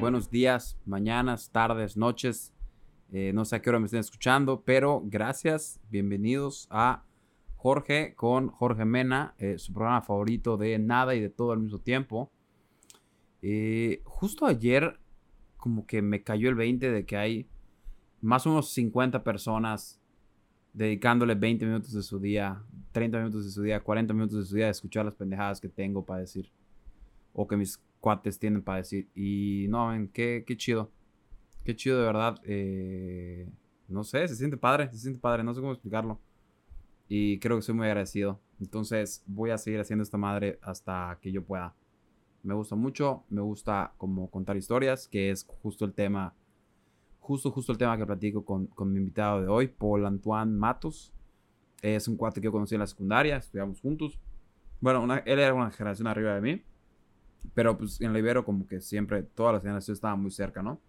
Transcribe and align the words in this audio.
Buenos 0.00 0.28
días, 0.30 0.78
mañanas, 0.84 1.50
tardes, 1.50 1.96
noches. 1.96 2.52
Eh, 3.10 3.32
no 3.32 3.46
sé 3.46 3.56
a 3.56 3.62
qué 3.62 3.70
hora 3.70 3.78
me 3.78 3.86
estén 3.86 4.00
escuchando, 4.00 4.62
pero 4.66 5.00
gracias. 5.06 5.80
Bienvenidos 5.88 6.68
a 6.70 7.06
Jorge 7.54 8.14
con 8.16 8.48
Jorge 8.48 8.84
Mena, 8.84 9.34
eh, 9.38 9.56
su 9.56 9.72
programa 9.72 10.02
favorito 10.02 10.58
de 10.58 10.78
nada 10.78 11.14
y 11.14 11.20
de 11.20 11.30
todo 11.30 11.52
al 11.52 11.60
mismo 11.60 11.78
tiempo. 11.78 12.30
Eh, 13.40 14.02
justo 14.04 14.44
ayer, 14.44 15.00
como 15.56 15.86
que 15.86 16.02
me 16.02 16.22
cayó 16.22 16.50
el 16.50 16.54
20 16.54 16.90
de 16.90 17.06
que 17.06 17.16
hay 17.16 17.48
más 18.20 18.46
o 18.46 18.50
menos 18.50 18.70
50 18.72 19.24
personas 19.24 20.02
dedicándole 20.74 21.34
20 21.34 21.64
minutos 21.64 21.94
de 21.94 22.02
su 22.02 22.20
día, 22.20 22.62
30 22.92 23.18
minutos 23.18 23.46
de 23.46 23.50
su 23.52 23.62
día, 23.62 23.80
40 23.80 24.12
minutos 24.12 24.38
de 24.38 24.44
su 24.44 24.54
día 24.54 24.66
a 24.66 24.70
escuchar 24.70 25.06
las 25.06 25.14
pendejadas 25.14 25.62
que 25.62 25.70
tengo 25.70 26.04
para 26.04 26.20
decir. 26.20 26.52
O 27.32 27.46
que 27.46 27.56
mis 27.56 27.80
cuates 28.00 28.38
tienen 28.38 28.62
para 28.62 28.78
decir. 28.78 29.08
Y 29.14 29.66
no, 29.68 29.88
ven, 29.88 30.08
qué, 30.08 30.44
qué 30.46 30.56
chido. 30.56 30.90
Qué 31.64 31.74
chido, 31.74 31.98
de 31.98 32.06
verdad. 32.06 32.40
Eh, 32.44 33.48
no 33.88 34.04
sé, 34.04 34.26
se 34.28 34.36
siente 34.36 34.56
padre, 34.56 34.90
se 34.90 34.98
siente 34.98 35.20
padre, 35.20 35.44
no 35.44 35.54
sé 35.54 35.60
cómo 35.60 35.72
explicarlo. 35.72 36.20
Y 37.08 37.38
creo 37.38 37.56
que 37.56 37.62
soy 37.62 37.74
muy 37.74 37.86
agradecido. 37.86 38.40
Entonces 38.60 39.22
voy 39.26 39.50
a 39.50 39.58
seguir 39.58 39.80
haciendo 39.80 40.02
esta 40.02 40.18
madre 40.18 40.58
hasta 40.62 41.18
que 41.20 41.30
yo 41.30 41.44
pueda. 41.44 41.74
Me 42.42 42.54
gusta 42.54 42.76
mucho, 42.76 43.24
me 43.28 43.40
gusta 43.40 43.92
como 43.96 44.30
contar 44.30 44.56
historias, 44.56 45.08
que 45.08 45.30
es 45.30 45.44
justo 45.62 45.84
el 45.84 45.92
tema, 45.92 46.34
justo, 47.20 47.50
justo 47.50 47.72
el 47.72 47.78
tema 47.78 47.96
que 47.96 48.06
platico 48.06 48.44
con, 48.44 48.66
con 48.68 48.92
mi 48.92 48.98
invitado 48.98 49.42
de 49.42 49.48
hoy, 49.48 49.68
Paul 49.68 50.06
Antoine 50.06 50.52
Matos. 50.52 51.12
Es 51.82 52.08
un 52.08 52.16
cuate 52.16 52.40
que 52.40 52.46
yo 52.46 52.52
conocí 52.52 52.74
en 52.74 52.80
la 52.80 52.86
secundaria, 52.86 53.36
estudiamos 53.36 53.80
juntos. 53.80 54.18
Bueno, 54.80 55.04
él 55.24 55.38
era 55.38 55.54
una 55.54 55.70
generación 55.70 56.06
arriba 56.06 56.34
de 56.34 56.40
mí. 56.40 56.62
Pero 57.54 57.76
pues 57.76 58.00
en 58.00 58.12
la 58.12 58.18
Ibero 58.18 58.44
como 58.44 58.66
que 58.66 58.80
siempre 58.80 59.22
todas 59.22 59.54
las 59.54 59.62
generaciones 59.62 59.98
estaban 59.98 60.20
muy 60.20 60.30
cerca, 60.30 60.62
¿no? 60.62 60.80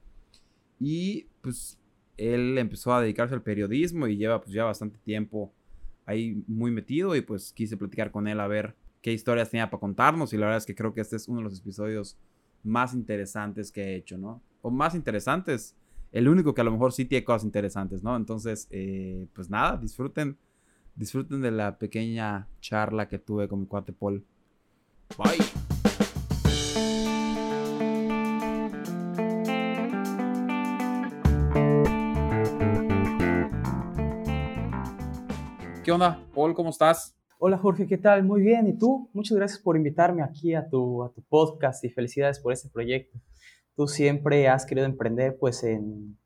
Y 0.80 1.28
pues 1.42 1.80
él 2.18 2.58
empezó 2.58 2.94
a 2.94 3.02
dedicarse 3.02 3.36
al 3.36 3.44
periodismo 3.44 4.08
y 4.08 4.18
lleva 4.18 4.42
pues 4.42 4.52
ya 4.52 4.64
bastante 4.64 4.98
tiempo 5.00 5.54
ahí 6.06 6.44
muy 6.48 6.72
metido 6.72 7.16
y 7.16 7.22
pues 7.22 7.52
quise 7.54 7.78
platicar 7.78 8.12
con 8.12 8.28
él 8.28 8.40
a 8.40 8.48
ver 8.48 8.76
qué 9.02 9.14
historias 9.14 9.50
tenía 9.50 9.70
para 9.70 9.80
contarnos 9.80 10.34
y 10.34 10.38
la 10.38 10.48
verdad 10.48 10.58
es 10.58 10.66
que 10.66 10.76
creo 10.76 10.94
que 10.94 11.02
este 11.02 11.16
es 11.16 11.28
uno 11.28 11.40
de 11.40 11.44
los 11.46 11.60
episodios 11.60 12.18
más 12.64 12.94
interesantes 12.94 13.72
que 13.72 13.84
he 13.84 13.96
hecho, 13.96 14.18
¿no? 14.18 14.42
O 14.62 14.72
más 14.72 14.96
interesantes, 14.96 15.76
el 16.12 16.28
único 16.28 16.54
que 16.54 16.62
a 16.62 16.64
lo 16.64 16.72
mejor 16.72 16.92
sí 16.92 17.06
tiene 17.06 17.24
cosas 17.24 17.44
interesantes, 17.44 18.04
¿no? 18.04 18.16
Entonces, 18.16 18.68
eh, 18.72 19.28
pues 19.34 19.50
nada, 19.50 19.78
disfruten, 19.78 20.38
disfruten 20.96 21.42
de 21.42 21.52
la 21.52 21.78
pequeña 21.78 22.48
charla 22.60 23.08
que 23.08 23.20
tuve 23.20 23.48
con 23.48 23.62
mi 23.62 23.68
cuate 23.68 23.94
Paul. 23.94 24.24
Bye. 25.18 25.67
¿Qué 35.88 35.94
onda, 35.94 36.22
Paul? 36.36 36.54
¿Cómo 36.54 36.72
estás? 36.72 37.16
Hola 37.40 37.58
Jorge, 37.58 37.88
¿qué 37.88 37.98
tal? 37.98 38.22
Muy 38.22 38.42
bien. 38.42 38.68
¿Y 38.68 38.78
tú? 38.78 39.10
Muchas 39.14 39.38
gracias 39.38 39.62
por 39.62 39.78
invitarme 39.78 40.22
aquí 40.22 40.54
a 40.54 40.68
tu, 40.68 41.02
a 41.02 41.14
tu 41.14 41.22
podcast 41.22 41.82
y 41.86 41.90
felicidades 41.90 42.42
por 42.42 42.52
este 42.52 42.68
proyecto. 42.68 43.18
Tú 43.74 43.88
siempre 43.88 44.50
has 44.50 44.66
querido 44.66 44.86
emprender 44.86 45.38
pues 45.40 45.64
en, 45.64 46.18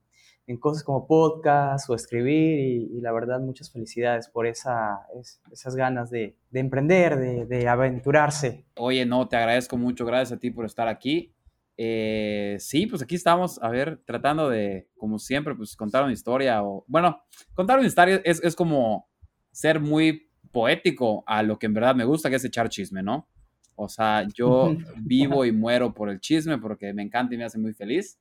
en 0.48 0.58
cosas 0.58 0.84
como 0.84 1.06
podcast 1.06 1.88
o 1.92 1.94
escribir 1.94 2.90
y, 2.90 3.02
la 3.02 3.12
verdad 3.12 3.40
muchas 3.40 3.72
felicidades 3.72 4.28
por 4.30 4.48
esa, 4.48 5.06
esas 5.52 5.76
ganas 5.76 6.10
de, 6.10 6.36
de 6.50 6.60
emprender, 6.60 7.20
de, 7.20 7.46
de, 7.46 7.68
aventurarse. 7.68 8.66
Oye, 8.78 9.06
no, 9.06 9.28
te 9.28 9.36
agradezco 9.36 9.78
mucho, 9.78 10.08
gracias 10.08 10.36
a 10.36 10.40
ti 10.40 10.50
por 10.50 10.66
estar 10.66 10.88
aquí. 10.88 11.36
Eh, 11.78 12.56
sí, 12.58 12.88
pues 12.88 13.04
aquí 13.04 13.14
estamos, 13.14 13.62
a 13.62 13.70
ver, 13.70 14.02
tratando 14.08 14.50
de, 14.50 14.90
como 14.98 15.20
siempre, 15.20 15.54
pues 15.54 15.76
contar 15.76 16.04
una 16.04 16.14
historia 16.14 16.64
o, 16.64 16.84
bueno, 16.88 17.22
contar 17.54 17.78
una 17.78 17.88
historia 17.88 18.22
es, 18.26 18.44
es 18.44 18.56
como 18.56 19.11
ser 19.52 19.80
muy 19.80 20.30
poético 20.52 21.24
a 21.26 21.44
lo 21.44 21.58
que 21.58 21.66
en 21.66 21.74
verdad 21.74 21.96
me 21.96 22.06
gusta, 22.06 22.30
que 22.30 22.36
es 22.36 22.46
echar 22.46 22.70
chisme, 22.70 23.02
¿no? 23.04 23.28
O 23.76 23.90
sea, 23.90 24.28
yo 24.34 24.76
vivo 25.02 25.46
y 25.46 25.52
muero 25.52 25.94
por 25.94 26.10
el 26.10 26.20
chisme 26.20 26.58
porque 26.58 26.94
me 26.94 27.04
encanta 27.04 27.34
y 27.34 27.38
me 27.38 27.46
hace 27.46 27.58
muy 27.58 27.74
feliz. 27.74 28.20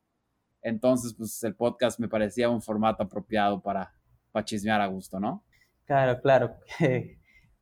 Entonces, 0.62 1.14
pues 1.14 1.42
el 1.42 1.54
podcast 1.54 1.98
me 1.98 2.08
parecía 2.08 2.48
un 2.50 2.62
formato 2.62 3.02
apropiado 3.02 3.60
para, 3.62 3.92
para 4.30 4.44
chismear 4.44 4.80
a 4.80 4.86
gusto, 4.86 5.18
¿no? 5.18 5.44
Claro, 5.84 6.20
claro. 6.20 6.56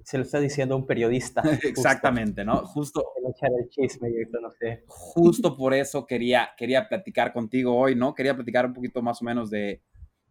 Se 0.05 0.17
lo 0.17 0.25
está 0.25 0.41
diciendo 0.41 0.77
un 0.77 0.87
periodista. 0.87 1.43
Exactamente, 1.63 2.45
¿no? 2.45 2.65
Justo. 2.67 3.05
Echar 3.29 3.51
el 3.59 3.69
chisme, 3.69 4.11
yo 4.11 4.41
no 4.41 4.51
sé. 4.51 4.85
Justo 4.87 5.55
por 5.55 5.75
eso 5.75 6.07
quería, 6.07 6.51
quería 6.57 6.89
platicar 6.89 7.33
contigo 7.33 7.77
hoy, 7.77 7.95
¿no? 7.95 8.15
Quería 8.15 8.35
platicar 8.35 8.65
un 8.67 8.73
poquito 8.73 9.03
más 9.03 9.21
o 9.21 9.25
menos 9.25 9.51
de, 9.51 9.83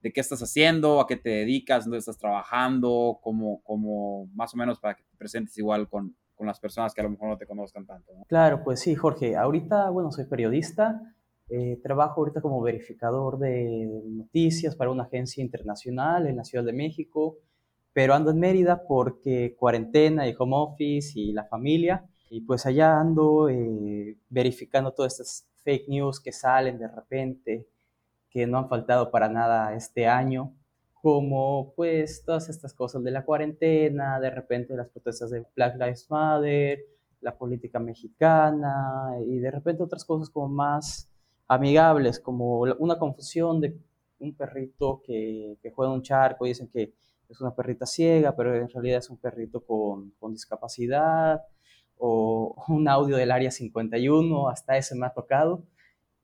de 0.08 0.14
qué 0.14 0.22
estás 0.22 0.42
haciendo, 0.42 1.02
a 1.02 1.08
qué 1.08 1.18
te 1.18 1.30
dedicas, 1.30 1.84
dónde 1.84 1.98
estás 1.98 2.18
trabajando, 2.18 3.20
como, 3.22 3.62
como 3.64 4.28
más 4.34 4.54
o 4.54 4.58
menos 4.58 4.80
para 4.80 4.96
que 4.96 5.04
te 5.04 5.18
presentes 5.18 5.58
igual 5.58 5.90
con, 5.90 6.16
con 6.34 6.48
las 6.48 6.62
personas 6.62 6.94
que 6.94 7.02
a 7.02 7.04
lo 7.04 7.10
mejor 7.10 7.28
no 7.28 7.38
te 7.38 7.46
conozcan 7.46 7.86
tanto. 7.86 8.14
Claro, 8.28 8.64
pues 8.64 8.80
sí, 8.80 8.96
Jorge. 8.96 9.36
Ahorita, 9.36 9.90
bueno, 9.90 10.12
soy 10.12 10.26
periodista. 10.26 11.02
Eh, 11.50 11.80
trabajo 11.84 12.22
ahorita 12.22 12.42
como 12.42 12.62
verificador 12.62 13.38
de 13.38 13.90
noticias 14.06 14.76
para 14.76 14.92
una 14.92 15.04
agencia 15.04 15.44
internacional 15.44 16.28
en 16.28 16.38
la 16.38 16.44
Ciudad 16.44 16.64
de 16.64 16.74
México, 16.74 17.38
pero 17.94 18.14
ando 18.14 18.32
en 18.32 18.40
Mérida 18.40 18.84
porque 18.88 19.56
cuarentena 19.58 20.28
y 20.28 20.36
home 20.38 20.56
office 20.56 21.20
y 21.20 21.34
la 21.34 21.46
familia. 21.46 22.06
Y 22.30 22.42
pues 22.42 22.66
allá 22.66 23.00
ando 23.00 23.50
eh, 23.50 24.18
verificando 24.30 24.94
todas 24.94 25.14
estas 25.14 25.48
fake 25.64 25.90
news 25.90 26.22
que 26.22 26.32
salen 26.32 26.78
de 26.80 26.88
repente, 26.88 27.68
que 28.30 28.48
no 28.48 28.58
han 28.58 28.70
faltado 28.70 29.12
para 29.12 29.30
nada 29.30 29.76
este 29.76 30.08
año, 30.08 30.54
como 31.02 31.74
pues 31.76 32.24
todas 32.26 32.50
estas 32.50 32.74
cosas 32.74 33.04
de 33.04 33.12
la 33.12 33.26
cuarentena, 33.26 34.20
de 34.20 34.30
repente 34.30 34.76
las 34.76 34.90
protestas 34.90 35.30
de 35.30 35.46
Black 35.56 35.76
Lives 35.76 36.08
Matter, 36.10 36.80
la 37.22 37.38
política 37.38 37.80
mexicana 37.80 39.12
y 39.26 39.40
de 39.40 39.52
repente 39.52 39.84
otras 39.84 40.06
cosas 40.06 40.30
como 40.30 40.50
más 40.50 41.10
amigables, 41.48 42.20
como 42.20 42.62
una 42.62 42.98
confusión 43.00 43.62
de 43.62 43.78
un 44.20 44.36
perrito 44.36 45.02
que, 45.06 45.58
juega 45.74 45.94
un 45.94 46.02
charco 46.02 46.46
y 46.46 46.50
dicen 46.50 46.68
que 46.68 46.94
es 47.30 47.42
una 47.42 47.56
perrita 47.56 47.86
ciega, 47.86 48.36
pero 48.36 48.56
en 48.56 48.70
realidad 48.70 49.00
es 49.00 49.10
un 49.10 49.18
perrito 49.18 49.62
con, 49.62 50.12
con 50.20 50.34
discapacidad, 50.34 51.42
o 51.98 52.56
un 52.68 52.88
audio 52.88 53.18
del 53.18 53.32
área 53.32 53.52
51, 53.52 54.50
hasta 54.50 54.78
ese 54.78 54.96
me 54.96 55.06
ha 55.06 55.14
tocado. 55.14 55.64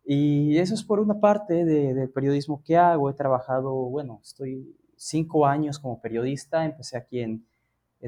Y 0.06 0.58
eso 0.58 0.74
es 0.74 0.84
por 0.84 1.00
una 1.00 1.20
parte 1.20 1.64
del 1.66 2.10
periodismo 2.10 2.62
que 2.64 2.78
hago. 2.78 3.10
He 3.10 3.14
trabajado, 3.14 3.74
bueno, 3.74 4.20
estoy 4.22 4.76
cinco 4.98 5.46
años 5.46 5.80
como 5.80 6.02
periodista. 6.02 6.66
Empecé 6.66 6.98
aquí 6.98 7.20
en, 7.20 7.46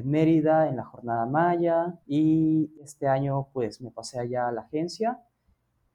Mérida, 0.04 0.68
en 0.68 0.76
la 0.76 0.84
Jornada 0.84 1.24
Maya, 1.24 1.98
y 2.06 2.70
este 2.82 3.08
año 3.08 3.48
pues 3.54 3.80
me 3.80 3.90
pasé 3.90 4.18
allá 4.18 4.48
a 4.48 4.52
la 4.52 4.62
agencia. 4.62 5.18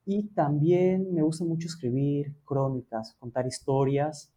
Y 0.06 0.30
también 0.30 1.14
me 1.14 1.22
gusta 1.22 1.46
mucho 1.46 1.68
escribir 1.68 2.36
crónicas, 2.44 3.16
contar 3.20 3.46
historias. 3.46 4.34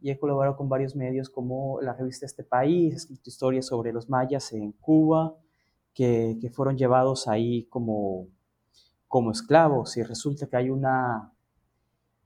Y 0.00 0.10
he 0.10 0.18
colaborado 0.18 0.56
con 0.56 0.68
varios 0.68 0.96
medios 0.96 1.30
como 1.30 1.80
la 1.80 1.94
revista 1.94 2.26
Este 2.26 2.42
País, 2.42 2.92
he 2.92 2.96
escrito 2.96 3.30
historias 3.30 3.66
sobre 3.66 3.92
los 3.92 4.10
mayas 4.10 4.52
en 4.52 4.72
Cuba, 4.72 5.36
que, 5.94 6.36
que 6.40 6.50
fueron 6.50 6.76
llevados 6.76 7.28
ahí 7.28 7.66
como 7.66 8.26
como 9.14 9.30
esclavos 9.30 9.96
y 9.96 10.02
resulta 10.02 10.48
que 10.48 10.56
hay 10.56 10.70
una, 10.70 11.32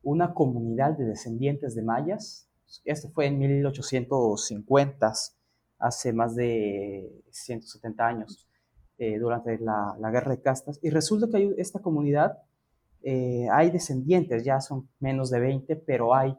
una 0.02 0.32
comunidad 0.32 0.96
de 0.96 1.04
descendientes 1.04 1.74
de 1.74 1.82
mayas. 1.82 2.48
Esto 2.86 3.10
fue 3.10 3.26
en 3.26 3.38
1850, 3.38 5.12
hace 5.80 6.12
más 6.14 6.34
de 6.34 7.12
170 7.30 8.06
años, 8.06 8.48
eh, 8.96 9.18
durante 9.18 9.58
la, 9.58 9.98
la, 10.00 10.10
guerra 10.10 10.30
de 10.30 10.40
castas. 10.40 10.80
Y 10.82 10.88
resulta 10.88 11.28
que 11.28 11.36
hay 11.36 11.54
esta 11.58 11.80
comunidad, 11.80 12.38
eh, 13.02 13.48
hay 13.52 13.70
descendientes, 13.70 14.42
ya 14.42 14.58
son 14.62 14.88
menos 14.98 15.28
de 15.28 15.40
20, 15.40 15.76
pero 15.76 16.14
hay 16.14 16.38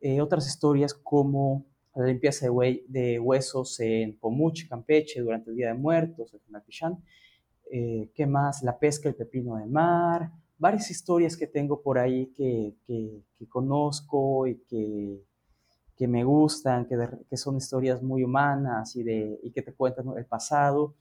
eh, 0.00 0.20
otras 0.20 0.48
historias 0.48 0.94
como 0.94 1.64
la 1.94 2.06
limpieza 2.06 2.48
de, 2.88 3.20
huesos 3.20 3.78
en 3.78 4.18
Pomuch, 4.18 4.68
Campeche, 4.68 5.20
durante 5.20 5.50
el 5.50 5.54
Día 5.54 5.68
de 5.68 5.74
Muertos, 5.74 6.34
en 6.34 6.40
Napichán, 6.48 7.04
eh, 7.72 8.10
¿qué 8.14 8.26
más? 8.26 8.62
La 8.62 8.78
pesca, 8.78 9.08
el 9.08 9.14
pepino 9.14 9.56
de 9.56 9.66
mar, 9.66 10.30
varias 10.58 10.90
historias 10.90 11.36
que 11.36 11.46
tengo 11.46 11.82
por 11.82 11.98
ahí 11.98 12.26
que, 12.36 12.74
que, 12.86 13.22
conozco 13.48 14.46
y 14.46 14.56
que, 14.68 15.24
que 15.96 16.06
me 16.06 16.22
gustan, 16.22 16.86
que, 16.86 16.96
que, 17.28 17.36
son 17.36 17.56
historias 17.56 18.02
muy 18.02 18.22
humanas 18.22 18.94
y, 18.94 19.02
de, 19.02 19.40
y 19.42 19.50
que 19.50 19.62
te 19.62 19.72
cuentan 19.72 20.06
el 20.16 20.26
pasado. 20.26 20.94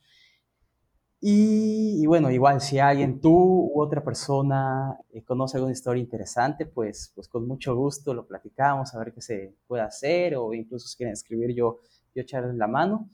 Y, 1.21 2.01
y, 2.01 2.05
bueno, 2.05 2.31
igual 2.31 2.61
si 2.61 2.79
alguien, 2.79 3.19
tú 3.19 3.69
u 3.73 3.81
otra 3.81 4.01
persona 4.01 4.97
eh, 5.11 5.21
conoce 5.23 5.57
alguna 5.57 5.73
historia 5.73 6.01
interesante, 6.01 6.65
pues, 6.65 7.11
pues 7.13 7.27
con 7.27 7.45
mucho 7.45 7.75
gusto 7.75 8.13
lo 8.13 8.25
platicamos, 8.25 8.95
a 8.95 8.99
ver 8.99 9.13
qué 9.13 9.21
se 9.21 9.53
puede 9.67 9.83
hacer 9.83 10.35
o 10.37 10.53
incluso 10.53 10.87
si 10.87 10.95
quieren 10.95 11.13
escribir 11.13 11.53
yo, 11.53 11.79
yo 12.15 12.21
echarles 12.21 12.55
la 12.55 12.67
mano. 12.67 13.09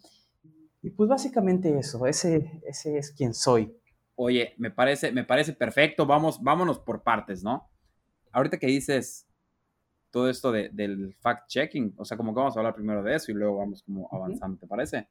Y 0.86 0.92
pues 0.92 1.10
básicamente 1.10 1.76
eso, 1.76 2.06
ese, 2.06 2.62
ese 2.64 3.00
es 3.00 3.12
quien 3.12 3.34
soy. 3.34 3.76
Oye, 4.14 4.54
me 4.58 4.70
parece, 4.70 5.12
me 5.12 5.24
parece 5.24 5.54
perfecto. 5.54 6.06
Vamos, 6.06 6.44
vámonos 6.44 6.78
por 6.78 7.02
partes, 7.02 7.44
¿no? 7.44 7.72
Ahorita 8.32 8.60
que 8.60 8.68
dices 8.68 9.28
todo 10.12 10.30
esto 10.30 10.52
del 10.52 11.16
fact-checking, 11.18 11.96
o 11.98 12.06
sea, 12.06 12.16
como 12.16 12.36
que 12.36 12.40
vamos 12.40 12.56
a 12.56 12.60
hablar 12.60 12.76
primero 12.76 13.02
de 13.02 13.16
eso 13.16 13.32
y 13.32 13.34
luego 13.34 13.58
vamos 13.58 13.82
como 13.82 14.08
avanzando, 14.12 14.60
¿te 14.60 14.68
parece? 14.68 15.10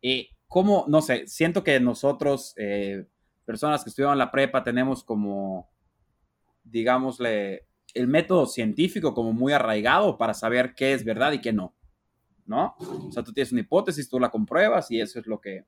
Y 0.00 0.30
cómo, 0.46 0.84
no 0.86 1.02
sé, 1.02 1.26
siento 1.26 1.64
que 1.64 1.80
nosotros, 1.80 2.54
eh, 2.56 3.04
personas 3.44 3.82
que 3.82 3.90
estudian 3.90 4.16
la 4.16 4.30
prepa, 4.30 4.62
tenemos 4.62 5.02
como, 5.02 5.72
digámosle, 6.62 7.66
el 7.94 8.06
método 8.06 8.46
científico 8.46 9.12
como 9.12 9.32
muy 9.32 9.52
arraigado 9.52 10.16
para 10.16 10.34
saber 10.34 10.72
qué 10.76 10.92
es 10.92 11.04
verdad 11.04 11.32
y 11.32 11.40
qué 11.40 11.52
no, 11.52 11.74
¿no? 12.50 12.74
O 12.78 13.12
sea, 13.12 13.22
tú 13.22 13.32
tienes 13.32 13.52
una 13.52 13.60
hipótesis, 13.60 14.10
tú 14.10 14.18
la 14.18 14.28
compruebas 14.28 14.90
y 14.90 15.00
eso 15.00 15.20
es 15.20 15.26
lo 15.26 15.40
que, 15.40 15.66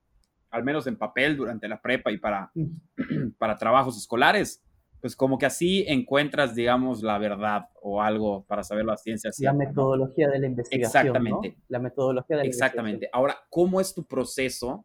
al 0.51 0.65
menos 0.65 0.87
en 0.89 0.99
papel 0.99 1.37
durante 1.37 1.69
la 1.69 1.81
prepa 1.81 2.11
y 2.11 2.19
para, 2.19 2.51
para 3.39 3.57
trabajos 3.57 3.97
escolares, 3.97 4.63
pues 5.01 5.15
como 5.17 5.39
que 5.39 5.47
así 5.47 5.85
encuentras, 5.87 6.55
digamos, 6.55 7.03
la 7.03 7.19
verdad 7.19 7.69
o 7.81 8.03
algo 8.03 8.45
para 8.47 8.65
saber 8.65 8.85
la 8.85 8.97
ciencia. 8.97 9.31
La 9.39 9.53
metodología 9.53 10.29
de 10.29 10.41
la 10.41 10.47
investigación. 10.47 11.07
Exactamente. 11.07 11.57
La 11.69 11.79
metodología 11.79 12.37
de 12.37 12.43
la 12.43 12.49
Exactamente. 12.49 13.09
Ahora, 13.13 13.39
¿cómo 13.49 13.81
es 13.81 13.95
tu 13.95 14.05
proceso 14.05 14.85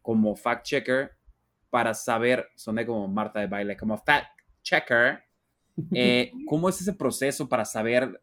como 0.00 0.34
fact 0.34 0.64
checker 0.64 1.10
para 1.68 1.92
saber, 1.92 2.46
soné 2.56 2.86
como 2.86 3.06
Marta 3.06 3.40
de 3.40 3.48
baile, 3.48 3.76
como 3.76 3.98
fact 3.98 4.28
checker, 4.62 5.20
eh, 5.92 6.32
¿cómo 6.46 6.70
es 6.70 6.80
ese 6.80 6.94
proceso 6.94 7.48
para 7.48 7.66
saber 7.66 8.22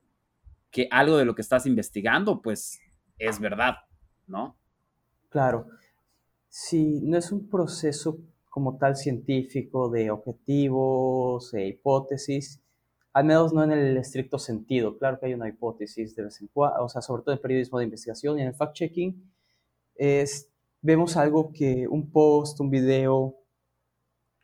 que 0.73 0.89
algo 0.91 1.17
de 1.17 1.23
lo 1.23 1.35
que 1.35 1.43
estás 1.43 1.65
investigando, 1.65 2.41
pues, 2.41 2.79
es 3.17 3.39
verdad, 3.39 3.75
¿no? 4.27 4.57
Claro. 5.29 5.67
Si 6.49 6.99
no 7.01 7.17
es 7.17 7.31
un 7.31 7.47
proceso 7.47 8.17
como 8.49 8.77
tal 8.77 8.95
científico 8.95 9.89
de 9.89 10.11
objetivos 10.11 11.53
e 11.53 11.67
hipótesis, 11.67 12.59
al 13.13 13.25
menos 13.25 13.53
no 13.53 13.63
en 13.63 13.71
el 13.71 13.97
estricto 13.97 14.39
sentido. 14.39 14.97
Claro 14.97 15.19
que 15.19 15.27
hay 15.27 15.35
una 15.35 15.47
hipótesis 15.47 16.15
de 16.15 16.23
vez 16.23 16.41
en 16.41 16.47
cuando, 16.47 16.83
o 16.83 16.89
sea, 16.89 17.01
sobre 17.01 17.21
todo 17.21 17.35
en 17.35 17.41
periodismo 17.41 17.77
de 17.77 17.85
investigación 17.85 18.39
y 18.39 18.41
en 18.41 18.47
el 18.47 18.55
fact-checking, 18.55 19.15
vemos 20.81 21.17
algo 21.17 21.51
que 21.51 21.87
un 21.87 22.11
post, 22.11 22.59
un 22.59 22.71
video, 22.71 23.35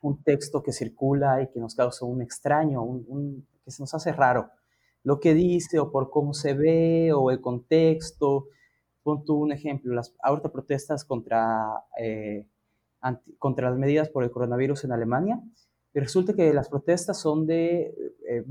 un 0.01 0.23
texto 0.23 0.61
que 0.61 0.71
circula 0.71 1.41
y 1.41 1.47
que 1.49 1.59
nos 1.59 1.73
causa 1.75 2.05
un 2.05 2.21
extraño, 2.21 2.83
un, 2.83 3.47
que 3.65 3.71
se 3.71 3.81
nos 3.81 3.93
hace 3.95 4.11
raro. 4.11 4.51
Lo 5.03 5.19
que 5.19 5.33
dice 5.33 5.79
o 5.79 5.91
por 5.91 6.09
cómo 6.09 6.33
se 6.33 6.53
ve 6.53 7.11
o 7.13 7.31
el 7.31 7.41
contexto. 7.41 8.47
Pon 9.03 9.23
tú 9.25 9.35
un 9.35 9.51
ejemplo, 9.51 9.93
las 9.93 10.13
ahorita 10.21 10.51
protestas 10.51 11.05
contra 11.05 11.83
eh, 11.99 12.45
contra 13.37 13.69
las 13.69 13.79
medidas 13.79 14.09
por 14.09 14.23
el 14.23 14.31
coronavirus 14.31 14.83
en 14.83 14.91
Alemania. 14.91 15.41
Y 15.93 15.99
resulta 15.99 16.33
que 16.33 16.53
las 16.53 16.69
protestas 16.69 17.19
son 17.19 17.47
de, 17.47 17.95
eh, 18.27 18.45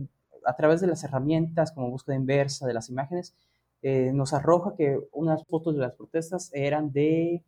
a 0.44 0.56
través 0.56 0.80
de 0.80 0.86
las 0.86 1.04
herramientas 1.04 1.72
como 1.72 1.90
búsqueda 1.90 2.16
inversa 2.16 2.66
de 2.66 2.74
las 2.74 2.88
imágenes, 2.88 3.34
eh, 3.82 4.10
nos 4.12 4.32
arroja 4.32 4.74
que 4.76 4.98
unas 5.12 5.44
fotos 5.46 5.74
de 5.74 5.80
las 5.80 5.92
protestas 5.92 6.50
eran 6.52 6.90
de, 6.90 7.44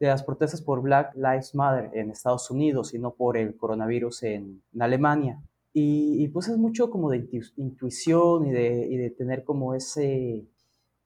de, 0.00 0.06
las 0.08 0.24
protestas 0.24 0.60
por 0.60 0.82
Black 0.82 1.14
Lives 1.14 1.54
Matter 1.54 1.90
en 1.94 2.10
Estados 2.10 2.50
Unidos 2.50 2.94
y 2.94 2.98
no 2.98 3.12
por 3.12 3.36
el 3.36 3.56
coronavirus 3.56 4.24
en, 4.24 4.62
Alemania. 4.80 5.40
Y, 5.74 6.28
pues 6.28 6.48
es 6.48 6.58
mucho 6.58 6.90
como 6.90 7.10
de 7.10 7.26
intuición 7.56 8.46
y 8.46 8.50
de, 8.50 8.86
y 8.90 8.96
de 8.96 9.10
tener 9.10 9.42
como 9.42 9.74
ese, 9.74 10.46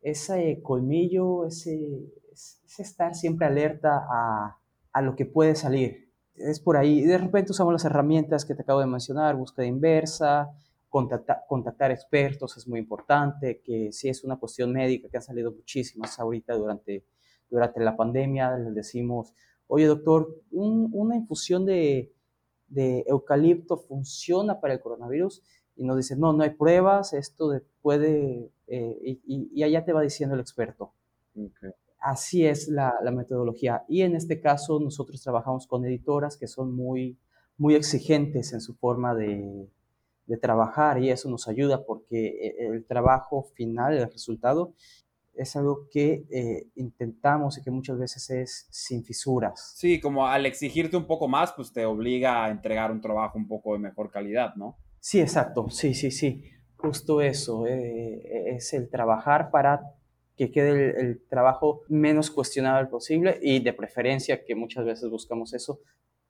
ese 0.01 0.61
colmillo, 0.61 1.47
ese, 1.47 2.13
ese 2.33 2.83
estar 2.83 3.15
siempre 3.15 3.47
alerta 3.47 4.05
a, 4.11 4.59
a 4.93 5.03
lo 5.03 5.15
que 5.15 5.25
puede 5.25 5.55
salir. 5.55 6.11
Es 6.35 6.59
por 6.59 6.77
ahí. 6.77 7.03
De 7.03 7.17
repente 7.17 7.53
usamos 7.53 7.73
las 7.73 7.85
herramientas 7.85 8.45
que 8.45 8.57
te 8.57 8.63
acabo 8.63 8.81
de 8.81 8.87
mencionar, 8.87 9.37
búsqueda 9.37 9.67
inversa, 9.67 10.53
contactar, 11.47 11.91
expertos 11.91 12.57
es 12.57 12.67
muy 12.67 12.79
importante, 12.81 13.61
que 13.63 13.93
si 13.93 14.09
es 14.09 14.25
una 14.25 14.37
cuestión 14.37 14.73
médica, 14.73 15.09
que 15.09 15.17
han 15.19 15.23
salido 15.23 15.53
muchísimas 15.53 16.19
ahorita 16.19 16.55
durante, 16.55 17.05
durante 17.51 17.81
la 17.81 17.97
pandemia, 17.97 18.57
les 18.57 18.75
decimos, 18.75 19.35
oye 19.67 19.87
doctor, 19.87 20.43
una 20.51 21.17
infusión 21.17 21.67
de, 21.67 22.15
de, 22.69 23.05
eucalipto 23.07 23.77
funciona 23.77 24.61
para 24.61 24.75
el 24.75 24.81
coronavirus 24.81 25.43
y 25.77 25.85
nos 25.85 25.97
dicen, 25.97 26.21
no, 26.21 26.33
no 26.33 26.43
hay 26.43 26.51
pruebas, 26.51 27.13
esto 27.13 27.53
puede, 27.83 28.51
eh, 28.67 28.99
y, 29.03 29.51
y, 29.53 29.63
allá 29.63 29.85
te 29.85 29.93
va 29.93 30.01
diciendo 30.03 30.35
el 30.35 30.41
experto. 30.41 30.93
Okay 31.35 31.73
así 32.07 32.47
es 32.47 32.69
la, 32.69 32.95
metodología. 33.13 33.85
Y 33.89 34.03
en 34.03 34.15
este 34.15 34.41
caso 34.41 34.79
nosotros 34.81 35.21
trabajamos 35.23 35.67
con 35.67 35.85
editoras 35.85 36.37
que 36.37 36.47
son 36.47 36.75
muy, 36.75 37.19
muy 37.59 37.75
exigentes 37.75 38.53
en 38.53 38.61
su 38.61 38.75
forma 38.75 39.15
de, 39.15 39.69
trabajar 40.41 41.01
y 41.01 41.11
eso 41.11 41.31
nos 41.31 41.47
ayuda 41.47 41.85
porque 41.85 42.27
eh, 42.27 42.55
el 42.59 42.85
trabajo 42.85 43.45
final, 43.55 43.97
el 43.97 44.11
resultado, 44.11 44.73
es 45.37 45.57
algo 45.57 45.89
que 45.91 46.27
eh, 46.31 46.69
intentamos 46.77 47.59
y 47.59 47.63
que 47.63 47.71
muchas 47.71 47.99
veces 47.99 48.31
es 48.31 48.67
sin 48.71 49.05
fisuras. 49.05 49.75
Sí, 49.77 50.01
como 50.01 50.27
al 50.27 50.47
exigirte 50.47 50.97
un 50.97 51.07
poco 51.07 51.29
más, 51.29 51.53
pues 51.53 51.73
te 51.73 51.85
obliga 51.85 52.45
a 52.45 52.51
entregar 52.51 52.91
un 52.91 53.01
trabajo 53.01 53.39
un 53.39 53.47
poco 53.47 53.75
de 53.75 53.79
mejor 53.79 54.11
calidad, 54.11 54.55
¿no? 54.57 54.79
Sí, 55.01 55.21
exacto, 55.21 55.69
sí, 55.71 55.95
sí, 55.95 56.11
sí, 56.11 56.45
justo 56.77 57.21
eso, 57.21 57.67
eh, 57.67 58.55
es 58.57 58.73
el 58.73 58.89
trabajar 58.89 59.51
para 59.51 59.81
que 60.37 60.51
quede 60.51 61.01
el, 61.01 61.27
trabajo 61.29 61.83
menos 61.89 62.31
cuestionable 62.31 62.89
posible 62.89 63.39
y 63.43 63.61
de 63.61 63.73
preferencia, 63.73 64.45
que 64.45 64.55
muchas 64.55 64.85
veces 64.85 65.11
buscamos 65.11 65.55
eso, 65.55 65.81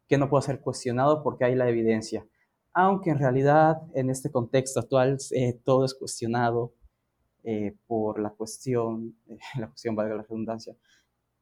que 0.08 0.16
no 0.16 0.28
pueda 0.30 0.42
ser 0.42 0.60
cuestionado 0.60 1.22
porque 1.22 1.44
hay 1.44 1.54
la 1.56 1.68
evidencia. 1.68 2.24
Aunque 2.72 3.10
en 3.10 3.18
realidad 3.18 3.82
en 3.94 4.10
este 4.10 4.30
contexto 4.30 4.80
actual 4.80 5.18
eh, 5.32 5.58
todo 5.64 5.84
es 5.84 5.94
cuestionado 5.94 6.72
eh, 7.48 7.76
por 7.86 8.18
la 8.18 8.30
cuestión, 8.30 9.16
la 9.58 9.68
cuestión 9.68 9.94
valga 9.94 10.16
la 10.16 10.22
redundancia, 10.22 10.76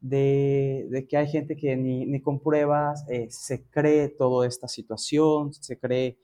de, 0.01 0.87
de, 0.91 1.09
que 1.09 1.17
hay 1.17 1.29
gente 1.29 1.56
que 1.56 1.77
ni, 1.77 2.05
ni 2.05 2.21
con 2.21 2.41
pruebas 2.41 3.06
eh, 3.09 3.29
se 3.31 3.65
cree 3.71 4.11
toda 4.11 4.47
esta 4.47 4.69
situación, 4.69 5.55
se 5.55 5.79
cree 5.79 6.19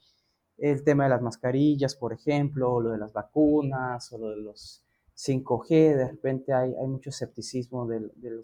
el 0.59 0.85
tema 0.85 1.05
de 1.05 1.11
las 1.11 1.23
mascarillas, 1.23 1.97
por 1.97 2.13
ejemplo, 2.13 2.75
o 2.75 2.81
lo 2.83 2.91
de 2.91 2.99
las 2.99 3.15
vacunas, 3.15 4.13
o 4.13 4.19
lo 4.19 4.29
de 4.29 4.37
los 4.37 4.85
5G, 5.17 5.97
de 5.97 6.09
repente 6.09 6.53
hay, 6.53 6.75
hay 6.75 6.87
mucho 6.87 7.09
escepticismo 7.09 7.87
de, 7.87 8.01
de, 8.17 8.43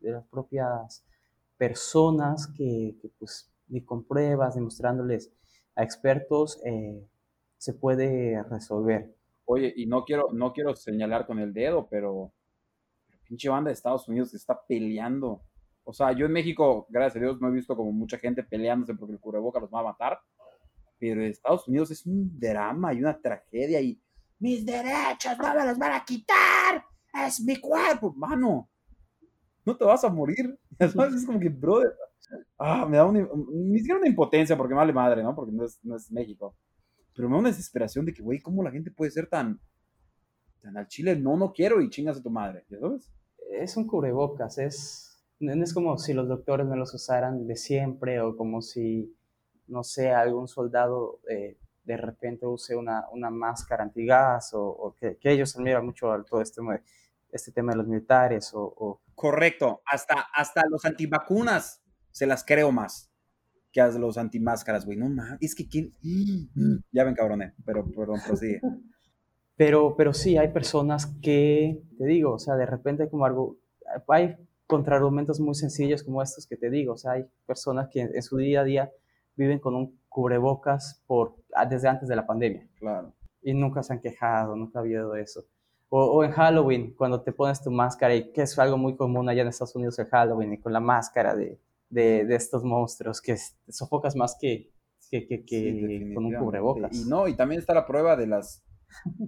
de, 0.00 0.10
las 0.10 0.24
propias 0.28 1.04
personas 1.58 2.46
que, 2.46 2.96
pues 3.18 3.52
ni 3.68 3.82
con 3.82 4.04
pruebas, 4.04 4.54
demostrándoles 4.54 5.30
a 5.76 5.82
expertos, 5.82 6.58
eh, 6.64 7.06
se 7.58 7.74
puede 7.74 8.42
resolver. 8.44 9.17
Oye, 9.50 9.72
y 9.74 9.86
no 9.86 10.04
quiero, 10.04 10.28
no 10.32 10.52
quiero 10.52 10.76
señalar 10.76 11.26
con 11.26 11.38
el 11.38 11.54
dedo, 11.54 11.88
pero 11.88 12.34
la 13.08 13.16
pinche 13.24 13.48
banda 13.48 13.68
de 13.68 13.74
Estados 13.74 14.06
Unidos 14.06 14.34
está 14.34 14.60
peleando. 14.68 15.42
O 15.84 15.92
sea, 15.94 16.12
yo 16.12 16.26
en 16.26 16.32
México, 16.32 16.86
gracias 16.90 17.16
a 17.16 17.20
Dios, 17.20 17.40
no 17.40 17.48
he 17.48 17.52
visto 17.52 17.74
como 17.74 17.90
mucha 17.90 18.18
gente 18.18 18.42
peleándose 18.42 18.94
porque 18.94 19.14
el 19.14 19.20
cubreboca 19.20 19.58
los 19.58 19.72
va 19.72 19.80
a 19.80 19.84
matar. 19.84 20.20
Pero 20.98 21.22
en 21.22 21.30
Estados 21.30 21.66
Unidos 21.66 21.90
es 21.90 22.04
un 22.04 22.38
drama 22.38 22.92
y 22.92 22.98
una 22.98 23.18
tragedia 23.18 23.80
y 23.80 23.98
mis 24.38 24.66
derechos 24.66 25.38
no 25.38 25.54
me 25.54 25.64
los 25.64 25.78
van 25.78 25.92
a 25.92 26.04
quitar, 26.04 26.84
es 27.26 27.40
mi 27.40 27.56
cuerpo, 27.56 28.12
mano, 28.14 28.68
no 29.64 29.76
te 29.76 29.84
vas 29.84 30.04
a 30.04 30.10
morir, 30.10 30.58
es 30.78 31.24
como 31.24 31.40
que, 31.40 31.48
brother, 31.48 31.94
ah, 32.58 32.84
me 32.86 32.98
da 32.98 33.06
una, 33.06 33.26
ni 33.50 33.78
siquiera 33.78 33.98
una 33.98 34.08
impotencia 34.08 34.56
porque 34.58 34.74
vale 34.74 34.92
madre, 34.92 35.22
¿no? 35.22 35.34
Porque 35.34 35.52
no 35.52 35.64
es, 35.64 35.82
no 35.82 35.96
es 35.96 36.12
México, 36.12 36.54
pero 37.18 37.28
me 37.28 37.34
da 37.34 37.40
una 37.40 37.48
desesperación 37.48 38.04
de 38.06 38.14
que, 38.14 38.22
güey, 38.22 38.38
¿cómo 38.38 38.62
la 38.62 38.70
gente 38.70 38.92
puede 38.92 39.10
ser 39.10 39.26
tan, 39.26 39.60
tan 40.62 40.76
al 40.76 40.86
chile? 40.86 41.16
No, 41.16 41.36
no 41.36 41.52
quiero 41.52 41.80
y 41.80 41.90
chingas 41.90 42.18
a 42.18 42.22
tu 42.22 42.30
madre, 42.30 42.64
¿ya 42.68 42.78
sabes? 42.78 43.10
Es 43.50 43.76
un 43.76 43.88
cubrebocas, 43.88 44.56
es, 44.58 45.20
no 45.40 45.52
es 45.64 45.74
como 45.74 45.98
si 45.98 46.14
los 46.14 46.28
doctores 46.28 46.68
no 46.68 46.76
los 46.76 46.94
usaran 46.94 47.48
de 47.48 47.56
siempre 47.56 48.20
o 48.20 48.36
como 48.36 48.62
si, 48.62 49.12
no 49.66 49.82
sé, 49.82 50.12
algún 50.12 50.46
soldado... 50.46 51.20
Eh, 51.28 51.58
de 51.82 51.96
repente 51.96 52.46
use 52.46 52.76
una, 52.76 53.06
una 53.12 53.30
máscara 53.30 53.82
antigas 53.82 54.52
o, 54.52 54.62
o 54.62 54.94
que, 54.94 55.16
que, 55.16 55.30
ellos 55.32 55.56
admiran 55.56 55.86
mucho 55.86 56.08
todo 56.28 56.42
este, 56.42 56.60
este 57.32 57.50
tema 57.50 57.72
de 57.72 57.78
los 57.78 57.86
militares 57.86 58.50
o, 58.52 59.00
Correcto, 59.14 59.80
hasta, 59.86 60.26
hasta 60.34 60.68
los 60.68 60.84
antivacunas 60.84 61.82
se 62.12 62.26
las 62.26 62.44
creo 62.44 62.70
más 62.72 63.07
a 63.80 63.88
los 63.90 64.18
antimáscaras, 64.18 64.84
güey. 64.84 64.98
No 64.98 65.08
mames, 65.08 65.38
es 65.40 65.54
que 65.54 65.68
quién... 65.68 65.92
Ya 66.92 67.04
ven, 67.04 67.14
cabrones, 67.14 67.52
pero 67.64 67.84
perdón, 67.86 68.20
prosigue. 68.26 68.60
Pero, 69.56 69.96
pero 69.96 70.12
sí, 70.12 70.36
hay 70.36 70.48
personas 70.48 71.06
que, 71.20 71.82
te 71.98 72.06
digo, 72.06 72.34
o 72.34 72.38
sea, 72.38 72.54
de 72.54 72.66
repente 72.66 73.08
como 73.08 73.24
algo, 73.24 73.58
hay 74.06 74.36
contraargumentos 74.68 75.40
muy 75.40 75.54
sencillos 75.54 76.04
como 76.04 76.22
estos 76.22 76.46
que 76.46 76.56
te 76.56 76.70
digo, 76.70 76.92
o 76.92 76.96
sea, 76.96 77.12
hay 77.12 77.24
personas 77.46 77.88
que 77.90 78.02
en 78.02 78.22
su 78.22 78.36
día 78.36 78.60
a 78.60 78.64
día 78.64 78.92
viven 79.34 79.58
con 79.58 79.74
un 79.74 79.98
cubrebocas 80.08 81.02
por, 81.06 81.36
ah, 81.54 81.66
desde 81.66 81.88
antes 81.88 82.08
de 82.08 82.16
la 82.16 82.26
pandemia. 82.26 82.68
Claro. 82.78 83.14
Y 83.42 83.54
nunca 83.54 83.82
se 83.82 83.92
han 83.92 84.00
quejado, 84.00 84.54
nunca 84.54 84.78
ha 84.78 84.82
habido 84.82 85.16
eso. 85.16 85.44
O, 85.90 86.22
en 86.22 86.32
Halloween, 86.32 86.94
cuando 86.94 87.22
te 87.22 87.32
pones 87.32 87.62
tu 87.62 87.70
máscara, 87.70 88.14
y 88.14 88.30
que 88.30 88.42
es 88.42 88.58
algo 88.58 88.76
muy 88.76 88.94
común 88.94 89.28
allá 89.28 89.42
en 89.42 89.48
Estados 89.48 89.74
Unidos 89.74 89.98
el 89.98 90.06
Halloween, 90.06 90.52
y 90.52 90.60
con 90.60 90.72
la 90.72 90.80
máscara 90.80 91.34
de, 91.34 91.58
de, 91.90 92.24
de 92.24 92.34
estos 92.34 92.64
monstruos 92.64 93.20
que 93.20 93.36
sofocas 93.68 94.16
más 94.16 94.36
que, 94.40 94.70
que, 95.10 95.26
que, 95.26 95.44
que 95.44 96.12
con 96.14 96.26
un 96.26 96.34
cubrebocas. 96.34 96.96
Y 96.96 97.08
no, 97.08 97.28
y 97.28 97.36
también 97.36 97.60
está 97.60 97.74
la 97.74 97.86
prueba 97.86 98.16
de 98.16 98.26
las 98.26 98.64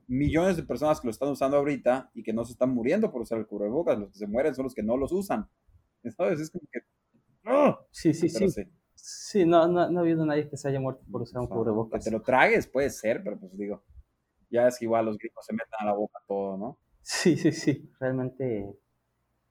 millones 0.06 0.56
de 0.56 0.62
personas 0.62 1.00
que 1.00 1.06
lo 1.06 1.10
están 1.10 1.28
usando 1.28 1.56
ahorita 1.56 2.10
y 2.14 2.22
que 2.22 2.32
no 2.32 2.44
se 2.44 2.52
están 2.52 2.70
muriendo 2.70 3.10
por 3.10 3.22
usar 3.22 3.38
el 3.38 3.46
cubrebocas. 3.46 3.98
Los 3.98 4.12
que 4.12 4.18
se 4.18 4.26
mueren 4.26 4.54
son 4.54 4.64
los 4.64 4.74
que 4.74 4.82
no 4.82 4.96
los 4.96 5.12
usan. 5.12 5.48
¿Sabes? 6.16 6.40
Es 6.40 6.50
como 6.50 6.66
que. 6.70 6.80
Sí, 7.90 8.12
sí, 8.14 8.28
sí. 8.28 8.46
sí. 8.94 9.44
no, 9.46 9.66
no, 9.66 9.90
no, 9.90 9.98
ha 9.98 10.02
habido 10.02 10.24
nadie 10.24 10.48
que 10.48 10.56
se 10.56 10.68
haya 10.68 10.80
muerto 10.80 11.02
por 11.10 11.22
usar 11.22 11.40
un 11.40 11.48
cubrebocas. 11.48 12.04
Que 12.04 12.10
te 12.10 12.16
lo 12.16 12.22
tragues, 12.22 12.66
puede 12.66 12.90
ser, 12.90 13.22
pero 13.24 13.38
pues 13.38 13.56
digo, 13.56 13.82
ya 14.50 14.68
es 14.68 14.78
que 14.78 14.84
igual 14.84 15.06
los 15.06 15.18
gringos 15.18 15.44
se 15.44 15.52
meten 15.52 15.74
a 15.78 15.86
la 15.86 15.94
boca 15.94 16.18
todo, 16.26 16.56
¿no? 16.56 16.78
Sí, 17.02 17.36
sí, 17.36 17.50
sí. 17.50 17.90
Realmente 17.98 18.78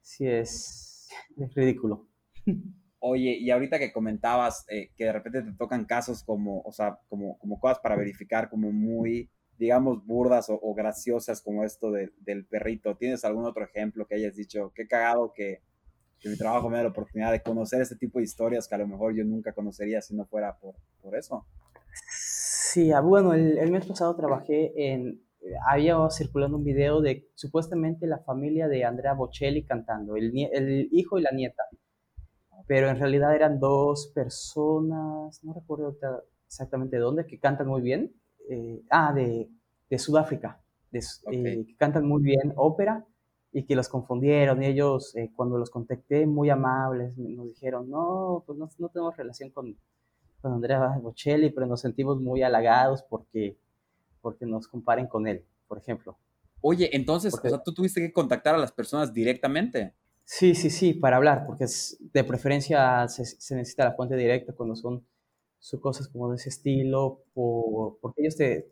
sí 0.01 0.27
es, 0.27 1.09
es 1.37 1.53
ridículo. 1.55 2.07
Oye, 3.01 3.37
y 3.39 3.49
ahorita 3.49 3.79
que 3.79 3.93
comentabas 3.93 4.65
eh, 4.69 4.91
que 4.97 5.05
de 5.05 5.13
repente 5.13 5.41
te 5.41 5.53
tocan 5.53 5.85
casos 5.85 6.21
como, 6.23 6.61
o 6.61 6.71
sea, 6.73 6.99
como, 7.07 7.37
como 7.39 7.57
cosas 7.57 7.79
para 7.79 7.95
verificar, 7.95 8.49
como 8.49 8.73
muy, 8.73 9.29
digamos, 9.57 10.05
burdas 10.05 10.47
o, 10.49 10.73
graciosas 10.73 11.41
como 11.41 11.63
esto 11.63 11.91
del 11.91 12.45
perrito, 12.45 12.97
¿tienes 12.97 13.23
algún 13.23 13.45
otro 13.45 13.63
ejemplo 13.63 14.05
que 14.05 14.15
hayas 14.15 14.35
dicho, 14.35 14.73
qué 14.75 14.85
cagado 14.87 15.33
que, 15.33 15.61
mi 16.25 16.35
trabajo 16.35 16.69
me 16.69 16.75
da 16.75 16.83
la 16.83 16.89
oportunidad 16.89 17.31
de 17.31 17.41
conocer 17.41 17.81
este 17.81 17.95
tipo 17.95 18.19
de 18.19 18.25
historias 18.25 18.67
que 18.67 18.75
a 18.75 18.79
lo 18.79 18.87
mejor 18.87 19.15
yo 19.15 19.23
nunca 19.23 19.53
conocería 19.53 20.01
si 20.01 20.13
no 20.13 20.25
fuera 20.25 20.57
por, 20.57 20.75
por 21.01 21.15
eso? 21.15 21.45
Sí, 22.11 22.91
ah, 22.91 22.99
bueno, 22.99 23.33
el, 23.33 23.71
mes 23.71 23.85
pasado 23.85 24.17
trabajé 24.17 24.73
en, 24.91 25.21
había 25.65 25.95
circulando 26.09 26.57
un 26.57 26.65
video 26.65 26.99
de 26.99 27.29
supuestamente 27.35 28.05
la 28.05 28.19
familia 28.19 28.67
de 28.67 28.83
Andrea 28.83 29.13
Bocelli 29.13 29.63
cantando, 29.63 30.17
el, 30.17 30.33
el 30.51 30.89
hijo 30.91 31.17
y 31.17 31.21
la 31.21 31.31
nieta 31.31 31.63
pero 32.67 32.89
en 32.89 32.97
realidad 32.97 33.35
eran 33.35 33.59
dos 33.59 34.07
personas, 34.13 35.43
no 35.43 35.53
recuerdo 35.53 35.97
exactamente 36.47 36.97
dónde, 36.97 37.25
que 37.25 37.39
cantan 37.39 37.67
muy 37.67 37.81
bien. 37.81 38.13
Eh, 38.49 38.81
ah, 38.89 39.13
de, 39.13 39.47
de 39.89 39.99
Sudáfrica, 39.99 40.59
de, 40.91 40.99
eh, 41.31 41.65
que 41.67 41.75
cantan 41.77 42.07
muy 42.07 42.23
bien 42.23 42.53
ópera 42.55 43.05
y 43.51 43.63
que 43.63 43.75
los 43.75 43.89
confundieron. 43.89 44.63
Y 44.63 44.67
ellos, 44.67 45.15
eh, 45.15 45.31
cuando 45.35 45.57
los 45.57 45.69
contacté, 45.69 46.25
muy 46.25 46.49
amables, 46.49 47.17
nos 47.17 47.47
dijeron, 47.47 47.89
no, 47.89 48.43
pues 48.45 48.57
no, 48.57 48.69
no 48.79 48.89
tenemos 48.89 49.15
relación 49.15 49.51
con, 49.51 49.77
con 50.41 50.53
Andrea 50.53 50.97
Bocelli, 50.99 51.51
pero 51.51 51.67
nos 51.67 51.81
sentimos 51.81 52.19
muy 52.19 52.41
halagados 52.41 53.03
porque, 53.03 53.55
porque 54.21 54.47
nos 54.47 54.67
comparen 54.67 55.07
con 55.07 55.27
él, 55.27 55.45
por 55.67 55.77
ejemplo. 55.77 56.17
Oye, 56.61 56.89
entonces, 56.95 57.33
o 57.33 57.49
sea, 57.49 57.63
tú 57.63 57.73
tuviste 57.73 58.01
que 58.01 58.11
contactar 58.11 58.55
a 58.55 58.57
las 58.57 58.71
personas 58.71 59.13
directamente. 59.13 59.93
Sí, 60.31 60.53
sí, 60.53 60.69
sí, 60.69 60.93
para 60.93 61.17
hablar, 61.17 61.43
porque 61.47 61.63
es, 61.63 61.97
de 62.13 62.23
preferencia 62.23 63.07
se, 63.07 63.23
necesita 63.55 63.83
la 63.83 63.93
fuente 63.93 64.15
directa 64.15 64.53
cuando 64.53 64.75
son, 64.75 65.03
son 65.57 65.79
cosas 65.79 66.07
como 66.07 66.29
de 66.29 66.35
ese 66.35 66.49
estilo, 66.49 67.23
por, 67.33 67.97
porque 67.99 68.21
ellos 68.21 68.35
te, 68.35 68.69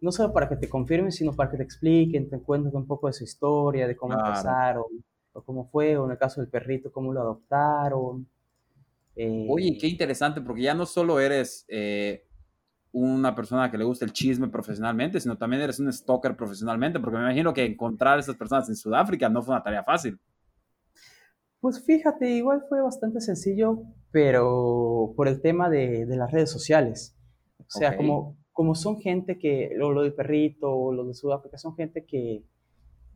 no 0.00 0.12
solo 0.12 0.32
para 0.32 0.48
que 0.48 0.54
te 0.54 0.68
confirmen, 0.68 1.10
sino 1.10 1.32
para 1.32 1.50
que 1.50 1.56
te 1.56 1.64
expliquen, 1.64 2.30
te 2.30 2.38
cuenten 2.38 2.70
un 2.76 2.86
poco 2.86 3.08
de 3.08 3.14
su 3.14 3.24
historia, 3.24 3.88
de 3.88 3.96
cómo 3.96 4.14
empezaron, 4.14 4.84
o 5.32 5.42
cómo 5.42 5.68
fue, 5.68 5.96
o 5.96 6.04
en 6.04 6.12
el 6.12 6.18
caso 6.18 6.40
del 6.40 6.48
perrito, 6.48 6.92
cómo 6.92 7.12
lo 7.12 7.20
adoptaron. 7.20 8.24
Oye, 9.16 9.70
eh, 9.70 9.78
qué 9.80 9.88
interesante, 9.88 10.40
porque 10.40 10.62
ya 10.62 10.74
no 10.74 10.86
solo 10.86 11.18
eres 11.18 11.64
eh, 11.66 12.28
una 12.92 13.34
persona 13.34 13.72
que 13.72 13.76
le 13.76 13.82
gusta 13.82 14.04
el 14.04 14.12
chisme 14.12 14.46
profesionalmente, 14.46 15.18
sino 15.18 15.36
también 15.36 15.62
eres 15.62 15.80
un 15.80 15.92
stalker 15.92 16.36
profesionalmente, 16.36 17.00
porque 17.00 17.16
me 17.18 17.24
imagino 17.24 17.52
que 17.52 17.64
encontrar 17.64 18.18
a 18.18 18.20
esas 18.20 18.36
personas 18.36 18.68
en 18.68 18.76
Sudáfrica 18.76 19.28
no 19.28 19.42
fue 19.42 19.52
una 19.52 19.64
tarea 19.64 19.82
fácil. 19.82 20.16
Pues 21.62 21.80
fíjate, 21.86 22.28
igual 22.28 22.64
fue 22.68 22.82
bastante 22.82 23.20
sencillo, 23.20 23.84
pero 24.10 25.14
por 25.16 25.28
el 25.28 25.40
tema 25.40 25.70
de, 25.70 26.04
las 26.08 26.32
redes 26.32 26.50
sociales. 26.50 27.16
O 27.60 27.70
sea, 27.70 27.96
como, 27.96 28.36
como 28.50 28.74
son 28.74 29.00
gente 29.00 29.38
que, 29.38 29.70
lo, 29.76 29.92
lo 29.92 30.02
del 30.02 30.12
perrito, 30.12 30.72
o 30.72 30.92
lo 30.92 31.06
de 31.06 31.14
Sudáfrica, 31.14 31.58
son 31.58 31.76
gente 31.76 32.04
que, 32.04 32.44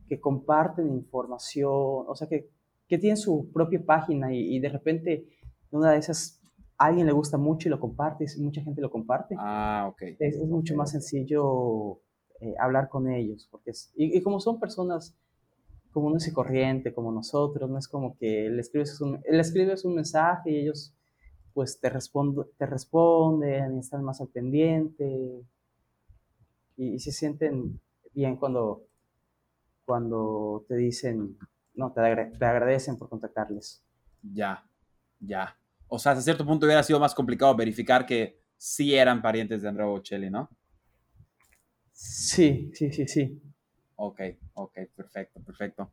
que 0.07 0.21
comparten 0.21 0.87
información, 0.87 2.05
o 2.07 2.15
sea, 2.15 2.29
que, 2.29 2.49
que 2.87 2.97
tienen 2.97 3.17
su 3.17 3.51
propia 3.51 3.83
página 3.85 4.33
y, 4.33 4.57
de 4.61 4.69
repente 4.69 5.27
una 5.69 5.91
de 5.91 5.97
esas 5.97 6.41
a 6.77 6.85
alguien 6.85 7.05
le 7.05 7.11
gusta 7.11 7.37
mucho 7.37 7.67
y 7.67 7.71
lo 7.71 7.81
comparte, 7.81 8.27
y 8.33 8.41
mucha 8.41 8.61
gente 8.61 8.79
lo 8.79 8.89
comparte. 8.89 9.35
Ah, 9.37 9.89
ok. 9.91 10.03
Es, 10.19 10.37
mucho 10.37 10.73
más 10.73 10.91
sencillo 10.91 11.99
eh, 12.39 12.55
hablar 12.61 12.87
con 12.87 13.11
ellos, 13.11 13.49
porque 13.51 13.71
y, 13.93 14.17
y, 14.17 14.21
como 14.21 14.39
son 14.39 14.57
personas 14.57 15.17
como 15.97 16.11
no 16.11 16.17
y 16.23 16.31
corriente, 16.31 16.93
como 16.93 17.11
nosotros, 17.11 17.67
no 17.67 17.79
es 17.79 17.87
como 17.87 18.15
que 18.19 18.51
le 18.51 18.61
escribes 18.61 19.01
un, 19.01 19.19
le 19.27 19.39
escribes 19.39 19.83
un 19.83 19.95
mensaje 19.95 20.51
y 20.51 20.59
ellos 20.59 20.93
pues 21.55 21.79
te, 21.79 21.89
te 21.89 22.65
responden 22.67 23.75
y 23.75 23.79
están 23.79 24.03
más 24.03 24.21
al 24.21 24.27
pendiente 24.27 25.43
y, 26.75 26.99
se 26.99 27.11
sienten 27.11 27.81
bien 28.13 28.35
cuando, 28.35 28.85
cuando 29.85 30.63
te 30.67 30.75
dicen, 30.75 31.35
no, 31.73 31.91
te, 31.93 32.01
te 32.37 32.45
agradecen 32.45 32.95
por 32.99 33.09
contactarles. 33.09 33.83
Ya, 34.21 34.63
ya. 35.19 35.57
O 35.87 35.97
sea, 35.97 36.11
hasta 36.11 36.21
cierto 36.21 36.45
punto 36.45 36.67
hubiera 36.67 36.83
sido 36.83 36.99
más 36.99 37.15
complicado 37.15 37.55
verificar 37.55 38.05
que 38.05 38.39
sí 38.55 38.93
eran 38.93 39.23
parientes 39.23 39.63
de 39.63 39.69
Andrea 39.69 39.87
Bocelli, 39.87 40.29
¿no? 40.29 40.47
Sí, 41.91 42.69
sí, 42.75 42.91
sí, 42.91 43.07
sí. 43.07 43.41
Ok, 43.99 44.21
ok, 44.53 44.77
perfecto, 44.95 45.41
perfecto. 45.41 45.91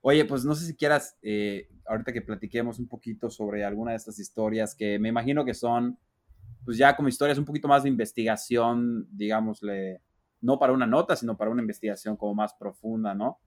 Oye, 0.00 0.24
pues 0.24 0.46
no 0.46 0.54
sé 0.54 0.66
si 0.66 0.74
quieras, 0.74 1.16
eh, 1.22 1.68
ahorita 1.86 2.12
que 2.12 2.22
platiquemos 2.22 2.78
un 2.78 2.88
poquito 2.88 3.28
sobre 3.28 3.64
alguna 3.64 3.90
de 3.90 3.98
estas 3.98 4.18
historias 4.18 4.74
que 4.74 4.98
me 4.98 5.10
imagino 5.10 5.44
que 5.44 5.52
son, 5.52 5.98
pues 6.64 6.78
ya 6.78 6.96
como 6.96 7.08
historias 7.08 7.36
un 7.36 7.44
poquito 7.44 7.68
más 7.68 7.82
de 7.82 7.90
investigación, 7.90 9.06
digámosle, 9.10 10.00
no 10.40 10.58
para 10.58 10.72
una 10.72 10.86
nota, 10.86 11.16
sino 11.16 11.36
para 11.36 11.50
una 11.50 11.60
investigación 11.60 12.16
como 12.16 12.34
más 12.34 12.54
profunda, 12.54 13.14
¿no? 13.14 13.40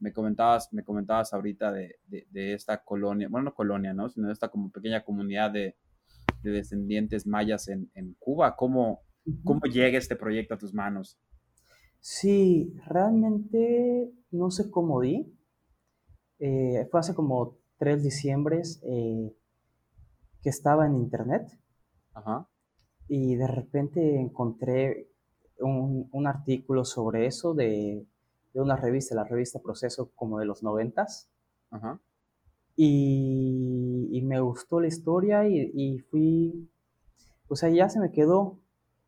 Me 0.00 0.12
comentabas, 0.12 0.72
me 0.72 0.82
comentabas 0.82 1.32
ahorita 1.32 1.70
de, 1.70 2.00
de, 2.08 2.54
esta 2.54 2.82
colonia, 2.82 3.28
bueno, 3.28 3.46
no 3.46 3.54
colonia, 3.54 3.94
¿no? 3.94 4.08
Sino 4.08 4.26
de 4.26 4.32
esta 4.32 4.48
como 4.48 4.70
pequeña 4.70 5.04
comunidad 5.04 5.52
de, 5.52 5.76
descendientes 6.42 7.24
mayas 7.26 7.68
en, 7.68 7.88
en 7.94 8.14
Cuba. 8.18 8.56
¿Cómo, 8.56 9.02
¿Cómo 9.44 9.60
llega 9.66 9.96
este 9.96 10.16
proyecto 10.16 10.54
a 10.54 10.58
tus 10.58 10.74
manos? 10.74 11.18
Sí, 12.06 12.76
realmente 12.84 14.12
no 14.30 14.50
sé 14.50 14.70
cómo 14.70 15.00
di. 15.00 15.34
Eh, 16.38 16.86
fue 16.90 17.00
hace 17.00 17.14
como 17.14 17.56
tres 17.78 18.02
diciembres 18.02 18.82
eh, 18.84 19.34
que 20.42 20.50
estaba 20.50 20.84
en 20.84 20.96
internet 20.96 21.58
y 23.08 23.36
de 23.36 23.46
repente 23.46 24.20
encontré 24.20 25.08
un, 25.60 26.26
artículo 26.26 26.84
sobre 26.84 27.24
eso 27.24 27.54
de, 27.54 28.06
una 28.52 28.76
revista, 28.76 29.14
la 29.14 29.24
revista 29.24 29.62
Proceso 29.62 30.10
como 30.14 30.38
de 30.38 30.44
los 30.44 30.62
noventas. 30.62 31.30
Y, 32.76 34.20
me 34.24 34.40
gustó 34.40 34.78
la 34.78 34.88
historia 34.88 35.48
y, 35.48 35.70
y 35.72 36.00
fui, 36.00 36.68
pues 37.48 37.64
ahí 37.64 37.76
ya 37.76 37.88
se 37.88 37.98
me 37.98 38.12
quedó. 38.12 38.58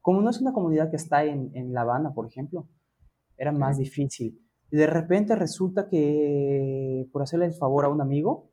Como 0.01 0.23
no 0.23 0.31
es 0.31 0.41
una 0.41 0.55
comunidad 0.55 0.89
que 0.89 0.97
está 0.97 1.25
en, 1.25 1.51
en 1.55 1.75
La 1.75 1.83
Habana, 1.83 2.15
por 2.15 2.27
ejemplo, 2.27 2.67
era 3.37 3.53
más 3.53 3.79
difícil. 3.79 4.41
Y 4.71 4.77
de 4.77 4.87
repente 4.87 5.37
resulta 5.37 5.89
que, 5.89 7.09
por 7.13 7.23
hacerle 7.23 7.47
el 7.47 7.55
favor 7.55 7.85
a 7.85 7.89
un 7.89 8.01
amigo, 8.01 8.51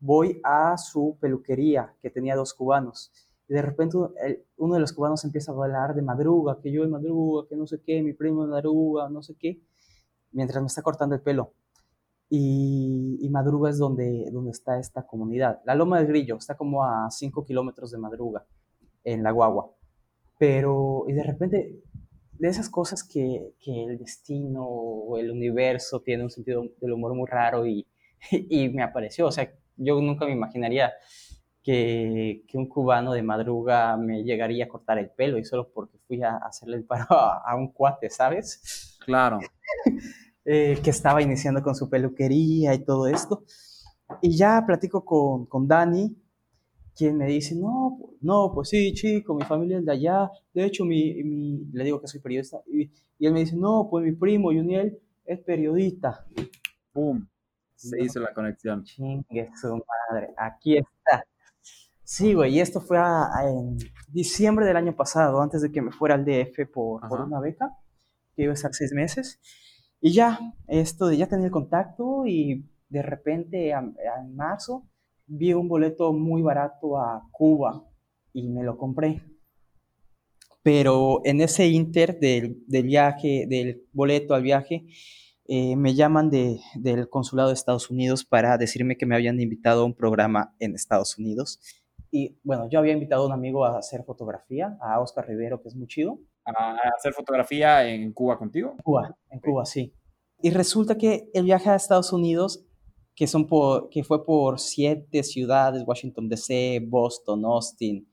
voy 0.00 0.40
a 0.44 0.76
su 0.76 1.16
peluquería, 1.20 1.94
que 2.02 2.10
tenía 2.10 2.36
dos 2.36 2.54
cubanos. 2.54 3.12
Y 3.48 3.54
de 3.54 3.62
repente 3.62 3.96
uno 4.56 4.74
de 4.74 4.80
los 4.80 4.92
cubanos 4.92 5.24
empieza 5.24 5.52
a 5.52 5.54
hablar 5.54 5.94
de 5.94 6.02
madruga, 6.02 6.58
que 6.60 6.72
yo 6.72 6.82
de 6.82 6.88
madruga, 6.88 7.48
que 7.48 7.56
no 7.56 7.66
sé 7.66 7.80
qué, 7.80 8.02
mi 8.02 8.12
primo 8.12 8.44
de 8.44 8.50
madruga, 8.50 9.08
no 9.08 9.22
sé 9.22 9.34
qué, 9.38 9.62
mientras 10.32 10.62
me 10.62 10.66
está 10.66 10.82
cortando 10.82 11.14
el 11.14 11.22
pelo. 11.22 11.52
Y, 12.28 13.28
madruga 13.30 13.70
es 13.70 13.78
donde, 13.78 14.30
donde 14.32 14.50
está 14.50 14.78
esta 14.78 15.06
comunidad. 15.06 15.60
La 15.64 15.74
Loma 15.74 15.98
del 15.98 16.08
Grillo 16.08 16.36
está 16.36 16.56
como 16.56 16.84
a 16.84 17.10
5 17.10 17.44
kilómetros 17.44 17.90
de 17.90 17.98
madruga, 17.98 18.46
en 19.04 19.22
la 19.22 19.30
guagua. 19.30 19.70
Pero, 20.38 21.04
y 21.06 21.12
de 21.12 21.22
repente 21.22 21.82
de 22.38 22.48
esas 22.48 22.68
cosas 22.68 23.04
que, 23.04 23.54
que, 23.60 23.84
el 23.84 23.98
destino 23.98 24.64
o 24.64 25.18
el 25.18 25.30
universo 25.30 26.00
tiene 26.00 26.24
un 26.24 26.30
sentido 26.30 26.64
del 26.80 26.92
humor 26.92 27.14
muy 27.14 27.28
raro 27.28 27.66
y, 27.66 27.86
y, 28.30 28.68
me 28.68 28.82
apareció. 28.82 29.26
O 29.26 29.32
sea, 29.32 29.50
yo 29.76 30.00
nunca 30.00 30.26
me 30.26 30.32
imaginaría 30.32 30.92
que, 31.62 32.42
que, 32.46 32.58
un 32.58 32.68
cubano 32.68 33.12
de 33.12 33.22
madruga 33.22 33.96
me 33.96 34.22
llegaría 34.22 34.64
a 34.64 34.68
cortar 34.68 34.98
el 34.98 35.10
pelo 35.10 35.38
y 35.38 35.44
solo 35.44 35.70
porque 35.72 35.98
fui 36.06 36.22
a, 36.22 36.36
hacerle 36.36 36.76
el 36.76 36.84
paro 36.84 37.06
a, 37.10 37.54
un 37.56 37.72
cuate, 37.72 38.10
¿sabes? 38.10 38.98
Claro. 39.04 39.40
eh, 40.44 40.78
que 40.82 40.90
estaba 40.90 41.22
iniciando 41.22 41.62
con 41.62 41.74
su 41.74 41.88
peluquería 41.88 42.74
y 42.74 42.84
todo 42.84 43.06
esto. 43.08 43.44
Y 44.20 44.36
ya 44.36 44.62
platico 44.64 45.04
con, 45.04 45.46
con 45.46 45.66
Dani, 45.66 46.16
quien 46.96 47.18
me 47.18 47.26
dice, 47.26 47.54
no, 47.54 47.98
no, 48.22 48.52
pues 48.54 48.70
sí, 48.70 48.94
chico, 48.94 49.34
mi 49.34 49.44
familia 49.44 49.78
es 49.78 49.84
de 49.84 49.92
allá, 49.92 50.30
de 50.54 50.64
hecho, 50.64 50.84
mi, 50.84 51.22
mi 51.22 51.66
le 51.72 51.84
digo 51.84 52.00
que 52.00 52.08
soy 52.08 52.20
periodista, 52.20 52.62
y, 52.66 52.90
él 53.18 53.32
me 53.32 53.40
dice, 53.40 53.56
no, 53.56 53.88
pues 53.90 54.04
mi 54.04 54.12
primo 54.12 54.48
Juniel 54.48 54.98
es 55.24 55.40
periodista. 55.40 56.26
¡Pum! 56.92 57.26
Se 57.74 58.02
hizo 58.02 58.20
la 58.20 58.32
conexión. 58.32 58.84
Chingue 58.84 59.50
su 59.58 59.68
madre, 60.10 60.34
aquí 60.36 60.76
está. 60.76 61.24
Sí, 62.02 62.34
güey, 62.34 62.54
y 62.54 62.60
esto 62.60 62.80
fue 62.80 62.98
en 62.98 63.78
diciembre 64.08 64.66
del 64.66 64.76
año 64.76 64.94
pasado, 64.94 65.40
antes 65.40 65.62
de 65.62 65.72
que 65.72 65.82
me 65.82 65.92
fuera 65.92 66.14
al 66.14 66.24
DF 66.24 66.70
por, 66.72 67.08
por 67.08 67.20
una 67.22 67.40
beca, 67.40 67.70
que 68.34 68.42
iba 68.42 68.52
a 68.52 68.54
estar 68.54 68.72
seis 68.74 68.92
meses. 68.92 69.40
Y 70.00 70.12
ya, 70.12 70.38
esto 70.68 71.06
de 71.06 71.16
ya 71.16 71.26
tenía 71.26 71.46
el 71.46 71.52
contacto 71.52 72.26
y 72.26 72.64
de 72.88 73.02
repente 73.02 73.70
en 73.70 74.36
marzo 74.36 74.86
vi 75.26 75.52
un 75.52 75.68
boleto 75.68 76.12
muy 76.12 76.42
barato 76.42 76.98
a 76.98 77.28
Cuba 77.30 77.84
y 78.32 78.48
me 78.48 78.62
lo 78.62 78.76
compré. 78.76 79.22
Pero 80.62 81.20
en 81.24 81.40
ese 81.40 81.68
inter 81.68 82.18
del, 82.18 82.64
del 82.66 82.84
viaje, 82.84 83.46
del 83.48 83.84
boleto 83.92 84.34
al 84.34 84.42
viaje, 84.42 84.86
eh, 85.48 85.76
me 85.76 85.94
llaman 85.94 86.28
de, 86.28 86.58
del 86.74 87.08
consulado 87.08 87.48
de 87.48 87.54
Estados 87.54 87.90
Unidos 87.90 88.24
para 88.24 88.58
decirme 88.58 88.96
que 88.96 89.06
me 89.06 89.14
habían 89.14 89.40
invitado 89.40 89.82
a 89.82 89.84
un 89.84 89.94
programa 89.94 90.54
en 90.58 90.74
Estados 90.74 91.18
Unidos. 91.18 91.60
Y 92.10 92.38
bueno, 92.42 92.68
yo 92.68 92.80
había 92.80 92.94
invitado 92.94 93.22
a 93.22 93.26
un 93.26 93.32
amigo 93.32 93.64
a 93.64 93.78
hacer 93.78 94.02
fotografía, 94.04 94.76
a 94.80 95.00
Oscar 95.00 95.28
Rivero, 95.28 95.60
que 95.62 95.68
es 95.68 95.76
muy 95.76 95.86
chido. 95.86 96.18
¿A 96.44 96.76
hacer 96.96 97.12
fotografía 97.12 97.88
en 97.88 98.12
Cuba 98.12 98.38
contigo? 98.38 98.76
Cuba, 98.82 99.16
en 99.30 99.40
Cuba, 99.40 99.64
sí. 99.64 99.94
Y 100.42 100.50
resulta 100.50 100.96
que 100.98 101.30
el 101.32 101.44
viaje 101.44 101.70
a 101.70 101.76
Estados 101.76 102.12
Unidos, 102.12 102.65
que, 103.16 103.26
son 103.26 103.46
por, 103.46 103.88
que 103.88 104.04
fue 104.04 104.24
por 104.24 104.60
siete 104.60 105.22
ciudades, 105.22 105.82
Washington 105.86 106.28
DC, 106.28 106.84
Boston, 106.86 107.44
Austin, 107.46 108.06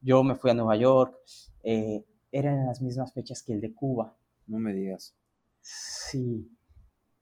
yo 0.00 0.22
me 0.24 0.34
fui 0.34 0.50
a 0.50 0.54
Nueva 0.54 0.76
York, 0.76 1.16
eh, 1.62 2.04
eran 2.32 2.66
las 2.66 2.82
mismas 2.82 3.12
fechas 3.14 3.42
que 3.42 3.54
el 3.54 3.60
de 3.60 3.72
Cuba. 3.72 4.16
No 4.46 4.58
me 4.58 4.74
digas. 4.74 5.16
Sí. 5.60 6.50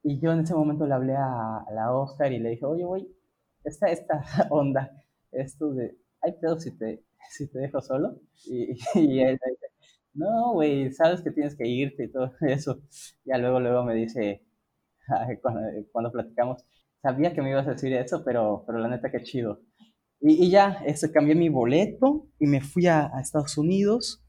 Y 0.03 0.19
yo 0.21 0.33
en 0.33 0.41
ese 0.41 0.55
momento 0.55 0.87
le 0.87 0.95
hablé 0.95 1.15
a, 1.15 1.65
la 1.73 1.93
Oscar 1.93 2.33
y 2.33 2.39
le 2.39 2.51
dije, 2.51 2.65
oye, 2.65 2.85
güey, 2.85 3.07
esta, 3.65 3.89
esta 3.89 4.23
onda, 4.51 4.91
esto 5.31 5.75
de, 5.75 5.99
hay 6.23 6.33
pedo 6.41 6.59
si 6.59 6.77
te, 6.77 7.05
si 7.31 7.49
te 7.49 7.59
dejo 7.59 7.81
solo. 7.83 8.19
Y, 8.47 8.73
y 8.95 9.21
él 9.21 9.39
me 9.43 9.51
dice, 9.51 9.67
no, 10.15 10.53
güey, 10.55 10.91
sabes 10.93 11.21
que 11.21 11.31
tienes 11.31 11.55
que 11.55 11.69
irte 11.69 12.05
y 12.05 12.11
todo 12.11 12.33
eso. 12.41 12.81
Ya 13.25 13.37
luego, 13.37 13.61
luego 13.61 13.85
me 13.85 13.95
dice, 13.95 14.43
cuando, 15.43 15.61
cuando 15.93 16.13
platicamos, 16.13 16.65
sabía 17.07 17.33
que 17.33 17.41
me 17.41 17.51
ibas 17.51 17.67
a 17.69 17.73
decir 17.73 17.93
eso, 17.93 18.23
pero, 18.25 18.65
pero 18.67 18.79
la 18.79 18.89
neta 18.89 19.13
que 19.13 19.23
chido. 19.23 19.61
Y, 20.21 20.45
y 20.45 20.51
ya, 20.51 20.83
eso, 20.85 21.07
cambié 21.13 21.37
mi 21.37 21.49
boleto 21.49 22.27
y 22.41 22.47
me 22.47 22.61
fui 22.61 22.87
a, 22.89 23.17
a, 23.17 23.21
Estados 23.21 23.57
Unidos. 23.59 24.25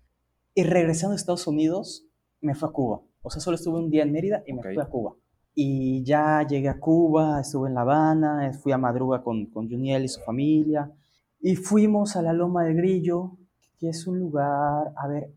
Y 0.54 0.64
regresando 0.64 1.14
a 1.14 1.16
Estados 1.16 1.48
Unidos, 1.48 2.06
me 2.40 2.54
fui 2.54 2.70
a 2.70 2.72
Cuba. 2.72 3.02
O 3.24 3.32
sea, 3.32 3.42
solo 3.42 3.56
estuve 3.56 3.80
un 3.80 3.90
día 3.90 4.04
en 4.04 4.12
Mérida 4.12 4.44
y 4.46 4.54
me 4.54 4.62
fui 4.62 4.80
a 4.80 4.86
Cuba. 4.86 5.16
Y 5.56 6.04
ya 6.04 6.46
llegué 6.48 6.70
a 6.70 6.80
Cuba, 6.80 7.40
estuve 7.42 7.70
en 7.70 7.74
La 7.74 7.82
Habana, 7.82 8.52
fui 8.54 8.72
a 8.72 8.78
Madruga 8.78 9.24
con, 9.24 9.48
con 9.48 9.68
Juniel 9.68 10.06
y 10.06 10.08
su 10.08 10.22
familia. 10.22 10.92
Y 11.40 11.56
fuimos 11.56 12.16
a 12.16 12.22
la 12.22 12.34
Loma 12.34 12.64
de 12.64 12.76
Grillo, 12.76 13.38
que 13.80 13.90
es 13.90 14.06
un 14.06 14.20
lugar, 14.20 14.94
a 14.96 15.08
ver, 15.08 15.34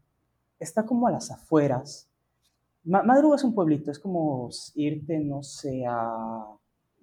está 0.59 0.85
como 0.85 1.07
a 1.07 1.11
las 1.11 1.31
afueras. 1.31 2.11
Madruga 2.85 3.37
es 3.37 3.45
un 3.45 3.55
pueblito, 3.55 3.91
es 3.91 3.99
como 3.99 4.49
irte, 4.75 5.19
no 5.21 5.43
sé, 5.43 5.85
a... 5.87 6.60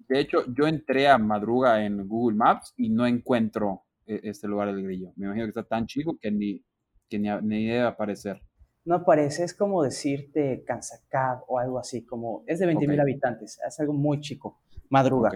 De 0.08 0.20
hecho, 0.20 0.44
yo 0.56 0.66
entré 0.66 1.08
a 1.08 1.18
Madruga 1.18 1.84
en 1.84 2.06
Google 2.08 2.36
Maps 2.36 2.72
y 2.76 2.88
no 2.88 3.06
encuentro 3.06 3.82
e, 4.06 4.20
este 4.24 4.48
lugar 4.48 4.74
del 4.74 4.82
grillo. 4.82 5.12
Me 5.16 5.26
imagino 5.26 5.44
que 5.44 5.50
está 5.50 5.64
tan 5.64 5.86
chico 5.86 6.16
que 6.20 6.30
ni, 6.30 6.64
que 7.08 7.18
ni, 7.18 7.28
ni 7.42 7.66
debe 7.66 7.82
aparecer. 7.82 8.40
No 8.84 8.94
aparece, 8.94 9.44
es 9.44 9.52
como 9.52 9.82
decirte 9.82 10.64
Kansacab 10.66 11.42
o 11.46 11.58
algo 11.58 11.78
así, 11.78 12.06
como 12.06 12.42
es 12.46 12.58
de 12.58 12.66
20 12.66 12.88
mil 12.88 13.00
habitantes, 13.00 13.58
es 13.66 13.80
algo 13.80 13.92
muy 13.92 14.20
chico, 14.20 14.60
Madruga. 14.88 15.30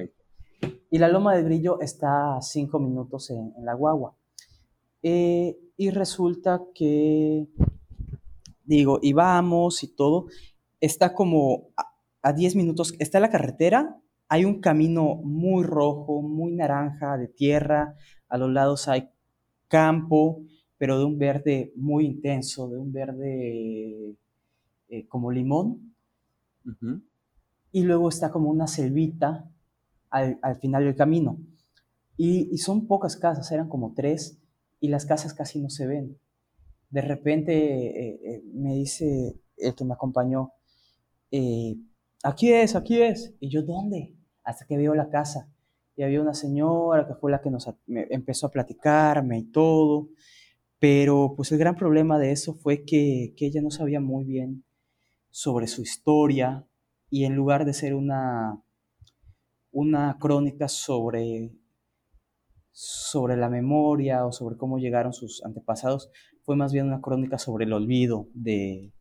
Y 0.90 0.98
la 0.98 1.08
Loma 1.08 1.36
de 1.36 1.42
Grillo 1.42 1.80
está 1.80 2.36
a 2.36 2.40
cinco 2.40 2.78
minutos 2.78 3.30
en, 3.30 3.52
la 3.62 3.74
guagua. 3.74 4.16
Eh, 5.02 5.58
y 5.76 5.90
resulta 5.90 6.62
que 6.74 7.46
digo, 8.64 9.00
y 9.02 9.12
vamos 9.12 9.82
y 9.82 9.88
todo, 9.88 10.26
está 10.80 11.14
como 11.14 11.68
a 12.22 12.32
10 12.32 12.56
minutos, 12.56 12.94
está 12.98 13.20
la 13.20 13.30
carretera, 13.30 14.00
hay 14.32 14.46
un 14.46 14.62
camino 14.62 15.16
muy 15.16 15.62
rojo, 15.62 16.22
muy 16.22 16.52
naranja 16.52 17.18
de 17.18 17.28
tierra, 17.28 17.96
a 18.30 18.38
los 18.38 18.50
lados 18.50 18.88
hay 18.88 19.10
campo, 19.68 20.40
pero 20.78 20.98
de 20.98 21.04
un 21.04 21.18
verde 21.18 21.74
muy 21.76 22.06
intenso, 22.06 22.66
de 22.70 22.78
un 22.78 22.90
verde 22.94 24.16
eh, 24.88 25.06
como 25.06 25.30
limón. 25.30 25.94
Y 27.72 27.82
luego 27.82 28.08
está 28.08 28.30
como 28.30 28.48
una 28.48 28.66
selvita 28.68 29.50
al, 30.08 30.38
final 30.62 30.86
del 30.86 30.96
camino. 30.96 31.36
Y, 32.16 32.48
y, 32.50 32.56
son 32.56 32.86
pocas 32.86 33.18
casas, 33.18 33.52
eran 33.52 33.68
como 33.68 33.92
tres, 33.92 34.40
y 34.80 34.88
las 34.88 35.04
casas 35.04 35.34
casi 35.34 35.60
no 35.60 35.68
se 35.68 35.86
ven 35.86 36.16
de 36.88 37.00
repente 37.02 37.52
eh, 37.52 38.20
eh, 38.24 38.42
me 38.54 38.76
dice 38.76 39.38
el 39.58 39.74
que 39.74 39.84
me 39.84 39.92
acompañó, 39.92 40.52
aquí 42.22 42.50
es, 42.50 42.76
aquí 42.76 43.02
es. 43.02 43.34
Y 43.38 43.50
yo, 43.50 43.62
¿dónde? 43.62 44.14
Hasta 44.44 44.66
que 44.66 44.76
veo 44.76 44.94
la 44.94 45.08
casa. 45.08 45.52
Y 45.96 46.02
había 46.02 46.20
una 46.20 46.34
señora 46.34 47.06
que 47.06 47.14
fue 47.14 47.30
la 47.30 47.40
que 47.40 47.50
nos 47.50 47.68
empezó 47.86 48.46
a 48.46 48.50
platicarme 48.50 49.38
y 49.38 49.50
todo. 49.50 50.08
Pero 50.78 51.34
pues 51.36 51.52
el 51.52 51.58
gran 51.58 51.76
problema 51.76 52.18
de 52.18 52.32
eso 52.32 52.54
fue 52.54 52.84
que, 52.84 53.34
que, 53.36 53.46
ella 53.46 53.62
no 53.62 53.70
sabía 53.70 54.00
muy 54.00 54.24
bien 54.24 54.64
sobre 55.30 55.66
su 55.68 55.82
historia 55.82 56.66
y 57.08 57.24
en 57.24 57.34
lugar 57.34 57.64
de 57.64 57.72
ser 57.72 57.94
una, 57.94 58.60
una 59.70 60.16
crónica 60.18 60.68
sobre, 60.68 61.52
sobre 62.70 63.36
la 63.36 63.48
memoria 63.48 64.26
o 64.26 64.32
sobre 64.32 64.56
cómo 64.56 64.78
llegaron 64.78 65.12
sus 65.12 65.44
antepasados, 65.44 66.10
fue 66.42 66.56
más 66.56 66.72
bien 66.72 66.86
una 66.86 67.00
crónica 67.00 67.38
sobre 67.38 67.64
el 67.64 67.72
olvido 67.72 68.28
de, 68.34 68.92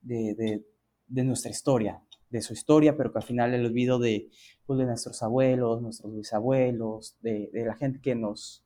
de, 0.00 1.24
nuestra 1.24 1.50
historia, 1.50 2.02
de 2.30 2.42
su 2.42 2.52
historia, 2.52 2.96
pero 2.96 3.12
que 3.12 3.18
al 3.18 3.24
final 3.24 3.54
el 3.54 3.66
olvido 3.66 3.98
de, 3.98 4.28
pues, 4.66 4.78
de 4.78 4.86
nuestros 4.86 5.22
abuelos, 5.22 5.82
nuestros 5.82 6.14
bisabuelos, 6.14 7.16
de, 7.20 7.50
la 7.52 7.74
gente 7.74 8.00
que 8.00 8.14
nos 8.14 8.64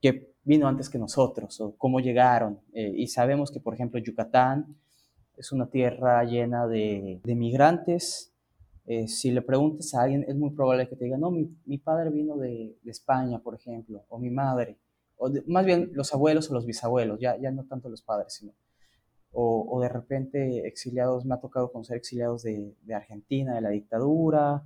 que 0.00 0.34
vino 0.44 0.68
antes 0.68 0.90
que 0.90 0.98
nosotros, 0.98 1.58
o 1.60 1.74
cómo 1.76 1.98
llegaron. 2.00 2.60
Eh, 2.74 2.92
y 2.94 3.06
sabemos 3.06 3.50
que, 3.50 3.60
por 3.60 3.74
ejemplo, 3.74 3.98
Yucatán 3.98 4.76
es 5.36 5.50
una 5.50 5.70
tierra 5.70 6.22
llena 6.24 6.66
de, 6.66 7.22
migrantes. 7.24 8.32
Eh, 8.86 9.08
si 9.08 9.30
le 9.30 9.40
preguntas 9.40 9.94
a 9.94 10.02
alguien, 10.02 10.24
es 10.28 10.36
muy 10.36 10.50
probable 10.50 10.86
que 10.88 10.96
te 10.96 11.06
diga, 11.06 11.16
no, 11.16 11.30
mi, 11.30 11.56
mi 11.64 11.78
padre 11.78 12.10
vino 12.10 12.36
de, 12.36 12.76
de, 12.82 12.90
España, 12.90 13.38
por 13.38 13.54
ejemplo, 13.54 14.04
o 14.08 14.18
mi 14.18 14.28
madre 14.28 14.78
o 15.16 15.30
más 15.46 15.64
bien 15.64 15.90
los 15.92 16.12
abuelos 16.12 16.50
o 16.50 16.54
los 16.54 16.66
bisabuelos, 16.66 17.18
ya, 17.20 17.36
ya 17.38 17.50
no 17.50 17.64
tanto 17.64 17.88
los 17.88 18.02
padres, 18.02 18.34
sino, 18.34 18.52
o, 19.34 19.66
o 19.68 19.80
de 19.80 19.88
repente 19.88 20.66
exiliados, 20.66 21.24
me 21.24 21.34
ha 21.34 21.40
tocado 21.40 21.70
conocer 21.70 21.96
exiliados 21.96 22.42
de, 22.44 22.74
de 22.82 22.94
Argentina, 22.94 23.54
de 23.54 23.60
la 23.60 23.70
dictadura, 23.70 24.64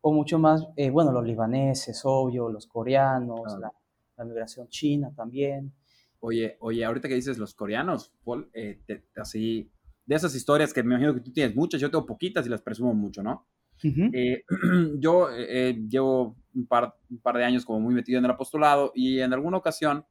o 0.00 0.12
mucho 0.12 0.38
más, 0.38 0.66
eh, 0.76 0.90
bueno, 0.90 1.12
los 1.12 1.24
libaneses, 1.24 2.00
obvio, 2.04 2.48
los 2.48 2.66
coreanos, 2.66 3.58
la, 3.58 3.70
la, 4.16 4.24
migración 4.24 4.68
china 4.68 5.12
también. 5.14 5.72
Oye, 6.20 6.56
oye, 6.60 6.84
ahorita 6.84 7.08
que 7.08 7.14
dices 7.14 7.38
los 7.38 7.54
coreanos, 7.54 8.12
Paul, 8.24 8.50
eh, 8.54 8.80
así, 9.16 9.70
de 10.06 10.14
esas 10.14 10.34
historias 10.34 10.72
que 10.72 10.82
me 10.82 10.94
imagino 10.94 11.14
que 11.14 11.20
tú 11.20 11.32
tienes 11.32 11.54
muchas, 11.54 11.80
yo 11.80 11.90
tengo 11.90 12.06
poquitas 12.06 12.46
y 12.46 12.48
las 12.48 12.62
presumo 12.62 12.94
mucho, 12.94 13.22
¿no? 13.22 13.46
Eh, 13.82 14.44
yo 14.98 15.28
eh, 15.30 15.78
llevo 15.88 16.36
un 16.54 16.66
par, 16.66 16.94
un 17.08 17.18
par, 17.18 17.36
de 17.36 17.44
años 17.44 17.64
como 17.64 17.80
muy 17.80 17.94
metido 17.94 18.18
en 18.18 18.24
el 18.24 18.30
apostolado 18.30 18.92
y 18.94 19.20
en 19.20 19.32
alguna 19.32 19.56
ocasión 19.56 20.04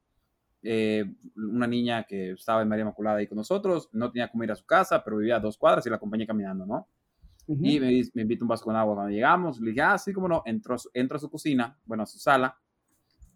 eh, 0.62 1.04
una 1.36 1.66
niña 1.66 2.04
que 2.04 2.32
estaba 2.32 2.62
en 2.62 2.68
María 2.68 2.82
Inmaculada 2.82 3.18
ahí 3.18 3.26
con 3.26 3.36
nosotros, 3.36 3.88
no 3.92 4.10
tenía 4.10 4.28
cómo 4.28 4.44
ir 4.44 4.52
a 4.52 4.56
su 4.56 4.66
casa, 4.66 5.02
pero 5.02 5.16
vivía 5.16 5.36
a 5.36 5.40
dos 5.40 5.56
cuadras 5.56 5.86
y 5.86 5.90
la 5.90 5.96
acompañé 5.96 6.26
caminando, 6.26 6.66
¿no? 6.66 6.88
Y 7.48 7.80
me, 7.80 8.02
me 8.14 8.22
invita 8.22 8.44
un 8.44 8.48
vaso 8.48 8.64
con 8.64 8.76
agua 8.76 8.94
cuando 8.94 9.12
llegamos. 9.12 9.60
Le 9.60 9.70
dije, 9.70 9.82
ah, 9.82 9.98
sí, 9.98 10.12
cómo 10.12 10.28
no. 10.28 10.42
Entró, 10.44 10.76
entro 10.94 11.16
a 11.16 11.20
su 11.20 11.28
cocina, 11.28 11.76
bueno, 11.84 12.04
a 12.04 12.06
su 12.06 12.18
sala, 12.18 12.56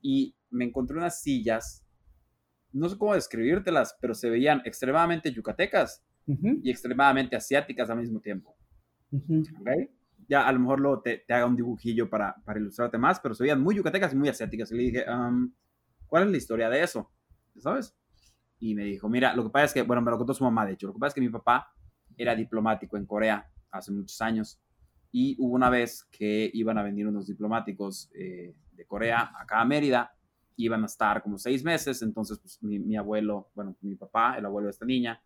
y 0.01 0.37
me 0.51 0.67
encontré 0.67 0.97
unas 0.97 1.21
sillas, 1.21 1.85
no 2.73 2.89
sé 2.89 2.97
cómo 2.97 3.15
describírtelas, 3.15 3.97
pero 4.01 4.15
se 4.15 4.31
veían 4.31 4.63
extremadamente 4.65 5.33
yucatecas 5.33 6.05
y 6.27 6.71
extremadamente 6.71 7.35
asiáticas 7.35 7.91
al 7.91 7.99
mismo 7.99 8.21
tiempo. 8.21 8.57
¿Okay? 9.61 9.91
ya 10.29 10.47
a 10.47 10.53
lo 10.53 10.61
mejor 10.61 10.81
luego 10.81 11.01
te, 11.01 11.19
te 11.19 11.35
haga 11.35 11.47
un 11.47 11.57
dibujillo 11.57 12.09
para, 12.09 12.35
para, 12.45 12.59
ilustrarte 12.59 12.99
más, 12.99 13.21
pero 13.21 13.35
se 13.35 13.45
veían 13.45 13.61
muy 13.61 13.75
yucatecas 13.77 14.13
y 14.13 14.17
muy 14.17 14.29
asiáticas. 14.29 14.71
Y 14.73 14.77
le 14.77 14.83
dije, 14.83 15.05
¿cuál 16.07 16.25
es 16.25 16.31
la 16.31 16.37
historia 16.37 16.69
de 16.69 16.83
eso? 16.83 17.11
¿Sabes? 17.59 17.95
Y 18.59 18.75
me 18.75 18.85
dijo, 18.85 19.09
mira, 19.09 19.35
lo 19.35 19.45
que 19.45 19.51
pasa 19.51 19.65
es 19.67 19.75
que, 19.75 19.83
bueno, 19.83 20.03
me 20.03 20.11
lo 20.11 20.19
contó 20.19 20.35
su 20.35 20.45
mamá, 20.45 20.65
de 20.67 20.73
hecho, 20.73 20.87
lo 20.87 20.95
que 20.95 20.99
pasa 20.99 21.09
es 21.09 21.15
que 21.15 21.21
mi 21.21 21.29
papá 21.29 21.73
era 22.17 22.35
diplomático 22.35 22.97
en 22.97 23.07
Corea 23.07 23.51
hace 23.71 23.93
muchos 23.93 24.21
años 24.21 24.61
y 25.11 25.37
hubo 25.39 25.55
una 25.55 25.71
vez 25.71 26.05
que 26.11 26.51
iban 26.55 26.79
a 26.79 26.83
venir 26.83 27.07
unos 27.07 27.27
diplomáticos 27.27 28.11
eh, 28.15 28.55
de 28.73 28.87
Corea 28.87 29.33
acá 29.39 29.61
a 29.61 29.65
Mérida, 29.65 30.13
iban 30.57 30.83
a 30.83 30.87
estar 30.87 31.23
como 31.23 31.39
seis 31.39 31.63
meses, 31.63 32.03
entonces 32.03 32.39
pues, 32.39 32.63
mi, 32.63 32.79
mi, 32.79 32.97
abuelo, 32.97 33.51
bueno, 33.55 33.77
mi 33.81 33.95
papá, 33.97 34.37
el 34.39 34.47
abuelo 34.47 34.67
de 34.67 34.71
esta 34.73 34.85
niña, 34.85 35.23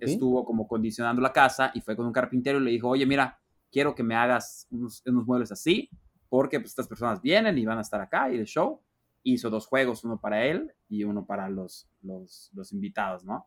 estuvo 0.00 0.44
como 0.44 0.66
condicionando 0.66 1.20
la 1.20 1.32
casa 1.32 1.70
y 1.74 1.80
fue 1.80 1.96
con 1.96 2.06
un 2.06 2.12
carpintero 2.12 2.58
y 2.58 2.64
le 2.64 2.70
dijo, 2.70 2.88
oye, 2.88 3.06
mira, 3.06 3.38
quiero 3.70 3.94
que 3.94 4.02
me 4.02 4.14
hagas 4.14 4.66
unos, 4.70 5.02
unos 5.06 5.26
muebles 5.26 5.52
así, 5.52 5.90
porque 6.28 6.60
pues, 6.60 6.70
estas 6.70 6.88
personas 6.88 7.20
vienen 7.20 7.58
y 7.58 7.64
van 7.64 7.78
a 7.78 7.82
estar 7.82 8.00
acá 8.00 8.30
y 8.30 8.38
de 8.38 8.44
show. 8.44 8.80
Hizo 9.22 9.50
dos 9.50 9.66
juegos, 9.66 10.04
uno 10.04 10.20
para 10.20 10.44
él 10.46 10.72
y 10.88 11.04
uno 11.04 11.26
para 11.26 11.48
los, 11.48 11.88
los, 12.02 12.50
los 12.54 12.72
invitados, 12.72 13.24
¿no? 13.24 13.46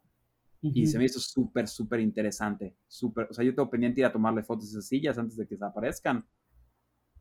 Y 0.62 0.88
se 0.88 0.98
me 0.98 1.06
hizo 1.06 1.20
súper, 1.20 1.68
súper 1.68 2.00
interesante. 2.00 2.76
Súper, 2.88 3.28
o 3.30 3.34
sea, 3.34 3.46
yo 3.46 3.54
tengo 3.54 3.70
pendiente 3.70 4.02
ir 4.02 4.06
a 4.08 4.12
tomarle 4.12 4.42
fotos 4.42 4.66
a 4.66 4.70
esas 4.72 4.88
sillas 4.88 5.16
antes 5.18 5.38
de 5.38 5.46
que 5.46 5.54
desaparezcan. 5.54 6.26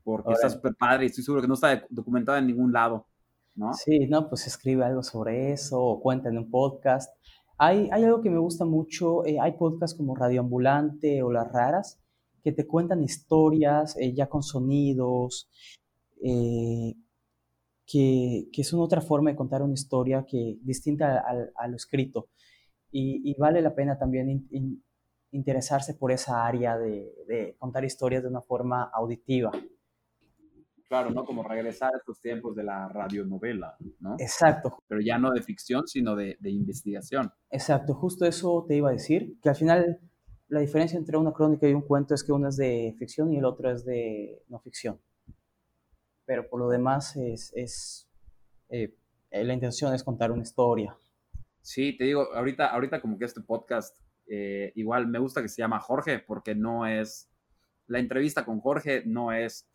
Porque 0.02 0.32
está 0.32 0.48
súper 0.48 0.74
padre 0.74 1.04
y 1.04 1.06
estoy 1.08 1.24
seguro 1.24 1.42
que 1.42 1.48
no 1.48 1.54
está 1.54 1.84
documentado 1.90 2.38
en 2.38 2.46
ningún 2.46 2.72
lado, 2.72 3.06
¿no? 3.54 3.74
Sí, 3.74 4.06
no, 4.06 4.30
pues 4.30 4.46
escribe 4.46 4.84
algo 4.84 5.02
sobre 5.02 5.52
eso 5.52 5.78
o 5.78 6.00
cuenta 6.00 6.30
en 6.30 6.38
un 6.38 6.50
podcast. 6.50 7.14
Hay, 7.58 7.90
hay 7.92 8.04
algo 8.04 8.22
que 8.22 8.30
me 8.30 8.38
gusta 8.38 8.64
mucho, 8.64 9.26
eh, 9.26 9.38
hay 9.38 9.52
podcasts 9.52 9.96
como 9.96 10.14
Radio 10.14 10.40
Ambulante 10.40 11.22
o 11.22 11.30
Las 11.30 11.52
Raras 11.52 12.00
que 12.44 12.52
te 12.52 12.66
cuentan 12.66 13.02
historias 13.02 13.96
eh, 13.96 14.12
ya 14.12 14.28
con 14.28 14.42
sonidos, 14.42 15.48
eh, 16.22 16.94
que, 17.86 18.48
que, 18.52 18.64
son 18.64 18.80
otra 18.80 19.00
forma 19.00 19.30
de 19.30 19.36
contar 19.36 19.62
una 19.62 19.74
historia 19.74 20.24
que 20.26 20.58
distinta 20.62 21.22
a 21.56 21.68
lo 21.68 21.76
escrito 21.76 22.28
y, 22.96 23.34
vale 23.38 23.60
la 23.60 23.74
pena 23.74 23.98
también 23.98 24.48
interesarse 25.32 25.94
por 25.94 26.12
esa 26.12 26.46
área 26.46 26.78
de, 26.78 27.56
contar 27.58 27.84
historias 27.84 28.22
de 28.22 28.28
una 28.28 28.40
forma 28.40 28.84
auditiva. 28.84 29.50
Claro, 30.86 31.10
¿no? 31.10 31.24
Como 31.24 31.42
regresar 31.42 31.92
a 31.92 31.96
estos 31.96 32.20
tiempos 32.20 32.54
de 32.54 32.62
la 32.62 32.88
radionovela, 32.88 33.76
¿no? 33.98 34.14
Exacto. 34.20 34.78
Pero 34.86 35.00
ya 35.00 35.18
no 35.18 35.32
de 35.32 35.42
ficción, 35.42 35.88
sino 35.88 36.14
de, 36.14 36.36
de 36.38 36.50
investigación. 36.50 37.32
Exacto, 37.50 37.94
justo 37.94 38.26
eso 38.26 38.64
te 38.68 38.76
iba 38.76 38.90
a 38.90 38.92
decir, 38.92 39.40
que 39.42 39.48
al 39.48 39.56
final 39.56 39.98
la 40.46 40.60
diferencia 40.60 40.96
entre 40.96 41.16
una 41.16 41.32
crónica 41.32 41.68
y 41.68 41.74
un 41.74 41.82
cuento 41.82 42.14
es 42.14 42.22
que 42.22 42.30
uno 42.30 42.48
es 42.48 42.56
de 42.56 42.94
ficción 42.96 43.32
y 43.32 43.38
el 43.38 43.44
otro 43.44 43.72
es 43.72 43.84
de 43.84 44.44
no 44.48 44.60
ficción. 44.60 45.00
Pero 46.26 46.48
por 46.48 46.60
lo 46.60 46.68
demás 46.68 47.16
es, 47.16 47.52
es 47.54 48.08
eh, 48.68 48.96
la 49.30 49.52
intención 49.52 49.94
es 49.94 50.02
contar 50.02 50.30
una 50.32 50.42
historia. 50.42 50.96
Sí, 51.60 51.96
te 51.96 52.04
digo, 52.04 52.32
ahorita, 52.34 52.66
ahorita 52.66 53.00
como 53.00 53.18
que 53.18 53.24
este 53.24 53.40
podcast, 53.40 53.98
eh, 54.26 54.72
igual 54.76 55.06
me 55.08 55.18
gusta 55.18 55.42
que 55.42 55.48
se 55.48 55.62
llama 55.62 55.80
Jorge, 55.80 56.18
porque 56.18 56.54
no 56.54 56.86
es, 56.86 57.30
la 57.86 57.98
entrevista 57.98 58.44
con 58.44 58.60
Jorge 58.60 59.02
no 59.06 59.32
es 59.32 59.68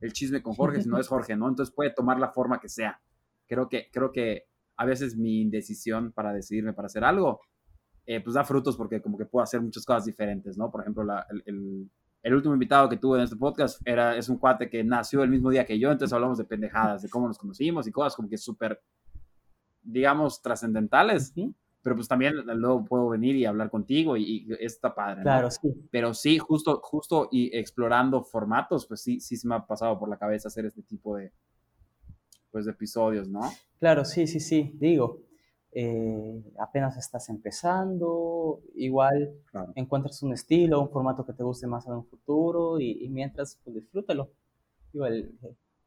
el 0.00 0.12
chisme 0.12 0.42
con 0.42 0.54
Jorge, 0.54 0.82
sino 0.82 0.98
es 0.98 1.08
Jorge, 1.08 1.36
¿no? 1.36 1.48
Entonces 1.48 1.74
puede 1.74 1.90
tomar 1.90 2.18
la 2.18 2.30
forma 2.32 2.60
que 2.60 2.68
sea. 2.68 3.00
Creo 3.46 3.68
que, 3.68 3.88
creo 3.92 4.10
que 4.10 4.48
a 4.76 4.84
veces 4.84 5.16
mi 5.16 5.40
indecisión 5.40 6.12
para 6.12 6.32
decidirme 6.32 6.72
para 6.72 6.86
hacer 6.86 7.04
algo, 7.04 7.40
eh, 8.04 8.20
pues 8.20 8.34
da 8.34 8.44
frutos 8.44 8.76
porque 8.76 9.00
como 9.00 9.16
que 9.16 9.26
puedo 9.26 9.44
hacer 9.44 9.60
muchas 9.60 9.84
cosas 9.84 10.04
diferentes, 10.04 10.56
¿no? 10.58 10.70
Por 10.70 10.80
ejemplo, 10.80 11.04
el, 11.30 11.42
el, 11.46 11.90
último 12.24 12.54
invitado 12.54 12.88
que 12.88 12.96
tuve 12.96 13.18
en 13.18 13.24
este 13.24 13.36
podcast 13.36 13.80
era, 13.84 14.16
es 14.16 14.28
un 14.28 14.38
cuate 14.38 14.70
que 14.70 14.84
nació 14.84 15.22
el 15.22 15.30
mismo 15.30 15.50
día 15.50 15.66
que 15.66 15.78
yo, 15.78 15.90
entonces 15.90 16.12
hablamos 16.12 16.38
de 16.38 16.44
pendejadas, 16.44 17.02
de 17.02 17.08
cómo 17.08 17.26
nos 17.26 17.38
conocimos 17.38 17.86
y 17.86 17.92
cosas 17.92 18.14
como 18.14 18.28
que 18.28 18.38
súper 18.38 18.80
digamos, 19.82 20.40
trascendentales. 20.40 21.32
Pero 21.82 21.96
pues 21.96 22.06
también 22.06 22.36
luego 22.36 22.84
puedo 22.84 23.08
venir 23.08 23.34
y 23.34 23.44
hablar 23.44 23.68
contigo 23.68 24.16
y, 24.16 24.46
está 24.60 24.94
padre. 24.94 25.22
Claro, 25.22 25.50
sí. 25.50 25.68
Pero 25.90 26.14
sí, 26.14 26.38
justo, 26.38 26.80
justo 26.82 27.28
y 27.32 27.56
explorando 27.56 28.22
formatos, 28.22 28.86
pues 28.86 29.00
sí, 29.00 29.18
sí 29.18 29.36
se 29.36 29.48
me 29.48 29.56
ha 29.56 29.66
pasado 29.66 29.98
por 29.98 30.08
la 30.08 30.16
cabeza 30.16 30.46
hacer 30.46 30.64
este 30.64 30.82
tipo 30.82 31.16
de, 31.16 31.32
pues, 32.52 32.66
de 32.66 32.70
episodios, 32.70 33.28
¿no? 33.28 33.40
Claro, 33.80 34.04
sí, 34.04 34.28
sí, 34.28 34.38
sí. 34.38 34.70
Digo, 34.74 35.22
eh, 35.74 36.42
apenas 36.58 36.98
estás 36.98 37.30
empezando, 37.30 38.60
igual 38.74 39.32
encuentras 39.74 40.22
un 40.22 40.34
estilo, 40.34 40.82
un 40.82 40.90
formato 40.90 41.24
que 41.24 41.32
te 41.32 41.42
guste 41.42 41.66
más 41.66 41.86
en 41.86 41.94
un 41.94 42.06
futuro 42.06 42.78
y, 42.78 43.08
mientras, 43.08 43.58
pues 43.64 43.76
disfrútalo. 43.76 44.32
Igual, 44.92 45.32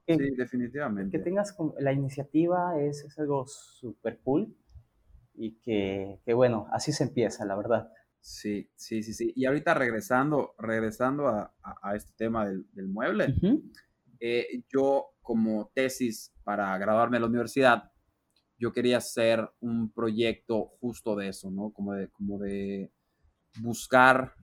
sí, 0.08 0.18
definitivamente. 0.36 1.16
Que 1.16 1.24
tengas 1.24 1.56
la 1.80 1.94
iniciativa 1.94 2.80
es, 2.80 3.04
es 3.04 3.20
algo 3.20 3.46
súper 3.46 4.20
cool 4.24 4.56
y 5.36 5.60
que, 5.60 6.20
que, 6.26 6.34
bueno, 6.34 6.68
así 6.72 6.92
se 6.92 7.04
empieza, 7.04 7.46
la 7.46 7.56
verdad. 7.56 7.92
Sí, 8.20 8.72
sí, 8.76 9.04
sí, 9.04 9.14
sí. 9.14 9.34
Y 9.36 9.46
ahorita 9.46 9.76
regresando, 9.76 10.56
regresando 10.58 11.28
a, 11.28 11.54
a, 11.62 11.96
este 11.96 12.12
tema 12.18 12.48
del, 12.48 12.66
del 12.74 12.88
mueble, 12.88 13.36
eh, 14.20 14.64
yo 14.68 15.12
como 15.22 15.70
tesis 15.76 16.34
para 16.44 16.76
graduarme 16.80 17.18
de 17.18 17.22
la 17.22 17.28
universidad, 17.28 17.92
yo 18.58 18.72
quería 18.72 18.98
hacer 18.98 19.50
un 19.60 19.92
proyecto 19.92 20.66
justo 20.80 21.16
de 21.16 21.30
eso, 21.30 21.52
¿no? 21.52 21.72
Como 21.72 21.94
de, 21.94 22.10
como 22.10 22.38
de 22.40 22.92
buscar, 23.60 24.34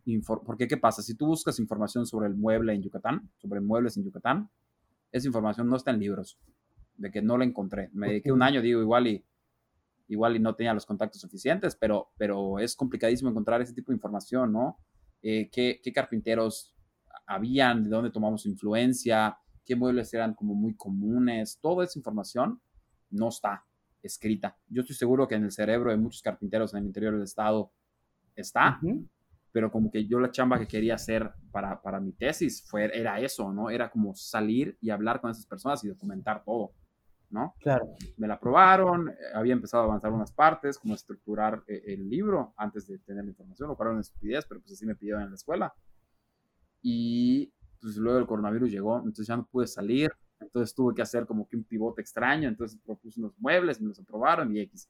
porque 0.45 0.69
¿qué 0.69 0.77
pasa? 0.77 1.03
Si 1.03 1.15
tú 1.15 1.27
buscas 1.27 1.59
información 1.59 2.07
sobre 2.07 2.29
el 2.29 2.35
mueble 2.35 2.75
en 2.75 2.83
Yucatán, 2.83 3.31
sobre 3.39 3.61
muebles 3.61 3.97
en 3.97 4.05
Yucatán, 4.05 4.51
esa 5.11 5.27
información 5.27 5.69
no 5.69 5.77
está 5.77 5.91
en 5.91 5.99
libros, 5.99 6.39
de 6.97 7.11
que 7.11 7.23
no 7.23 7.37
la 7.39 7.45
encontré. 7.45 7.91
Me 7.93 8.09
dediqué 8.09 8.33
un 8.33 8.43
año, 8.43 8.63
digo, 8.63 8.81
igual 8.81 9.07
y, 9.07 9.25
igual 10.09 10.37
y 10.37 10.41
no 10.41 10.55
tenía 10.55 10.75
los 10.75 10.87
contactos 10.87 11.21
suficientes, 11.21 11.77
pero, 11.77 12.13
pero 12.17 12.59
es 12.59 12.77
complicadísimo 12.77 13.31
encontrar 13.31 13.61
ese 13.61 13.75
tipo 13.75 13.93
de 13.93 13.97
información, 13.97 14.53
¿no? 14.53 14.79
Eh, 15.23 15.49
¿qué, 15.51 15.81
¿qué, 15.83 15.93
carpinteros 15.93 16.75
habían? 17.27 17.85
¿De 17.85 17.91
dónde 17.91 18.11
tomamos 18.11 18.45
influencia? 18.47 19.39
¿Qué 19.65 19.77
muebles 19.77 20.13
eran 20.13 20.35
como 20.35 20.55
muy 20.55 20.75
comunes? 20.75 21.59
Toda 21.61 21.85
esa 21.85 21.99
información 21.99 22.61
no 23.11 23.29
está 23.29 23.65
escrita. 24.03 24.57
Yo 24.69 24.83
estoy 24.83 24.97
seguro 24.97 25.29
que 25.29 25.35
en 25.35 25.45
el 25.45 25.53
cerebro 25.53 25.91
de 25.91 25.97
muchos 25.97 26.23
carpinteros 26.23 26.75
en 26.75 26.81
el 26.81 26.87
interior 26.87 27.15
del 27.15 27.23
estado 27.23 27.73
está, 28.35 28.81
pero 29.53 29.71
como 29.71 29.91
que 29.91 30.07
yo 30.07 30.19
la 30.19 30.31
chamba 30.31 30.59
que 30.59 30.67
quería 30.67 30.95
hacer 30.95 31.31
para, 31.51 31.81
para 31.81 32.01
mi 32.01 32.13
tesis 32.13 32.65
fue, 32.69 32.91
era 32.99 33.21
eso, 33.21 33.53
¿no? 33.53 33.71
Era 33.71 33.91
como 33.91 34.15
salir 34.15 34.77
y 34.81 34.91
hablar 34.91 35.21
con 35.21 35.31
esas 35.31 35.47
personas 35.47 35.85
y 35.85 35.89
documentar 35.89 36.43
todo, 36.43 36.73
¿no? 37.31 37.55
Claro. 37.61 37.95
Me 38.17 38.27
la 38.27 38.35
aprobaron, 38.35 39.11
eh, 39.11 39.15
había 39.35 39.53
empezado 39.53 39.83
a 39.83 39.87
avanzar 39.87 40.13
unas 40.13 40.33
partes, 40.33 40.79
como 40.79 40.95
estructurar 40.95 41.63
eh, 41.67 41.83
el 41.87 42.09
libro 42.09 42.55
antes 42.57 42.87
de 42.87 42.99
tener 42.99 43.25
la 43.25 43.31
información, 43.31 43.69
lo 43.69 43.77
cual 43.77 43.89
era 43.89 43.93
una 43.93 44.01
estupidez, 44.01 44.47
pero 44.47 44.61
pues 44.61 44.73
así 44.73 44.87
me 44.87 44.95
pidieron 44.95 45.23
en 45.23 45.31
la 45.31 45.35
escuela. 45.35 45.75
Y 46.81 47.53
pues 47.81 47.97
luego 47.97 48.19
el 48.19 48.27
coronavirus 48.27 48.71
llegó, 48.71 48.97
entonces 48.99 49.27
ya 49.27 49.37
no 49.37 49.47
pude 49.47 49.67
salir, 49.67 50.13
entonces 50.43 50.75
tuve 50.75 50.95
que 50.95 51.03
hacer 51.03 51.27
como 51.27 51.49
que 51.49 51.57
un 51.57 51.65
pivote 51.65 52.01
extraño, 52.01 52.49
entonces 52.49 52.79
propuse 52.85 53.21
unos 53.21 53.39
muebles, 53.39 53.81
me 53.81 53.89
los 53.89 53.99
aprobaron 53.99 54.55
y 54.55 54.61
X. 54.61 54.89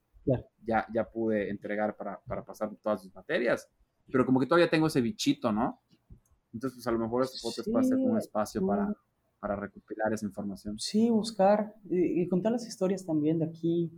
Ya, 0.65 0.87
ya 0.95 1.11
pude 1.11 1.51
entregar 1.51 1.97
para, 1.97 2.21
para 2.21 2.45
pasar 2.45 2.71
todas 2.81 3.03
sus 3.03 3.13
materias 3.13 3.69
pero 4.11 4.27
como 4.27 4.41
que 4.41 4.47
todavía 4.47 4.71
tengo 4.71 4.87
ese 4.87 5.01
bichito, 5.01 5.53
¿no? 5.53 5.81
Entonces, 6.53 6.77
pues 6.77 6.87
a 6.87 6.93
lo 6.93 6.99
mejor 6.99 7.25
este 7.25 7.39
podcast 7.43 7.71
puede 7.71 7.85
ser 7.85 7.99
un 7.99 8.19
espacio 8.19 8.67
para, 8.67 8.95
para 9.41 9.57
recopilar 9.57 10.13
esa 10.13 10.27
información. 10.27 10.79
Sí, 10.79 11.09
buscar 11.09 11.75
y, 11.89 12.29
contar 12.29 12.53
las 12.53 12.67
historias 12.67 13.07
también 13.07 13.39
de 13.39 13.47
aquí. 13.47 13.91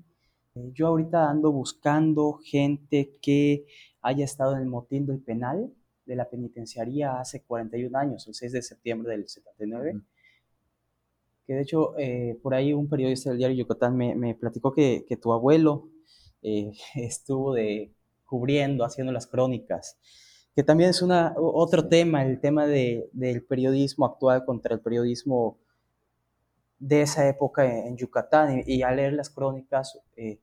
Eh, 0.55 0.71
yo 0.73 0.87
ahorita 0.87 1.29
ando 1.29 1.51
buscando 1.51 2.35
gente 2.45 3.17
que 3.21 3.67
haya 4.03 4.25
estado 4.25 4.55
en 4.55 4.63
el 4.63 4.69
motín 4.69 5.05
del 5.07 5.21
penal 5.21 5.73
de 6.07 6.17
la 6.17 6.29
penitenciaría 6.29 7.19
hace 7.19 7.43
41 7.43 7.99
años, 7.99 8.29
el 8.29 8.35
6 8.35 8.53
de 8.53 8.63
septiembre 8.63 9.13
del 9.13 9.27
79. 9.27 10.01
Que 11.47 11.55
de 11.55 11.63
hecho, 11.63 11.97
eh, 11.99 12.39
por 12.43 12.55
ahí 12.55 12.73
un 12.73 12.89
periodista 12.89 13.31
del 13.31 13.39
diario 13.39 13.57
Yucatán 13.57 13.97
me, 13.97 14.15
me 14.15 14.35
platicó 14.35 14.73
que, 14.73 15.05
que, 15.07 15.17
tu 15.17 15.33
abuelo 15.33 15.89
eh, 16.43 16.73
estuvo 16.95 17.53
de 17.55 17.93
cubriendo, 18.25 18.85
haciendo 18.85 19.13
las 19.13 19.27
crónicas, 19.27 19.99
que 20.55 20.63
también 20.63 20.91
es 20.91 21.03
una, 21.03 21.35
otro 21.37 21.89
tema, 21.89 22.25
el 22.25 22.41
tema 22.41 22.67
de, 22.67 23.09
del 23.13 23.45
periodismo 23.45 24.07
actual 24.07 24.45
contra 24.45 24.75
el 24.75 24.81
periodismo 24.81 25.59
de 26.79 27.03
esa 27.03 27.29
época 27.29 27.87
en 27.87 27.97
Yucatán. 27.97 28.63
Y, 28.67 28.83
al 28.83 28.97
leer 28.97 29.15
las 29.15 29.31
crónicas 29.31 29.99
eh, 30.17 30.41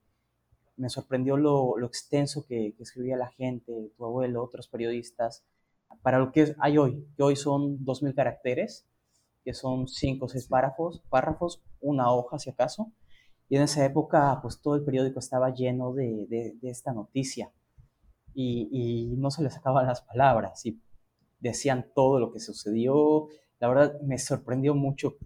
me 0.75 0.89
sorprendió 0.89 1.37
lo, 1.37 1.77
lo 1.77 1.87
extenso 1.87 2.45
que, 2.45 2.75
escribía 2.79 3.15
la 3.15 3.29
gente, 3.29 3.91
tu 3.95 4.05
abuelo, 4.05 4.43
otros 4.43 4.67
periodistas, 4.67 5.43
para 6.01 6.19
lo 6.19 6.31
que 6.31 6.55
hay 6.59 6.77
hoy, 6.77 7.05
que 7.15 7.23
hoy 7.23 7.35
son 7.35 7.79
2.000 7.85 8.15
caracteres, 8.15 8.85
que 9.43 9.53
son 9.53 9.87
5 9.87 10.25
o 10.25 10.29
6 10.29 10.47
párrafos, 10.47 11.03
párrafos, 11.09 11.61
una 11.79 12.11
hoja 12.11 12.39
si 12.39 12.49
acaso. 12.49 12.91
Y 13.49 13.57
en 13.57 13.63
esa 13.63 13.83
época, 13.85 14.39
pues 14.41 14.61
todo 14.61 14.75
el 14.75 14.83
periódico 14.83 15.19
estaba 15.19 15.53
lleno 15.53 15.93
de, 15.93 16.25
de, 16.29 16.55
de 16.61 16.69
esta 16.69 16.93
noticia 16.93 17.51
y, 18.33 19.15
no 19.17 19.31
se 19.31 19.43
les 19.43 19.53
sacaban 19.53 19.87
las 19.87 20.01
palabras 20.01 20.65
y 20.65 20.79
decían 21.39 21.87
todo 21.93 22.19
lo 22.19 22.31
que 22.31 22.39
sucedió. 22.39 23.27
La 23.59 23.67
verdad 23.67 23.99
me 24.01 24.17
sorprendió 24.17 24.75
mucho 24.75 25.17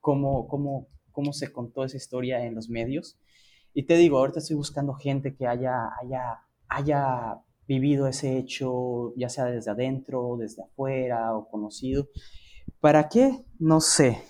cómo, 0.00 0.46
cómo, 0.48 0.88
cómo 1.12 1.32
se 1.32 1.52
contó 1.52 1.84
esa 1.84 1.96
historia 1.96 2.44
en 2.44 2.54
los 2.54 2.68
medios. 2.68 3.18
Y 3.74 3.84
te 3.84 3.96
digo, 3.96 4.18
ahorita 4.18 4.40
estoy 4.40 4.56
buscando 4.56 4.94
gente 4.94 5.34
que 5.34 5.46
haya, 5.46 5.90
haya, 6.00 6.40
haya 6.68 7.40
vivido 7.66 8.08
ese 8.08 8.36
hecho, 8.36 9.14
ya 9.16 9.28
sea 9.28 9.44
desde 9.44 9.70
adentro, 9.70 10.36
desde 10.38 10.62
afuera 10.62 11.36
o 11.36 11.48
conocido. 11.48 12.08
¿Para 12.78 13.08
qué? 13.08 13.44
No 13.58 13.80
sé. 13.80 14.22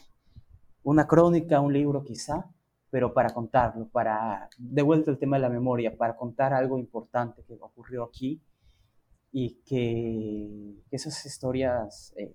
Una 0.82 1.06
crónica, 1.06 1.60
un 1.60 1.72
libro 1.72 2.02
quizá, 2.02 2.50
pero 2.90 3.12
para 3.12 3.30
contarlo, 3.30 3.88
para, 3.88 4.48
de 4.58 4.82
vuelta 4.82 5.10
el 5.10 5.18
tema 5.18 5.36
de 5.36 5.42
la 5.42 5.50
memoria, 5.50 5.96
para 5.96 6.16
contar 6.16 6.52
algo 6.54 6.78
importante 6.78 7.44
que 7.44 7.54
ocurrió 7.60 8.04
aquí 8.04 8.40
y 9.30 9.60
que, 9.64 10.82
esas 10.90 11.24
historias 11.24 12.12
eh, 12.16 12.34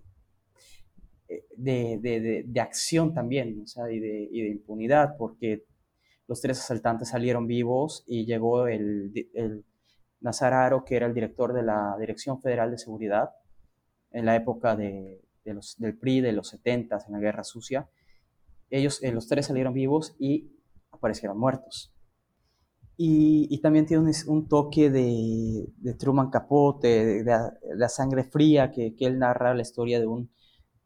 eh, 1.27 1.45
de, 1.57 1.99
de, 2.01 2.43
de, 2.47 2.61
acción 2.61 3.13
también, 3.13 3.61
o 3.63 3.67
sea, 3.67 3.91
y 3.91 3.99
de, 3.99 4.29
y 4.31 4.43
de 4.43 4.49
impunidad, 4.49 5.17
porque 5.17 5.65
los 6.27 6.39
tres 6.39 6.59
asaltantes 6.59 7.09
salieron 7.09 7.47
vivos 7.47 8.03
y 8.07 8.25
llegó 8.25 8.67
el, 8.67 9.11
el 9.33 9.65
Nazararo, 10.21 10.85
que 10.85 10.95
era 10.95 11.07
el 11.07 11.13
director 11.13 11.51
de 11.53 11.63
la 11.63 11.97
Dirección 11.99 12.41
Federal 12.41 12.71
de 12.71 12.77
Seguridad 12.77 13.31
en 14.11 14.25
la 14.25 14.35
época 14.35 14.75
de, 14.75 15.24
los, 15.53 15.77
del 15.77 15.97
PRI 15.97 16.21
de 16.21 16.31
los 16.31 16.49
70 16.49 16.99
en 17.07 17.13
la 17.13 17.19
Guerra 17.19 17.43
Sucia. 17.43 17.89
Ellos, 18.69 19.01
eh, 19.03 19.11
los 19.11 19.27
tres 19.27 19.45
salieron 19.45 19.73
vivos 19.73 20.15
y 20.19 20.51
aparecieron 20.91 21.37
muertos. 21.37 21.93
Y, 22.97 23.59
también 23.59 23.85
tiene 23.85 24.09
un, 24.27 24.47
toque 24.47 24.89
de, 24.89 25.95
Truman 25.99 26.29
Capote, 26.29 27.23
de, 27.23 27.51
la 27.75 27.89
sangre 27.89 28.23
fría, 28.23 28.71
que, 28.71 28.95
él 28.99 29.19
narra 29.19 29.53
la 29.53 29.61
historia 29.61 29.99
de 29.99 30.07
un 30.07 30.29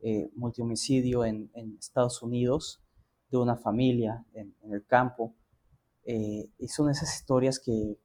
eh, 0.02 0.32
multihomicidio 0.36 1.24
en, 1.24 1.52
Estados 1.78 2.24
Unidos, 2.24 2.82
de 3.30 3.38
una 3.38 3.58
familia 3.58 4.26
en, 4.34 4.56
el 4.72 4.86
campo. 4.86 5.36
Eh, 6.04 6.50
y 6.58 6.68
son 6.70 6.90
esas 6.90 7.14
historias 7.16 7.60
que, 7.60 8.00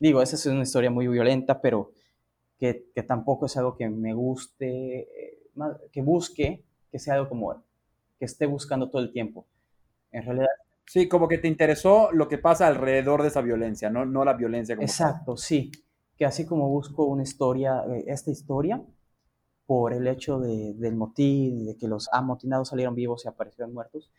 digo, 0.00 0.20
esa 0.20 0.34
es 0.34 0.46
una 0.46 0.62
historia 0.62 0.90
muy 0.90 1.06
violenta, 1.06 1.60
pero 1.60 1.92
que, 2.58 2.86
tampoco 3.06 3.46
es 3.46 3.56
algo 3.56 3.76
que 3.76 3.88
me 3.88 4.14
guste, 4.14 5.00
eh, 5.00 5.45
que 5.92 6.02
busque, 6.02 6.64
que 6.90 6.98
sea 6.98 7.14
algo 7.14 7.28
como 7.28 7.62
que 8.18 8.24
esté 8.24 8.46
buscando 8.46 8.88
todo 8.88 9.02
el 9.02 9.12
tiempo. 9.12 9.46
En 10.12 10.24
realidad. 10.24 10.48
Sí, 10.86 11.08
como 11.08 11.28
que 11.28 11.38
te 11.38 11.48
interesó 11.48 12.12
lo 12.12 12.28
que 12.28 12.38
pasa 12.38 12.66
alrededor 12.66 13.22
de 13.22 13.28
esa 13.28 13.40
violencia, 13.40 13.90
no, 13.90 14.04
no 14.04 14.24
la 14.24 14.34
violencia. 14.34 14.76
Como 14.76 14.86
Exacto, 14.86 15.36
sí. 15.36 15.72
Que 16.16 16.24
así 16.24 16.46
como 16.46 16.68
busco 16.68 17.04
una 17.04 17.22
historia, 17.22 17.84
eh, 17.88 18.04
esta 18.06 18.30
historia, 18.30 18.82
por 19.66 19.92
el 19.92 20.06
hecho 20.06 20.38
de, 20.38 20.74
del 20.74 20.94
motín, 20.94 21.66
de 21.66 21.76
que 21.76 21.88
los 21.88 22.08
amotinados 22.12 22.68
salieron 22.68 22.94
vivos 22.94 23.24
y 23.24 23.28
aparecieron 23.28 23.74
muertos, 23.74 24.10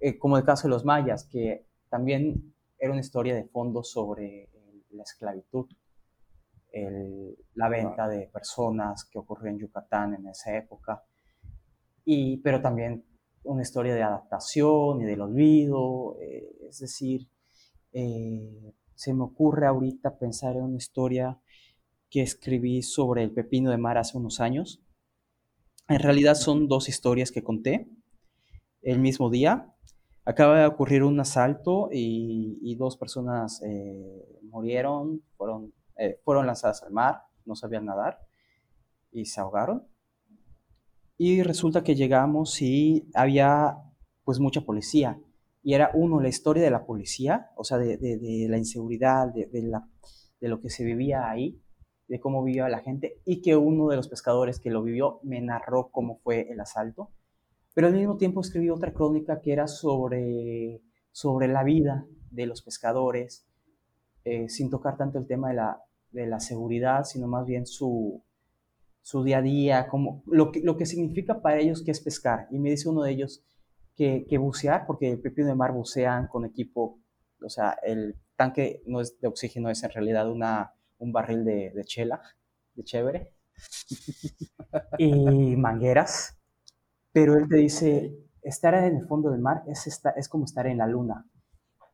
eh, 0.00 0.18
como 0.18 0.38
el 0.38 0.44
caso 0.44 0.68
de 0.68 0.70
los 0.70 0.84
mayas, 0.84 1.24
que 1.24 1.66
también 1.88 2.54
era 2.78 2.92
una 2.92 3.00
historia 3.00 3.34
de 3.34 3.44
fondo 3.44 3.82
sobre 3.82 4.48
la 4.90 5.02
esclavitud 5.02 5.66
la 7.54 7.68
venta 7.68 8.08
de 8.08 8.26
personas 8.26 9.04
que 9.04 9.18
ocurrió 9.18 9.50
en 9.50 9.58
Yucatán 9.58 10.14
en 10.14 10.26
esa 10.26 10.56
época, 10.56 11.04
y, 12.04 12.38
pero 12.38 12.60
también 12.60 13.04
una 13.44 13.62
historia 13.62 13.94
de 13.94 14.02
adaptación 14.02 15.00
y 15.00 15.04
del 15.04 15.20
olvido, 15.20 16.16
eh, 16.20 16.56
es 16.68 16.80
decir, 16.80 17.28
eh, 17.92 18.72
se 18.94 19.12
me 19.12 19.22
ocurre 19.22 19.66
ahorita 19.66 20.18
pensar 20.18 20.56
en 20.56 20.64
una 20.64 20.76
historia 20.76 21.38
que 22.10 22.22
escribí 22.22 22.82
sobre 22.82 23.22
el 23.22 23.32
pepino 23.32 23.70
de 23.70 23.78
mar 23.78 23.98
hace 23.98 24.16
unos 24.16 24.40
años. 24.40 24.80
En 25.88 25.98
realidad 25.98 26.34
son 26.34 26.68
dos 26.68 26.88
historias 26.88 27.30
que 27.30 27.42
conté 27.42 27.88
el 28.82 28.98
mismo 28.98 29.30
día. 29.30 29.74
Acaba 30.24 30.60
de 30.60 30.66
ocurrir 30.66 31.02
un 31.02 31.20
asalto 31.20 31.90
y, 31.92 32.74
dos 32.76 32.96
personas 32.96 33.60
eh, 33.62 34.40
murieron, 34.42 35.22
fueron 35.36 35.72
eh, 35.96 36.20
fueron 36.24 36.46
lanzadas 36.46 36.82
al 36.82 36.92
mar, 36.92 37.22
no 37.44 37.54
sabían 37.54 37.86
nadar 37.86 38.20
y 39.12 39.26
se 39.26 39.40
ahogaron. 39.40 39.86
Y 41.16 41.42
resulta 41.42 41.84
que 41.84 41.94
llegamos 41.94 42.60
y 42.60 43.08
había 43.14 43.78
pues 44.24 44.40
mucha 44.40 44.62
policía. 44.62 45.20
Y 45.62 45.74
era 45.74 45.90
uno, 45.94 46.20
la 46.20 46.28
historia 46.28 46.62
de 46.62 46.70
la 46.70 46.84
policía, 46.84 47.50
o 47.56 47.64
sea, 47.64 47.78
de, 47.78 47.96
de, 47.96 48.46
la 48.50 48.58
inseguridad, 48.58 49.32
de, 49.32 49.62
la, 49.62 49.88
de 50.40 50.48
lo 50.48 50.60
que 50.60 50.68
se 50.68 50.84
vivía 50.84 51.30
ahí, 51.30 51.62
de 52.06 52.20
cómo 52.20 52.42
vivía 52.42 52.68
la 52.68 52.80
gente, 52.80 53.22
y 53.24 53.40
que 53.40 53.56
uno 53.56 53.88
de 53.88 53.96
los 53.96 54.08
pescadores 54.08 54.58
que 54.60 54.70
lo 54.70 54.82
vivió 54.82 55.20
me 55.22 55.40
narró 55.40 55.90
cómo 55.90 56.18
fue 56.18 56.52
el 56.52 56.60
asalto. 56.60 57.12
Pero 57.72 57.86
al 57.86 57.94
mismo 57.94 58.18
tiempo 58.18 58.40
escribí 58.40 58.68
otra 58.68 58.92
crónica 58.92 59.40
que 59.40 59.52
era 59.52 59.66
sobre, 59.66 60.82
sobre 61.12 61.48
la 61.48 61.64
vida 61.64 62.06
de 62.30 62.46
los 62.46 62.62
pescadores, 62.62 63.46
eh, 64.24 64.48
sin 64.48 64.70
tocar 64.70 64.96
tanto 64.96 65.18
el 65.18 65.26
tema 65.26 65.48
de 65.48 65.54
la, 65.54 65.82
de 66.10 66.26
la 66.26 66.40
seguridad, 66.40 67.04
sino 67.04 67.26
más 67.26 67.46
bien 67.46 67.66
su, 67.66 68.22
su 69.02 69.22
día 69.22 69.38
a 69.38 69.42
día, 69.42 69.88
como, 69.88 70.22
lo, 70.26 70.50
que, 70.50 70.60
lo 70.60 70.76
que 70.76 70.86
significa 70.86 71.42
para 71.42 71.58
ellos 71.58 71.82
que 71.82 71.90
es 71.90 72.00
pescar. 72.00 72.48
Y 72.50 72.58
me 72.58 72.70
dice 72.70 72.88
uno 72.88 73.02
de 73.02 73.12
ellos 73.12 73.44
que, 73.94 74.26
que 74.28 74.38
bucear, 74.38 74.86
porque 74.86 75.10
el 75.12 75.20
pepino 75.20 75.48
de 75.48 75.54
mar 75.54 75.72
bucean 75.72 76.28
con 76.28 76.44
equipo, 76.44 76.98
o 77.42 77.48
sea, 77.48 77.76
el 77.82 78.16
tanque 78.36 78.82
no 78.86 79.00
es 79.00 79.20
de 79.20 79.28
oxígeno, 79.28 79.70
es 79.70 79.82
en 79.82 79.90
realidad 79.90 80.30
una, 80.30 80.72
un 80.98 81.12
barril 81.12 81.44
de, 81.44 81.70
de 81.70 81.84
chela, 81.84 82.22
de 82.74 82.84
chévere, 82.84 83.32
y 84.98 85.12
mangueras. 85.56 86.38
Pero 87.12 87.36
él 87.36 87.48
te 87.48 87.56
dice, 87.56 88.16
estar 88.42 88.74
en 88.74 88.96
el 88.96 89.06
fondo 89.06 89.30
del 89.30 89.40
mar 89.40 89.62
es, 89.66 89.86
es 90.16 90.28
como 90.28 90.44
estar 90.44 90.66
en 90.66 90.78
la 90.78 90.86
luna. 90.86 91.26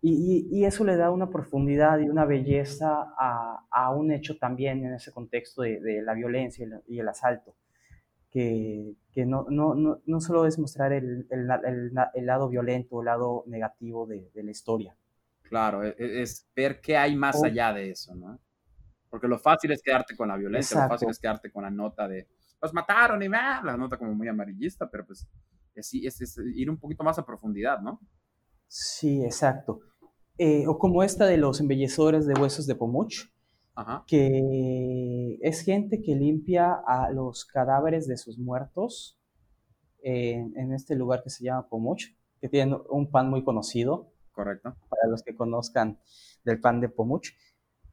Y, 0.02 0.64
eso 0.64 0.84
le 0.84 0.96
da 0.96 1.10
una 1.10 1.28
profundidad 1.28 1.98
y 1.98 2.08
una 2.08 2.24
belleza 2.24 3.14
a, 3.18 3.90
un 3.94 4.12
hecho 4.12 4.38
también 4.38 4.84
en 4.84 4.94
ese 4.94 5.12
contexto 5.12 5.62
de, 5.62 6.02
la 6.02 6.14
violencia 6.14 6.66
y 6.86 6.98
el, 6.98 7.08
asalto, 7.08 7.54
que, 8.30 8.96
no, 9.26 9.46
no, 9.50 9.74
no, 9.74 10.20
solo 10.20 10.46
es 10.46 10.58
mostrar 10.58 10.92
el, 10.92 11.26
lado 11.28 12.48
violento, 12.48 13.00
el 13.00 13.06
lado 13.06 13.44
negativo 13.46 14.06
de, 14.06 14.30
la 14.34 14.50
historia. 14.50 14.96
Claro, 15.42 15.84
e, 15.84 15.94
e, 15.98 16.22
es, 16.22 16.48
ver 16.56 16.80
qué 16.80 16.96
hay 16.96 17.14
más 17.14 17.42
allá 17.42 17.72
de 17.72 17.90
eso, 17.90 18.14
¿no? 18.14 18.38
Porque 19.10 19.28
lo 19.28 19.38
fácil 19.38 19.72
es 19.72 19.82
quedarte 19.82 20.16
con 20.16 20.28
la 20.28 20.36
violencia, 20.36 20.82
lo 20.82 20.88
fácil 20.88 21.10
es 21.10 21.18
quedarte 21.18 21.50
con 21.50 21.64
la 21.64 21.70
nota 21.70 22.08
de, 22.08 22.26
los 22.62 22.72
mataron 22.72 23.22
y 23.22 23.28
me, 23.28 23.38
la 23.38 23.76
nota 23.76 23.98
como 23.98 24.14
muy 24.14 24.28
amarillista, 24.28 24.88
pero 24.88 25.04
pues 25.04 25.28
es, 25.74 25.92
es 26.20 26.38
ir 26.54 26.70
un 26.70 26.78
poquito 26.78 27.02
más 27.02 27.18
a 27.18 27.26
profundidad, 27.26 27.80
¿no? 27.80 28.00
Sí, 28.66 29.24
exacto. 29.24 29.80
Eh, 30.42 30.66
o 30.66 30.78
como 30.78 31.02
esta 31.02 31.26
de 31.26 31.36
los 31.36 31.60
embellecedores 31.60 32.26
de 32.26 32.32
huesos 32.32 32.66
de 32.66 32.74
Pomuch, 32.74 33.28
que 34.06 35.38
es 35.42 35.60
gente 35.60 36.00
que 36.00 36.14
limpia 36.14 36.80
a 36.86 37.10
los 37.10 37.44
cadáveres 37.44 38.08
de 38.08 38.16
sus 38.16 38.38
muertos 38.38 39.20
en, 40.02 40.72
este 40.72 40.96
lugar 40.96 41.22
que 41.22 41.28
se 41.28 41.44
llama 41.44 41.68
Pomuch, 41.68 42.04
que 42.40 42.48
tiene 42.48 42.74
un 42.88 43.10
pan 43.10 43.28
muy 43.28 43.44
conocido. 43.44 44.14
Correcto. 44.32 44.74
Para 44.88 45.10
los 45.10 45.22
que 45.22 45.36
conozcan 45.36 45.98
del 46.42 46.58
pan 46.58 46.80
de 46.80 46.88
Pomuch. 46.88 47.32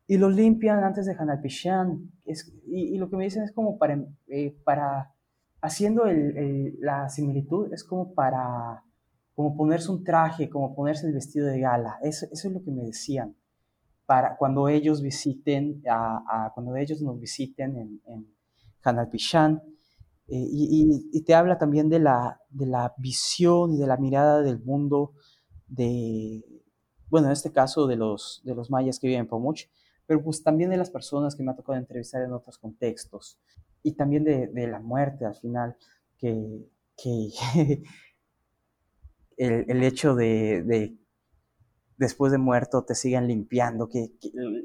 Y 0.07 0.15
los 0.15 0.33
limpian 0.33 0.86
antes 0.86 1.05
de 1.05 1.17
Hanalpishan. 1.19 2.13
Es, 2.23 2.53
y, 2.65 2.97
lo 2.97 3.10
que 3.10 3.17
me 3.17 3.25
dicen 3.25 3.43
es 3.43 3.51
como 3.51 3.77
para, 3.77 4.05
eh, 4.27 4.57
para 4.63 5.13
haciendo 5.62 6.05
la 6.79 7.10
similitud, 7.10 7.73
es 7.73 7.83
como 7.83 8.13
para 8.13 8.86
como 9.38 9.56
ponerse 9.56 9.91
un 9.91 10.04
traje, 10.04 10.50
como 10.50 10.73
ponerse 10.73 11.06
el 11.06 11.13
vestido 11.13 11.45
de 11.45 11.60
gala. 11.60 12.00
Eso, 12.02 12.26
es 12.32 12.43
lo 12.45 12.63
que 12.63 12.71
me 12.71 12.82
decían. 12.82 13.36
Para 14.08 14.36
cuando 14.36 14.67
ellos 14.67 15.00
visiten, 15.00 15.84
a, 15.88 16.52
cuando 16.56 16.76
ellos 16.76 17.04
nos 17.04 17.19
visiten 17.19 17.78
en, 17.78 18.02
en 18.08 18.28
Hanalpishan, 18.84 19.62
eh, 20.28 20.47
y, 20.50 21.21
te 21.21 21.36
habla 21.36 21.60
también 21.60 21.88
de 21.88 22.00
la, 22.00 22.41
de 22.50 22.65
la 22.65 22.95
visión 22.97 23.73
y 23.73 23.78
de 23.78 23.86
la 23.86 23.97
mirada 23.97 24.41
del 24.41 24.60
mundo 24.60 25.13
de, 25.67 26.43
bueno, 27.08 27.28
en 27.28 27.34
este 27.34 27.52
caso 27.52 27.86
de 27.86 27.95
los, 27.95 28.41
de 28.43 28.56
los 28.56 28.71
mayas 28.71 28.97
que 28.97 29.06
viven 29.06 29.21
en 29.21 29.28
Pomuch, 29.28 29.65
pero 30.08 30.23
pues 30.23 30.41
también 30.41 30.71
de 30.71 30.78
las 30.78 30.89
personas 30.89 31.36
que 31.36 31.43
me 31.43 31.52
ha 31.52 31.56
tocado 31.56 31.78
entrevistar 31.78 32.23
en 32.23 32.34
otros 32.34 32.58
contextos, 32.58 33.38
y 33.84 33.91
también 33.91 34.23
de, 34.23 34.47
de 34.47 34.65
la 34.65 34.80
muerte 34.80 35.26
al 35.26 35.36
final, 35.36 35.78
que, 36.17 36.71
que 36.97 37.30
el, 39.38 39.84
hecho 39.84 40.15
de, 40.15 40.97
después 41.97 42.32
de 42.32 42.38
muerto 42.38 42.84
te 42.84 42.95
sigan 42.95 43.28
limpiando, 43.28 43.88
que, 43.88 44.12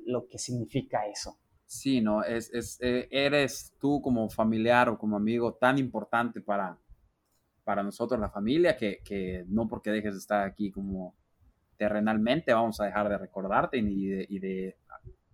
lo 0.07 0.27
que 0.27 0.39
significa 0.39 1.07
eso. 1.07 1.39
Sí, 1.67 2.01
no, 2.03 2.23
es, 2.23 2.53
es 2.53 2.79
eh, 2.83 3.09
eres 3.11 3.75
tú 3.81 4.03
como 4.03 4.29
familiar 4.29 4.91
o 4.91 4.99
como 4.99 5.17
amigo 5.17 5.55
tan 5.55 5.79
importante 5.79 6.43
para, 6.43 6.79
para 7.65 7.83
nosotros, 7.83 8.21
la 8.21 8.29
familia, 8.29 8.77
que, 8.77 9.45
no 9.49 9.69
porque 9.69 9.91
dejes 9.91 10.13
de 10.13 10.19
estar 10.19 10.47
aquí 10.47 10.71
como 10.71 11.15
terrenalmente 11.79 12.53
vamos 12.53 12.81
a 12.81 12.85
dejar 12.85 13.09
de 13.09 13.19
recordarte 13.19 13.79
y 13.79 14.07
de, 14.07 14.27
y 14.29 14.39
de 14.39 14.77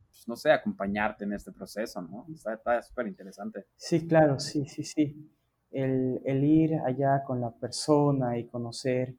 pues, 0.09 0.29
no 0.29 0.37
sé, 0.37 0.53
acompañarte 0.53 1.24
en 1.24 1.33
este 1.33 1.53
proceso, 1.53 2.01
¿no? 2.03 2.27
Está 2.33 2.83
súper 2.83 3.09
interesante. 3.09 3.66
Sí, 3.77 4.07
claro, 4.07 4.38
sí, 4.38 4.64
sí, 4.66 4.85
sí. 4.85 5.31
El, 5.70 6.20
el, 6.24 6.44
ir 6.44 6.74
allá 6.87 7.22
con 7.27 7.40
la 7.40 7.51
persona 7.51 8.38
y 8.38 8.46
conocer 8.46 9.16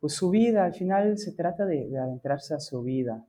pues 0.00 0.14
su 0.14 0.30
vida, 0.30 0.64
al 0.64 0.74
final 0.74 1.18
se 1.18 1.32
trata 1.32 1.64
de, 1.64 1.96
adentrarse 1.98 2.54
a 2.54 2.60
su 2.60 2.82
vida, 2.82 3.26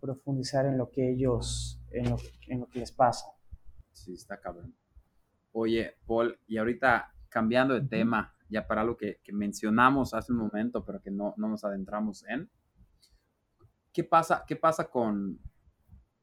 profundizar 0.00 0.66
en 0.66 0.78
lo 0.78 0.90
que 0.90 1.10
ellos, 1.10 1.80
en 1.90 2.10
lo, 2.10 2.16
que 2.68 2.78
les 2.78 2.92
pasa. 2.92 3.26
Sí, 3.92 4.14
está 4.14 4.40
cabrón. 4.40 4.74
Oye, 5.52 5.96
Paul, 6.06 6.38
y 6.46 6.58
ahorita 6.58 7.12
cambiando 7.28 7.74
de 7.74 7.86
tema, 7.86 8.34
ya 8.48 8.66
para 8.66 8.84
lo 8.84 8.96
que, 8.96 9.20
mencionamos 9.32 10.14
hace 10.14 10.32
un 10.32 10.38
momento, 10.38 10.84
pero 10.84 11.00
que 11.00 11.10
no, 11.10 11.34
nos 11.36 11.64
adentramos 11.64 12.24
en, 12.28 12.48
¿qué 13.92 14.04
pasa, 14.04 14.44
qué 14.46 14.56
pasa 14.56 14.88
con, 14.88 15.40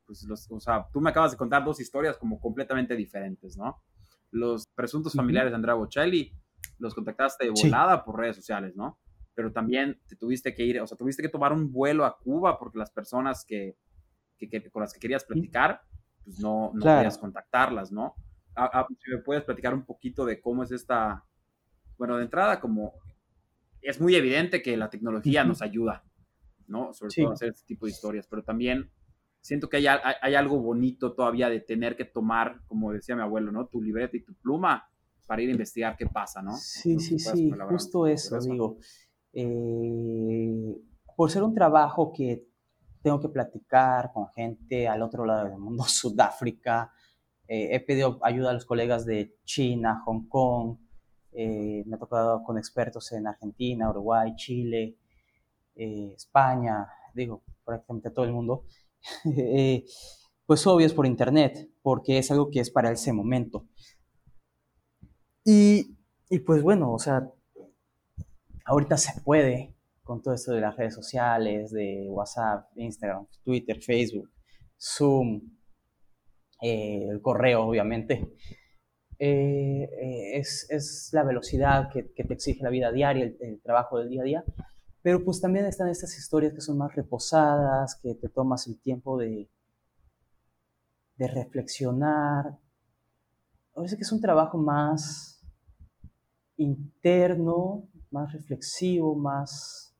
pues 0.06 0.24
los, 0.24 0.50
o 0.50 0.60
sea, 0.60 0.88
tú 0.92 1.02
me 1.02 1.10
acabas 1.10 1.32
de 1.32 1.38
contar 1.38 1.64
dos 1.66 1.80
historias 1.80 2.18
como 2.18 2.40
completamente 2.40 2.96
diferentes, 2.96 3.58
¿no? 3.58 3.84
Los 4.32 4.66
presuntos 4.74 5.14
familiares 5.14 5.52
de 5.52 5.56
Andrea 5.56 5.76
Bocelli 5.76 6.34
los 6.80 6.94
contactaste 6.94 7.46
de 7.46 7.52
volada 7.52 8.04
por 8.04 8.20
redes 8.20 8.36
sociales, 8.36 8.76
¿no? 8.76 9.00
pero 9.36 9.52
también 9.52 10.00
te 10.08 10.16
tuviste 10.16 10.56
que 10.56 10.64
ir, 10.64 10.80
o 10.80 10.88
sea, 10.88 10.98
tuviste 10.98 11.22
que 11.22 11.30
tomar 11.30 11.52
un 11.52 11.72
vuelo 11.72 12.06
a 12.06 12.18
Cuba 12.18 12.58
porque 12.58 12.80
las 12.80 12.90
personas 12.90 13.46
que, 13.46 13.78
que, 14.38 14.70
con 14.72 14.82
las 14.82 14.94
que 14.94 15.00
querías 15.00 15.26
platicar, 15.26 15.82
pues 16.24 16.40
no, 16.40 16.72
no 16.74 16.80
podías 16.80 17.18
contactarlas, 17.18 17.92
¿no? 17.92 18.16
si 19.04 19.12
me 19.12 19.18
puedes 19.18 19.44
platicar 19.44 19.74
un 19.74 19.84
poquito 19.84 20.26
de 20.26 20.40
cómo 20.40 20.64
es 20.64 20.72
esta, 20.72 21.26
bueno, 21.98 22.16
de 22.16 22.24
entrada, 22.24 22.62
como 22.62 22.94
es 23.82 24.00
muy 24.00 24.16
evidente 24.16 24.62
que 24.62 24.78
la 24.78 24.90
tecnología 24.90 25.44
nos 25.44 25.62
ayuda, 25.62 26.06
¿no? 26.68 26.94
Sobre 26.94 27.14
todo 27.14 27.32
a 27.32 27.34
hacer 27.34 27.50
este 27.50 27.66
tipo 27.66 27.86
de 27.86 27.92
historias, 27.92 28.28
pero 28.28 28.44
también 28.44 28.90
siento 29.42 29.68
que 29.70 29.78
hay, 29.78 29.88
hay, 29.88 30.36
algo 30.36 30.62
bonito 30.62 31.14
todavía 31.14 31.50
de 31.50 31.60
tener 31.60 31.98
que 31.98 32.06
tomar, 32.06 32.62
como 32.66 32.94
decía 32.94 33.18
mi 33.18 33.24
abuelo, 33.24 33.52
¿no? 33.52 33.68
Tu 33.68 33.84
libreta 33.84 34.16
y 34.16 34.24
tu 34.24 34.34
pluma 34.36 34.90
para 35.26 35.42
ir 35.42 35.50
a 35.50 35.54
investigar 35.54 35.96
qué 35.98 36.06
pasa, 36.08 36.42
¿no? 36.42 36.56
Sí, 36.58 37.00
sí, 37.00 37.20
sí, 37.20 37.52
justo 37.70 38.08
eso, 38.08 38.40
digo. 38.40 38.78
Eh, 39.34 40.78
por 41.16 41.30
ser 41.30 41.44
un 41.44 41.54
trabajo 41.54 42.14
que 42.14 42.48
tengo 43.02 43.20
que 43.20 43.30
platicar 43.30 44.12
con 44.14 44.30
gente 44.30 44.88
al 44.88 45.02
otro 45.02 45.26
lado 45.26 45.50
del 45.50 45.58
mundo, 45.58 45.84
Sudáfrica, 45.88 46.92
eh, 47.48 47.76
he 47.76 47.80
pedido 47.80 48.20
ayuda 48.24 48.52
a 48.52 48.54
los 48.54 48.66
colegas 48.66 49.06
de 49.06 49.36
China, 49.44 50.02
Hong 50.06 50.28
Kong, 50.28 50.78
eh, 51.32 51.84
me 51.86 51.96
ha 51.96 52.00
tocado 52.00 52.44
con 52.44 52.58
expertos 52.58 53.12
en 53.12 53.28
Argentina, 53.28 53.90
Uruguay, 53.90 54.34
Chile, 54.36 54.98
España, 55.76 56.88
digo, 57.14 57.44
prácticamente 57.66 58.10
todo 58.10 58.24
el 58.26 58.32
mundo. 58.32 58.64
pues 60.46 60.66
obvio 60.66 60.88
es 60.88 60.94
por 60.94 61.06
internet, 61.06 61.70
porque 61.82 62.18
es 62.18 62.32
algo 62.32 62.50
que 62.50 62.62
es 62.62 62.72
para 62.72 62.92
ese 62.92 63.12
momento. 63.12 63.68
Y, 65.46 65.96
y 66.30 66.40
pues 66.40 66.62
bueno, 66.62 66.92
o 66.92 67.00
sea, 67.00 67.32
ahorita 68.66 68.98
se 68.98 69.22
puede 69.22 69.76
con 70.04 70.22
todo 70.22 70.34
esto 70.34 70.54
de 70.54 70.62
las 70.62 70.76
redes 70.76 70.94
sociales, 70.94 71.72
de 71.72 72.08
WhatsApp, 72.10 72.70
Instagram, 72.76 73.26
Twitter, 73.44 73.82
Facebook, 73.82 74.30
Zoom, 74.78 75.42
eh, 76.62 77.08
el 77.10 77.22
correo, 77.22 77.64
obviamente. 77.64 78.36
Eh, 79.18 79.84
eh, 79.84 80.38
es, 80.38 80.68
es, 80.70 81.10
la 81.14 81.24
velocidad 81.24 81.90
que, 81.90 82.04
te 82.04 82.34
exige 82.34 82.64
la 82.64 82.70
vida 82.70 82.92
diaria, 82.92 83.34
el, 83.40 83.62
trabajo 83.62 83.98
del 83.98 84.10
día 84.10 84.22
a 84.22 84.26
día, 84.26 84.44
pero 85.02 85.24
pues 85.24 85.42
también 85.42 85.66
están 85.66 85.88
estas 85.88 86.18
historias 86.18 86.54
que 86.54 86.62
son 86.62 86.78
más 86.78 86.94
reposadas, 86.96 87.96
que 87.96 88.14
te 88.16 88.30
tomas 88.30 88.68
el 88.68 88.80
tiempo 88.80 89.18
de, 89.18 89.50
de 91.18 91.28
reflexionar. 91.28 92.60
Parece 93.74 93.96
que 93.96 94.04
es 94.04 94.12
un 94.12 94.22
trabajo 94.22 94.58
más 94.58 95.35
interno, 96.58 97.88
más 98.12 98.34
reflexivo, 98.34 99.16
más 99.16 99.94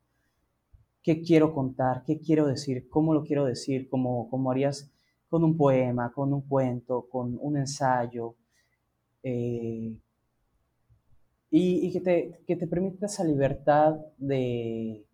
qué 1.02 1.22
quiero 1.22 1.54
contar, 1.54 2.04
qué 2.04 2.20
quiero 2.20 2.48
decir, 2.48 2.90
cómo 2.90 3.14
lo 3.14 3.24
quiero 3.24 3.46
decir, 3.46 3.90
cómo, 3.90 4.30
cómo 4.30 4.52
harías 4.52 4.92
con 5.30 5.44
un 5.44 5.58
poema, 5.58 6.12
con 6.12 6.34
un 6.34 6.42
cuento, 6.42 7.08
con 7.10 7.38
un 7.40 7.58
ensayo, 7.58 8.36
eh, 9.22 9.96
y, 11.52 11.92
que, 11.92 12.02
te, 12.02 12.42
que, 12.46 12.56
te, 12.56 12.68
permita 12.68 13.06
esa 13.06 13.24
libertad 13.24 13.96
de, 14.18 15.06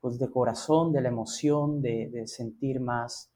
pues 0.00 0.18
de 0.18 0.30
corazón, 0.30 0.92
de 0.92 1.02
la 1.02 1.08
emoción, 1.08 1.82
de, 1.82 2.08
de 2.08 2.26
sentir 2.26 2.80
más 2.80 3.30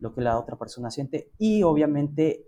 lo 0.00 0.12
que 0.14 0.22
la 0.22 0.38
otra 0.38 0.56
persona 0.56 0.90
siente 0.90 1.30
y 1.38 1.62
obviamente 1.62 2.47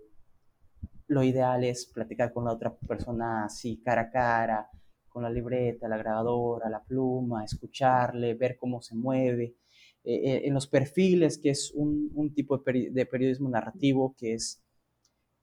lo 1.11 1.23
ideal 1.23 1.65
es 1.65 1.87
platicar 1.87 2.31
con 2.31 2.45
la 2.45 2.53
otra 2.53 2.73
persona 2.73 3.43
así 3.43 3.81
cara 3.83 4.03
a 4.03 4.09
cara, 4.09 4.69
con 5.09 5.23
la 5.23 5.29
libreta, 5.29 5.89
la 5.89 5.97
grabadora, 5.97 6.69
la 6.69 6.81
pluma, 6.81 7.43
escucharle, 7.43 8.33
ver 8.33 8.57
cómo 8.57 8.81
se 8.81 8.95
mueve. 8.95 9.57
Eh, 10.05 10.15
eh, 10.15 10.41
en 10.45 10.53
los 10.53 10.67
perfiles, 10.67 11.37
que 11.37 11.49
es 11.49 11.73
un, 11.75 12.33
tipo 12.33 12.57
de, 12.57 13.05
periodismo 13.05 13.49
narrativo, 13.49 14.15
que 14.17 14.35
es, 14.35 14.63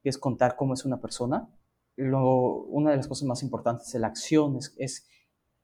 que 0.02 0.08
es 0.08 0.16
contar 0.16 0.56
cómo 0.56 0.72
es 0.72 0.86
una 0.86 1.02
persona. 1.02 1.46
Lo, 1.96 2.62
una 2.64 2.92
de 2.92 2.96
las 2.96 3.06
cosas 3.06 3.28
más 3.28 3.42
importantes 3.42 3.92
de 3.92 3.98
la 3.98 4.06
acción 4.06 4.58
es, 4.78 5.06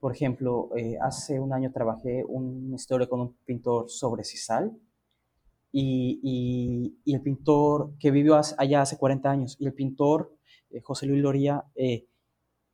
por 0.00 0.12
ejemplo, 0.12 0.68
eh, 0.76 0.98
hace 1.00 1.40
un 1.40 1.54
año 1.54 1.72
trabajé 1.72 2.24
una 2.28 2.76
historia 2.76 3.08
con 3.08 3.20
un 3.22 3.36
pintor 3.46 3.88
sobre 3.88 4.22
Cisal, 4.22 4.78
y, 5.76 6.94
y, 7.04 7.12
el 7.12 7.20
pintor 7.20 7.94
que 7.98 8.10
vivió 8.10 8.40
allá 8.58 8.82
hace 8.82 8.96
40 8.96 9.30
años, 9.30 9.56
y 9.58 9.66
el 9.66 9.74
pintor 9.74 10.36
José 10.82 11.06
Luis 11.06 11.22
Loría 11.22 11.64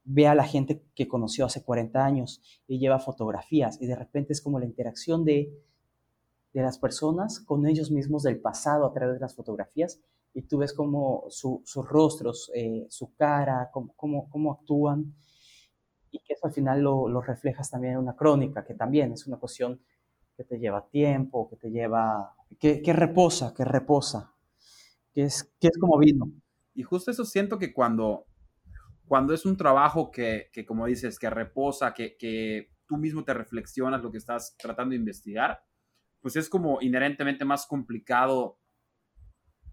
ve 0.05 0.27
a 0.27 0.35
la 0.35 0.45
gente 0.45 0.83
que 0.95 1.09
conoció 1.09 1.47
hace 1.47 1.63
40 1.63 2.05
años 2.05 2.43
y 2.67 2.79
lleva 2.79 2.99
fotografías 2.99 3.81
y 3.81 3.87
de 3.87 3.97
repente 3.97 4.33
es 4.33 4.41
como 4.41 4.59
la 4.59 4.67
interacción 4.67 5.25
de, 5.25 5.53
de 6.53 6.63
las 6.63 6.79
personas 6.79 7.41
con 7.41 7.67
ellos 7.67 7.91
mismos 7.91 8.23
del 8.23 8.41
pasado 8.41 8.87
a 8.87 8.93
través 8.93 9.15
de 9.15 9.21
las 9.21 9.35
fotografías 9.35 10.01
y 10.33 10.43
tú 10.43 10.59
ves 10.59 10.73
como 10.73 11.25
sus 11.29 11.89
rostros, 11.89 12.51
eh, 12.55 12.87
su 12.89 13.15
cara, 13.15 13.71
cómo, 13.73 13.93
cómo, 13.97 14.29
cómo, 14.31 14.53
actúan 14.53 15.15
y 16.11 16.21
que 16.21 16.35
eso 16.35 16.47
al 16.47 16.53
final 16.53 16.81
lo, 16.81 17.09
lo, 17.09 17.21
reflejas 17.21 17.71
también 17.71 17.95
en 17.95 18.01
una 18.01 18.17
crónica, 18.17 18.65
que 18.65 18.75
también 18.75 19.13
es 19.13 19.27
una 19.27 19.39
cuestión 19.39 19.81
que 20.41 20.45
te 20.45 20.59
lleva 20.59 20.89
tiempo, 20.89 21.51
que 21.51 21.57
te 21.57 21.71
lleva, 21.71 22.35
que, 22.59 22.81
que 22.81 22.93
reposa, 22.95 23.53
que 23.55 23.63
reposa, 23.63 24.33
que 25.13 25.25
es, 25.25 25.53
que 25.61 25.69
es 25.69 25.77
como 25.79 25.99
vino. 25.99 26.33
Y 26.75 26.83
justo 26.83 27.11
eso 27.11 27.27
siento 27.27 27.59
que 27.59 27.75
cuando 27.75 28.25
cuando 29.07 29.35
es 29.35 29.45
un 29.45 29.57
trabajo 29.57 30.11
que, 30.11 30.49
que 30.53 30.65
como 30.65 30.87
dices, 30.87 31.19
que 31.19 31.29
reposa, 31.29 31.93
que, 31.93 32.17
que, 32.17 32.71
tú 32.87 32.97
mismo 32.97 33.23
te 33.25 33.35
reflexionas 33.35 34.03
lo 34.03 34.11
que 34.11 34.19
estás 34.19 34.57
tratando 34.57 34.91
de 34.91 34.97
investigar, 34.97 35.63
pues 36.21 36.37
es 36.37 36.49
como 36.49 36.81
inherentemente 36.81 37.45
más 37.45 37.67
complicado 37.67 38.59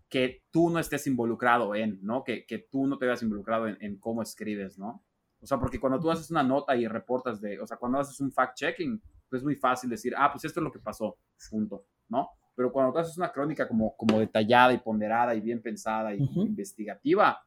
que 0.10 0.44
tú 0.52 0.70
no 0.70 0.80
estés 0.80 1.08
involucrado 1.08 1.76
en, 1.76 2.00
¿no? 2.02 2.24
Que, 2.24 2.46
que 2.46 2.60
tú 2.60 2.88
no 2.88 2.98
te 2.98 3.06
veas 3.06 3.24
involucrado 3.24 3.68
en, 3.68 3.78
en, 3.80 3.98
cómo 4.00 4.22
escribes, 4.22 4.78
¿no? 4.78 5.06
O 5.40 5.48
sea, 5.48 5.60
porque 5.60 5.80
cuando 5.80 6.00
tú 6.00 6.12
haces 6.12 6.30
una 6.30 6.44
nota 6.44 6.76
y 6.76 6.88
reportas 6.88 7.40
de, 7.40 7.60
o 7.62 7.66
sea, 7.66 7.78
cuando 7.78 8.00
haces 8.00 8.20
un 8.20 8.32
fact-checking, 8.32 9.02
pues 9.30 9.42
es 9.42 9.44
muy 9.44 9.56
fácil 9.56 9.90
decir, 9.90 10.14
ah, 10.18 10.32
pues 10.32 10.46
esto 10.46 10.60
es 10.60 10.64
lo 10.64 10.72
que 10.72 10.80
pasó, 10.80 11.18
punto, 11.50 11.86
¿no? 12.10 12.30
Pero 12.56 12.72
cuando 12.72 12.92
tú 12.92 13.00
haces 13.00 13.18
una 13.18 13.32
crónica 13.32 13.68
como, 13.68 13.96
como 13.96 14.20
detallada 14.20 14.74
y 14.74 14.80
ponderada 14.80 15.36
y 15.36 15.42
bien 15.42 15.62
pensada 15.62 16.16
y 16.16 16.20
investigativa, 16.36 17.40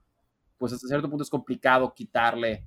pues 0.56 0.72
hasta 0.72 0.86
cierto 0.86 1.08
punto 1.08 1.24
es 1.24 1.30
complicado 1.30 1.92
quitarle, 1.94 2.66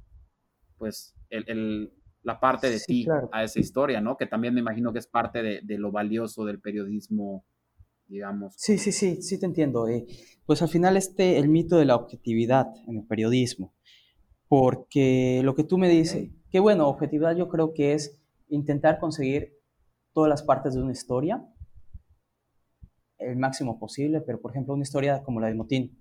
pues, 0.78 1.16
el, 1.30 1.94
la 2.24 2.40
parte 2.40 2.70
de 2.70 2.80
ti 2.80 3.06
a 3.32 3.44
esa 3.44 3.60
historia, 3.60 4.02
¿no? 4.02 4.18
Que 4.18 4.26
también 4.26 4.54
me 4.54 4.62
imagino 4.62 4.92
que 4.92 5.00
es 5.00 5.08
parte 5.08 5.62
de, 5.62 5.78
lo 5.78 5.92
valioso 5.92 6.46
del 6.46 6.60
periodismo, 6.60 7.46
digamos. 8.08 8.54
Sí, 8.58 8.78
sí, 8.78 8.92
sí, 8.92 9.22
sí 9.22 9.40
te 9.40 9.46
entiendo. 9.46 9.88
Eh, 9.88 10.06
pues 10.46 10.62
al 10.62 10.70
final 10.70 10.98
este, 10.98 11.38
el 11.38 11.50
mito 11.50 11.78
de 11.78 11.86
la 11.86 11.96
objetividad 11.96 12.68
en 12.88 12.98
el 12.98 13.06
periodismo, 13.06 13.74
porque 14.48 15.42
lo 15.44 15.56
que 15.56 15.64
tú 15.64 15.78
me 15.78 15.90
dices, 15.90 16.30
qué 16.50 16.60
bueno, 16.60 16.88
objetividad 16.88 17.36
yo 17.36 17.50
creo 17.50 17.74
que 17.74 17.94
es 17.94 18.23
intentar 18.54 19.00
conseguir 19.00 19.58
todas 20.14 20.30
las 20.30 20.44
partes 20.44 20.76
de 20.76 20.82
una 20.82 20.92
historia, 20.92 21.46
el 23.18 23.38
máximo 23.38 23.80
posible, 23.80 24.22
pero 24.22 24.40
por 24.40 24.52
ejemplo 24.52 24.74
una 24.74 24.84
historia 24.84 25.24
como 25.24 25.40
la 25.40 25.48
de 25.48 25.56
Motín, 25.56 26.00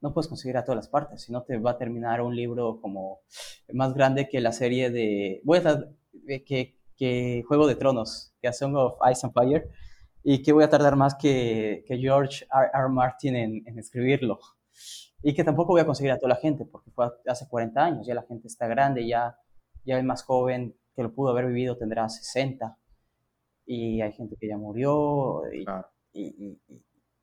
no 0.00 0.12
puedes 0.12 0.28
conseguir 0.28 0.56
a 0.56 0.64
todas 0.64 0.76
las 0.76 0.88
partes, 0.88 1.22
si 1.22 1.32
no 1.32 1.42
te 1.42 1.56
va 1.58 1.72
a 1.72 1.78
terminar 1.78 2.20
un 2.20 2.36
libro 2.36 2.80
como 2.80 3.20
más 3.72 3.94
grande 3.94 4.28
que 4.28 4.40
la 4.40 4.52
serie 4.52 4.90
de, 4.90 5.40
voy 5.44 5.58
a 5.58 5.84
que, 6.44 6.78
que 6.96 7.42
Juego 7.46 7.66
de 7.66 7.76
Tronos, 7.76 8.34
que 8.40 8.48
A 8.48 8.52
Song 8.52 8.74
of 8.76 8.98
Ice 9.10 9.26
and 9.26 9.32
Fire, 9.32 9.70
y 10.22 10.42
que 10.42 10.52
voy 10.52 10.64
a 10.64 10.70
tardar 10.70 10.96
más 10.96 11.14
que, 11.14 11.84
que 11.86 11.98
George 11.98 12.46
R. 12.50 12.70
R. 12.72 12.88
Martin 12.88 13.36
en, 13.36 13.78
escribirlo. 13.78 14.40
Y 15.22 15.34
que 15.34 15.44
tampoco 15.44 15.72
voy 15.72 15.82
a 15.82 15.86
conseguir 15.86 16.12
a 16.12 16.18
toda 16.18 16.30
la 16.30 16.40
gente, 16.40 16.64
porque 16.64 16.90
fue 16.90 17.10
hace 17.26 17.46
40 17.48 17.82
años, 17.82 18.06
ya 18.06 18.14
la 18.14 18.22
gente 18.22 18.48
está 18.48 18.66
grande, 18.66 19.06
ya, 19.06 19.38
ya 19.84 19.98
el 19.98 20.04
más 20.04 20.22
joven 20.22 20.76
que 20.94 21.02
lo 21.02 21.14
pudo 21.14 21.30
haber 21.30 21.46
vivido 21.46 21.76
tendrá 21.76 22.08
60, 22.08 22.78
y 23.66 24.00
hay 24.00 24.12
gente 24.12 24.36
que 24.38 24.48
ya 24.48 24.56
murió, 24.56 25.42
y, 25.52 25.64
y, 26.12 26.60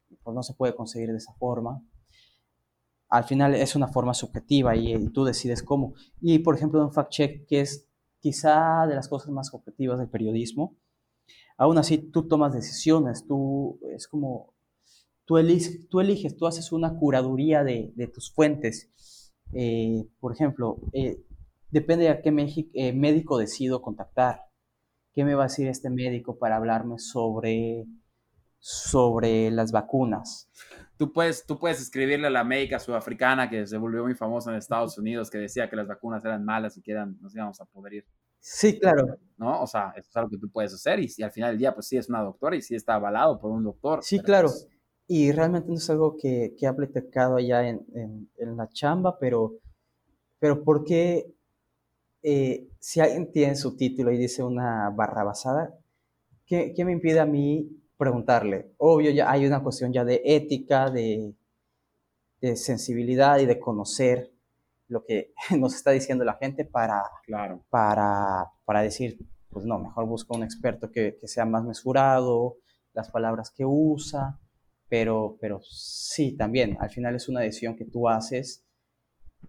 y 0.09 0.15
pues 0.23 0.35
no 0.35 0.43
se 0.43 0.53
puede 0.53 0.75
conseguir 0.75 1.11
de 1.11 1.17
esa 1.17 1.33
forma 1.33 1.81
al 3.11 3.25
final 3.25 3.53
es 3.53 3.75
una 3.75 3.89
forma 3.89 4.13
subjetiva 4.13 4.75
y, 4.75 5.09
tú 5.09 5.25
decides 5.25 5.61
cómo. 5.61 5.93
Y 6.21 6.39
por 6.39 6.55
ejemplo, 6.55 6.81
un 6.81 6.93
fact-check, 6.93 7.45
que 7.45 7.59
es 7.59 7.87
quizá 8.19 8.87
de 8.87 8.95
las 8.95 9.09
cosas 9.09 9.29
más 9.31 9.53
objetivas 9.53 9.99
del 9.99 10.09
periodismo, 10.09 10.77
aún 11.57 11.77
así 11.77 11.97
tú 11.97 12.27
tomas 12.27 12.53
decisiones, 12.53 13.27
tú 13.27 13.79
es 13.93 14.07
como, 14.07 14.53
tú 15.25 15.37
eliges, 15.37 15.89
tú, 15.89 15.99
eliges, 15.99 16.37
tú 16.37 16.47
haces 16.47 16.71
una 16.71 16.97
curaduría 16.97 17.65
de, 17.65 18.11
tus 18.13 18.31
fuentes. 18.33 19.33
Eh, 19.53 20.07
por 20.21 20.31
ejemplo, 20.33 20.77
eh, 20.93 21.21
depende 21.71 22.05
de 22.05 22.11
a 22.11 22.21
qué 22.21 22.29
eh, 22.73 22.93
médico 22.93 23.37
decido 23.37 23.81
contactar. 23.81 24.43
¿Qué 25.13 25.25
me 25.25 25.35
va 25.35 25.43
a 25.43 25.47
decir 25.47 25.67
este 25.67 25.89
médico 25.89 26.37
para 26.37 26.55
hablarme 26.55 26.99
sobre, 26.99 27.85
sobre 28.59 29.51
las 29.51 29.71
vacunas? 29.71 30.49
tú 31.01 31.11
puedes, 31.11 31.47
tú 31.47 31.57
puedes 31.57 31.81
escribirle 31.81 32.27
a 32.27 32.29
la 32.29 32.43
médica 32.43 32.77
sudafricana 32.77 33.49
que 33.49 33.65
se 33.65 33.75
volvió 33.75 34.03
muy 34.03 34.13
famosa 34.13 34.51
en 34.51 34.57
Estados 34.57 34.99
Unidos, 34.99 35.31
que 35.31 35.39
decía 35.39 35.67
que 35.67 35.75
las 35.75 35.87
vacunas 35.87 36.23
eran 36.23 36.45
malas 36.45 36.77
y 36.77 36.81
que 36.83 36.91
eran, 36.91 37.17
nos 37.19 37.35
íbamos 37.35 37.59
a 37.59 37.65
poder 37.65 37.93
ir. 37.95 38.05
Sí, 38.39 38.79
claro. 38.79 39.17
¿No? 39.35 39.63
O 39.63 39.65
sea, 39.65 39.93
eso 39.95 40.07
es 40.07 40.15
algo 40.15 40.29
que 40.29 40.37
tú 40.37 40.51
puedes 40.51 40.71
hacer 40.75 40.99
y 40.99 41.07
si 41.07 41.23
al 41.23 41.31
final 41.31 41.53
del 41.53 41.57
día, 41.57 41.73
pues 41.73 41.87
sí 41.87 41.97
es 41.97 42.07
una 42.07 42.21
doctora 42.21 42.55
y 42.55 42.61
sí 42.61 42.75
está 42.75 42.93
avalado 42.93 43.39
por 43.39 43.49
un 43.49 43.63
doctor. 43.63 44.03
Sí, 44.03 44.19
claro. 44.19 44.49
Pues 44.49 44.67
y 45.07 45.31
realmente 45.31 45.69
no 45.69 45.73
es 45.73 45.89
algo 45.89 46.15
que, 46.15 46.53
que 46.55 46.67
ha 46.67 46.75
platicado 46.75 47.37
allá 47.37 47.67
en, 47.67 47.83
en, 48.37 48.55
la 48.55 48.69
chamba, 48.69 49.17
pero, 49.17 49.57
pero 50.37 50.63
¿por 50.63 50.83
qué 50.83 51.33
eh, 52.23 52.69
si 52.79 52.99
alguien 52.99 53.31
tiene 53.31 53.55
su 53.55 53.75
título 53.75 54.11
y 54.11 54.17
dice 54.17 54.43
una 54.43 54.89
barra 54.89 55.23
basada, 55.23 55.77
¿qué, 56.45 56.73
¿qué, 56.75 56.85
me 56.85 56.91
impide 56.91 57.19
a 57.19 57.25
mí 57.25 57.69
preguntarle? 57.97 58.73
Obvio, 58.77 59.11
ya 59.11 59.31
hay 59.31 59.45
una 59.45 59.63
cuestión 59.63 59.91
ya 59.91 60.03
de 60.05 60.21
ética, 60.23 60.89
de, 60.89 61.35
de 62.41 62.55
sensibilidad 62.55 63.39
y 63.39 63.45
de 63.45 63.59
conocer 63.59 64.31
lo 64.87 65.05
que 65.05 65.33
nos 65.57 65.73
está 65.75 65.91
diciendo 65.91 66.23
la 66.23 66.35
gente 66.35 66.65
para, 66.65 67.03
claro. 67.25 67.63
para, 67.69 68.51
para 68.65 68.81
decir, 68.81 69.17
pues 69.49 69.65
no, 69.65 69.79
mejor 69.79 70.05
busco 70.05 70.35
un 70.35 70.43
experto 70.43 70.91
que, 70.91 71.17
que, 71.19 71.27
sea 71.27 71.45
más 71.45 71.63
mesurado, 71.63 72.57
las 72.93 73.09
palabras 73.09 73.51
que 73.51 73.65
usa, 73.65 74.39
pero, 74.89 75.37
pero 75.39 75.61
sí, 75.63 76.35
también, 76.35 76.77
al 76.79 76.89
final 76.89 77.15
es 77.15 77.29
una 77.29 77.41
decisión 77.41 77.75
que 77.75 77.85
tú 77.85 78.09
haces 78.09 78.65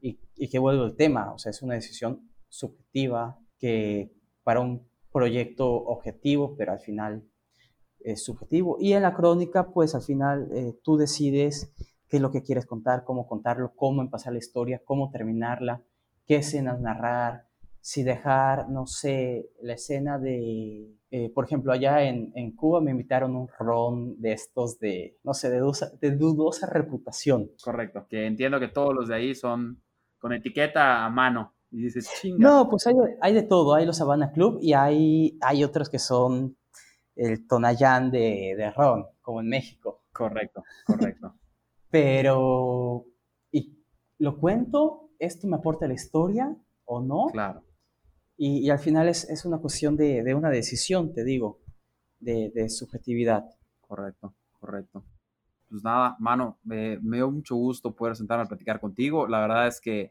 y, 0.00 0.18
y 0.36 0.48
que 0.48 0.58
vuelve 0.58 0.84
el 0.84 0.96
tema, 0.96 1.32
o 1.32 1.38
sea, 1.38 1.50
es 1.50 1.62
una 1.62 1.74
decisión 1.74 2.31
subjetiva 2.53 3.38
que 3.59 4.12
para 4.44 4.61
un 4.61 4.86
proyecto 5.11 5.72
objetivo, 5.72 6.55
pero 6.57 6.72
al 6.72 6.80
final 6.80 7.24
es 8.00 8.22
subjetivo. 8.24 8.76
Y 8.78 8.92
en 8.92 9.03
la 9.03 9.14
crónica, 9.14 9.70
pues 9.72 9.94
al 9.94 10.03
final 10.03 10.48
eh, 10.53 10.78
tú 10.82 10.96
decides 10.96 11.72
qué 12.09 12.18
es 12.18 12.22
lo 12.22 12.30
que 12.30 12.42
quieres 12.42 12.66
contar, 12.66 13.05
cómo 13.05 13.26
contarlo, 13.26 13.72
cómo 13.74 14.03
empezar 14.03 14.34
la 14.34 14.38
historia, 14.38 14.82
cómo 14.84 15.11
terminarla, 15.11 15.82
qué 16.26 16.36
escenas 16.36 16.78
narrar, 16.80 17.46
si 17.80 18.03
dejar, 18.03 18.68
no 18.68 18.86
sé, 18.86 19.50
la 19.62 19.72
escena 19.72 20.18
de, 20.18 20.94
eh, 21.11 21.30
por 21.34 21.46
ejemplo, 21.46 21.72
allá 21.72 22.03
en, 22.03 22.32
en, 22.36 22.55
Cuba 22.55 22.80
me 22.80 22.90
invitaron 22.90 23.34
un 23.34 23.48
ron 23.59 24.20
de 24.20 24.32
estos 24.32 24.78
de, 24.78 25.18
no 25.24 25.32
sé, 25.34 25.50
de 25.50 25.59
dudosa, 25.59 25.90
de 26.00 26.11
dudosa 26.12 26.66
reputación. 26.66 27.50
Correcto, 27.64 28.07
que 28.09 28.26
entiendo 28.26 28.61
que 28.61 28.68
todos 28.68 28.94
los 28.94 29.09
de 29.09 29.16
ahí 29.16 29.34
son 29.34 29.82
con 30.18 30.32
etiqueta 30.32 31.05
a 31.05 31.11
mano. 31.11 31.55
Y 31.72 31.84
dices, 31.84 32.08
chinga. 32.20 32.38
No, 32.38 32.68
pues 32.68 32.86
hay, 32.86 32.94
hay, 33.22 33.32
de 33.32 33.42
todo. 33.42 33.74
Hay 33.74 33.86
los 33.86 34.00
Habana 34.00 34.30
Club 34.30 34.58
y 34.60 34.74
hay, 34.74 35.38
hay 35.40 35.64
otros 35.64 35.88
que 35.88 35.98
son 35.98 36.56
el 37.16 37.46
Tonayán 37.46 38.10
de, 38.10 38.54
de 38.56 38.70
ron, 38.70 39.06
como 39.22 39.40
en 39.40 39.48
México. 39.48 40.02
Correcto, 40.12 40.62
correcto. 40.86 41.34
Pero, 41.90 43.06
¿y 43.50 43.82
lo 44.18 44.38
cuento? 44.38 45.10
¿Esto 45.18 45.46
me 45.46 45.56
aporta 45.56 45.86
la 45.86 45.94
historia 45.94 46.54
o 46.84 47.00
no? 47.00 47.28
Claro. 47.32 47.64
Y, 48.36 48.66
y 48.66 48.70
al 48.70 48.78
final 48.78 49.08
es, 49.08 49.28
es 49.30 49.44
una 49.46 49.58
cuestión 49.58 49.96
de, 49.96 50.22
de, 50.22 50.34
una 50.34 50.50
decisión, 50.50 51.12
te 51.14 51.24
digo, 51.24 51.60
de, 52.18 52.50
de, 52.54 52.68
subjetividad. 52.68 53.44
Correcto, 53.80 54.34
correcto. 54.58 55.04
Pues 55.70 55.82
nada, 55.82 56.16
mano, 56.18 56.58
me, 56.64 56.98
me 57.00 57.18
dio 57.18 57.30
mucho 57.30 57.56
gusto 57.56 57.94
poder 57.94 58.16
sentarme 58.16 58.44
a 58.44 58.48
platicar 58.48 58.80
contigo. 58.80 59.26
La 59.26 59.40
verdad 59.40 59.66
es 59.68 59.80
que 59.80 60.10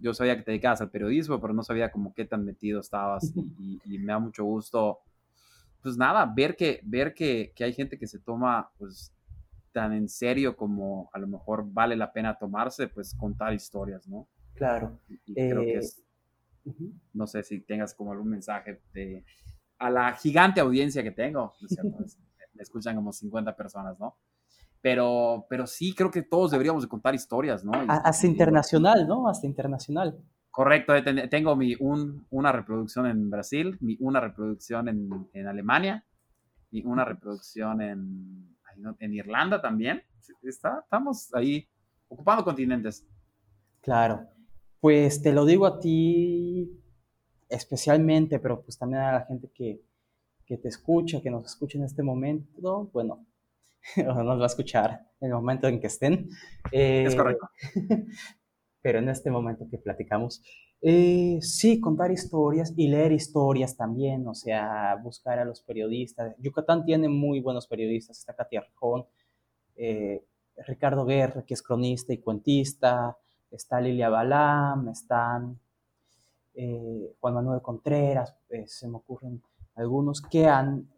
yo 0.00 0.14
sabía 0.14 0.36
que 0.36 0.42
te 0.42 0.50
dedicabas 0.50 0.80
al 0.80 0.90
periodismo, 0.90 1.40
pero 1.40 1.52
no 1.52 1.62
sabía 1.62 1.90
como 1.90 2.14
qué 2.14 2.24
tan 2.24 2.44
metido 2.44 2.80
estabas 2.80 3.32
y, 3.58 3.80
y, 3.84 3.98
me 3.98 4.12
da 4.12 4.18
mucho 4.18 4.44
gusto, 4.44 5.00
pues 5.82 5.96
nada, 5.96 6.30
ver 6.34 6.56
que, 6.56 6.80
ver 6.84 7.14
que, 7.14 7.52
que, 7.54 7.64
hay 7.64 7.72
gente 7.72 7.98
que 7.98 8.06
se 8.06 8.18
toma 8.18 8.70
pues 8.78 9.12
tan 9.72 9.92
en 9.92 10.08
serio 10.08 10.56
como 10.56 11.10
a 11.12 11.18
lo 11.18 11.26
mejor 11.26 11.64
vale 11.70 11.96
la 11.96 12.12
pena 12.12 12.36
tomarse, 12.36 12.88
pues 12.88 13.14
contar 13.14 13.54
historias, 13.54 14.08
¿no? 14.08 14.26
Claro. 14.54 14.98
Y, 15.08 15.34
creo 15.34 15.62
que 15.62 15.76
es, 15.76 16.02
uh 16.64 16.72
-huh. 16.72 16.92
no 17.14 17.26
sé 17.26 17.42
si 17.42 17.60
tengas 17.60 17.94
como 17.94 18.12
algún 18.12 18.28
mensaje 18.28 18.80
de, 18.92 19.24
a 19.78 19.90
la 19.90 20.12
gigante 20.14 20.60
audiencia 20.60 21.02
que 21.02 21.12
tengo, 21.12 21.54
¿no 21.60 21.66
es 21.66 21.74
cierto? 21.74 21.98
me 22.54 22.62
escuchan 22.62 22.96
como 22.96 23.12
50 23.12 23.56
personas, 23.56 23.98
¿no? 23.98 24.16
Pero, 24.82 25.46
pero 25.48 25.66
sí 25.66 25.94
creo 25.94 26.10
que 26.10 26.22
todos 26.22 26.50
deberíamos 26.50 26.82
de 26.82 26.88
contar 26.88 27.14
historias, 27.14 27.64
¿no? 27.64 27.72
Y, 27.72 27.86
Hasta 27.88 28.26
y, 28.26 28.30
internacional, 28.30 29.06
¿no? 29.06 29.28
Hasta 29.28 29.46
internacional. 29.46 30.18
Correcto, 30.50 30.92
tengo 31.30 31.54
mi 31.54 31.76
un, 31.78 32.26
una 32.30 32.50
reproducción 32.50 33.06
en 33.06 33.30
Brasil, 33.30 33.76
mi 33.80 33.96
una 34.00 34.20
reproducción 34.20 34.88
en, 34.88 35.28
en 35.32 35.46
Alemania 35.46 36.04
y 36.70 36.84
una 36.84 37.04
reproducción 37.04 37.80
en, 37.82 38.56
en 38.98 39.14
Irlanda 39.14 39.60
también. 39.60 40.02
Está, 40.42 40.80
estamos 40.82 41.32
ahí 41.34 41.68
ocupando 42.08 42.44
continentes. 42.44 43.06
Claro, 43.80 44.26
pues 44.80 45.22
te 45.22 45.32
lo 45.32 45.44
digo 45.44 45.66
a 45.66 45.78
ti 45.78 46.80
especialmente, 47.48 48.38
pero 48.38 48.62
pues 48.62 48.78
también 48.78 49.02
a 49.02 49.12
la 49.12 49.26
gente 49.26 49.50
que, 49.54 49.82
que 50.46 50.56
te 50.56 50.68
escucha, 50.68 51.20
que 51.20 51.30
nos 51.30 51.46
escucha 51.46 51.78
en 51.78 51.84
este 51.84 52.02
momento, 52.02 52.90
bueno, 52.92 53.26
o 53.96 54.22
nos 54.22 54.38
va 54.38 54.44
a 54.44 54.46
escuchar 54.46 55.06
en 55.20 55.28
el 55.28 55.34
momento 55.34 55.68
en 55.68 55.80
que 55.80 55.86
estén. 55.86 56.28
Eh, 56.72 57.04
es 57.06 57.14
correcto. 57.14 57.48
pero 58.82 58.98
en 58.98 59.08
este 59.08 59.30
momento 59.30 59.66
que 59.68 59.78
platicamos, 59.78 60.42
eh, 60.82 61.38
sí, 61.42 61.80
contar 61.80 62.10
historias 62.10 62.72
y 62.76 62.88
leer 62.88 63.12
historias 63.12 63.76
también, 63.76 64.26
o 64.26 64.34
sea, 64.34 64.96
buscar 65.02 65.38
a 65.38 65.44
los 65.44 65.60
periodistas. 65.60 66.34
Yucatán 66.38 66.84
tiene 66.84 67.08
muy 67.08 67.40
buenos 67.40 67.66
periodistas, 67.66 68.18
está 68.18 68.34
Katia 68.34 68.62
Rejón, 68.62 69.04
eh, 69.76 70.24
Ricardo 70.66 71.04
Guerra, 71.04 71.44
que 71.44 71.54
es 71.54 71.62
cronista 71.62 72.12
y 72.12 72.18
cuentista, 72.18 73.16
está 73.50 73.80
Lilia 73.80 74.08
Balam, 74.08 74.88
están 74.88 75.58
eh, 76.54 77.14
Juan 77.20 77.34
Manuel 77.34 77.60
Contreras, 77.60 78.34
se 78.66 78.88
me 78.88 78.96
ocurren 78.96 79.42
algunos 79.74 80.22
que 80.22 80.46
han 80.46 80.88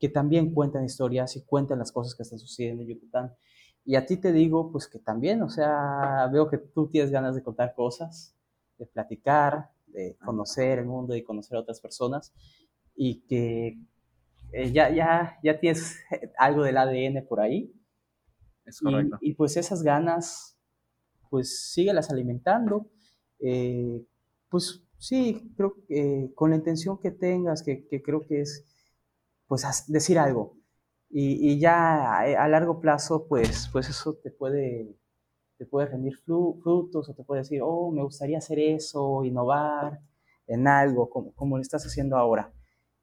que 0.00 0.08
también 0.08 0.54
cuentan 0.54 0.84
historias 0.84 1.36
y 1.36 1.44
cuentan 1.44 1.78
las 1.78 1.92
cosas 1.92 2.14
que 2.14 2.22
están 2.22 2.38
sucediendo 2.38 2.82
en 2.82 2.88
Yucatán. 2.88 3.34
Y 3.84 3.96
a 3.96 4.06
ti 4.06 4.16
te 4.16 4.32
digo, 4.32 4.72
pues 4.72 4.88
que 4.88 4.98
también, 4.98 5.42
o 5.42 5.50
sea, 5.50 6.26
veo 6.32 6.48
que 6.48 6.58
tú 6.58 6.88
tienes 6.88 7.10
ganas 7.10 7.34
de 7.34 7.42
contar 7.42 7.74
cosas, 7.74 8.34
de 8.78 8.86
platicar, 8.86 9.70
de 9.86 10.16
conocer 10.24 10.78
el 10.78 10.86
mundo 10.86 11.14
y 11.14 11.22
conocer 11.22 11.58
a 11.58 11.60
otras 11.60 11.80
personas 11.80 12.32
y 12.96 13.20
que 13.26 13.78
eh, 14.52 14.72
ya, 14.72 14.90
ya, 14.90 15.38
ya 15.42 15.60
tienes 15.60 15.98
algo 16.38 16.62
del 16.62 16.78
ADN 16.78 17.26
por 17.28 17.40
ahí. 17.40 17.72
Es 18.64 18.80
correcto. 18.80 19.18
Y, 19.20 19.30
y 19.30 19.34
pues 19.34 19.56
esas 19.58 19.82
ganas, 19.82 20.58
pues 21.28 21.72
síguelas 21.72 22.10
alimentando. 22.10 22.90
Eh, 23.38 24.02
pues 24.48 24.82
sí, 24.98 25.52
creo 25.56 25.74
que 25.74 26.24
eh, 26.24 26.34
con 26.34 26.50
la 26.50 26.56
intención 26.56 26.98
que 26.98 27.10
tengas, 27.10 27.62
que, 27.62 27.86
que 27.86 28.02
creo 28.02 28.26
que 28.26 28.40
es 28.40 28.66
pues 29.50 29.84
decir 29.88 30.16
algo. 30.16 30.56
Y, 31.08 31.50
y 31.50 31.58
ya 31.58 32.20
a, 32.20 32.20
a, 32.20 32.48
largo 32.48 32.78
plazo, 32.78 33.26
pues, 33.28 33.68
pues 33.72 33.88
eso 33.88 34.14
te 34.22 34.30
puede, 34.30 34.96
te 35.58 35.66
puede 35.66 35.88
rendir 35.88 36.16
frutos 36.18 37.08
o 37.08 37.14
te 37.14 37.24
puede 37.24 37.40
decir, 37.40 37.60
oh, 37.60 37.90
me 37.90 38.04
gustaría 38.04 38.38
hacer 38.38 38.60
eso, 38.60 39.24
innovar 39.24 40.00
en 40.46 40.68
algo, 40.68 41.10
como, 41.10 41.34
como 41.34 41.56
lo 41.56 41.62
estás 41.62 41.84
haciendo 41.84 42.16
ahora. 42.16 42.52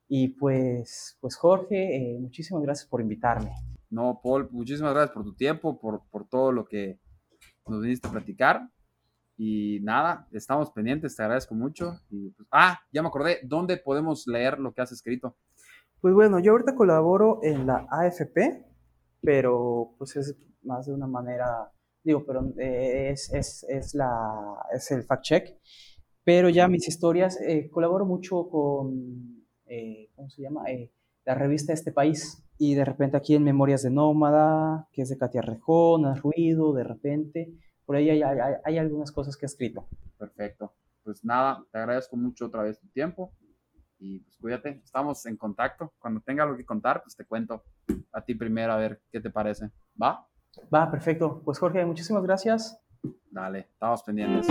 Y 0.08 0.30
pues, 0.30 1.18
pues 1.20 1.36
Jorge, 1.36 1.98
eh, 1.98 2.18
muchísimas 2.18 2.64
gracias 2.64 2.88
por 2.88 3.02
invitarme. 3.02 3.52
No, 3.90 4.22
Paul, 4.24 4.48
muchísimas 4.50 4.94
gracias 4.94 5.14
por 5.14 5.26
tu 5.26 5.36
tiempo, 5.36 5.78
por, 5.78 6.04
por 6.10 6.30
todo 6.30 6.54
lo 6.54 6.64
que 6.64 6.98
nos 7.68 7.82
viniste 7.82 8.08
a 8.08 8.12
platicar. 8.12 8.70
Y 9.36 9.82
nada, 9.82 10.30
estamos 10.32 10.72
pendientes, 10.72 11.14
te 11.14 11.24
agradezco 11.24 11.56
mucho. 11.56 12.00
Y 12.10 12.30
pues, 12.30 12.48
ah, 12.54 12.80
ya 12.94 13.02
me 13.02 13.10
acordé, 13.10 13.42
¿dónde 13.44 13.76
podemos 13.76 14.26
leer 14.28 14.60
lo 14.60 14.74
que 14.74 14.80
has 14.80 14.94
escrito? 14.94 15.36
Pues 16.00 16.14
bueno, 16.14 16.40
yo 16.40 16.52
ahorita 16.52 16.76
colaboro 16.76 17.40
en 17.42 17.66
la 17.66 17.88
AFP, 17.90 18.66
pero 19.22 19.96
pues 19.98 20.16
es 20.16 20.38
más 20.62 20.86
de 20.86 20.94
una 20.94 21.08
manera, 21.08 21.72
digo, 22.04 22.24
pero 22.26 22.54
eh, 22.60 23.10
es, 23.12 23.34
es, 23.34 23.66
es, 23.68 23.96
la, 23.96 24.60
es 24.72 24.92
el 24.92 25.04
fact-check, 25.04 25.58
pero 26.24 26.50
ya 26.50 26.68
mis 26.68 26.88
historias, 26.88 27.42
eh, 27.42 27.70
colaboro 27.72 28.06
mucho 28.06 28.48
con, 28.48 29.44
eh, 29.66 30.12
¿cómo 30.16 30.30
se 30.30 30.44
llama? 30.44 30.70
Eh, 30.70 30.92
la 31.26 31.34
revista 31.34 31.74
Este 31.74 31.92
País, 31.92 32.44
y 32.60 32.76
de 32.76 32.86
repente 32.86 33.18
aquí 33.18 33.34
en 33.34 33.44
Memorias 33.44 33.82
de 33.82 33.90
Nómada, 33.90 34.88
que 34.92 35.02
es 35.02 35.10
de 35.10 35.18
Katia 35.18 35.42
Rejón, 35.42 36.16
Ruido, 36.16 36.74
de 36.74 36.84
repente, 36.84 37.54
por 37.86 37.96
ahí 37.96 38.10
hay, 38.12 38.22
hay, 38.22 38.54
hay 38.64 38.78
algunas 38.78 39.12
cosas 39.12 39.36
que 39.36 39.46
he 39.46 39.48
escrito. 39.48 39.88
Perfecto. 40.18 40.74
Pues 41.04 41.26
nada, 41.26 41.66
te 41.72 41.80
agradezco 41.80 42.18
mucho 42.18 42.46
otra 42.46 42.62
vez 42.62 42.80
tu 42.80 42.88
tiempo 42.90 43.34
y 44.00 44.20
pues 44.20 44.38
cuídate, 44.38 44.82
estamos 44.84 45.26
en 45.26 45.38
contacto. 45.38 45.94
Cuando 46.00 46.22
tenga 46.22 46.44
algo 46.44 46.58
que 46.58 46.66
contar, 46.66 47.02
pues 47.04 47.16
te 47.16 47.26
cuento 47.26 47.64
a 48.12 48.22
ti 48.22 48.36
primero 48.36 48.74
a 48.74 48.78
ver 48.78 49.02
qué 49.12 49.20
te 49.20 49.30
parece. 49.30 49.72
¿Va? 50.02 50.28
Va, 50.74 50.90
perfecto. 50.90 51.42
Pues 51.44 51.60
Jorge, 51.60 51.86
muchísimas 51.86 52.24
gracias. 52.24 52.80
Dale, 53.32 53.68
estamos 53.72 54.04
pendientes. 54.04 54.48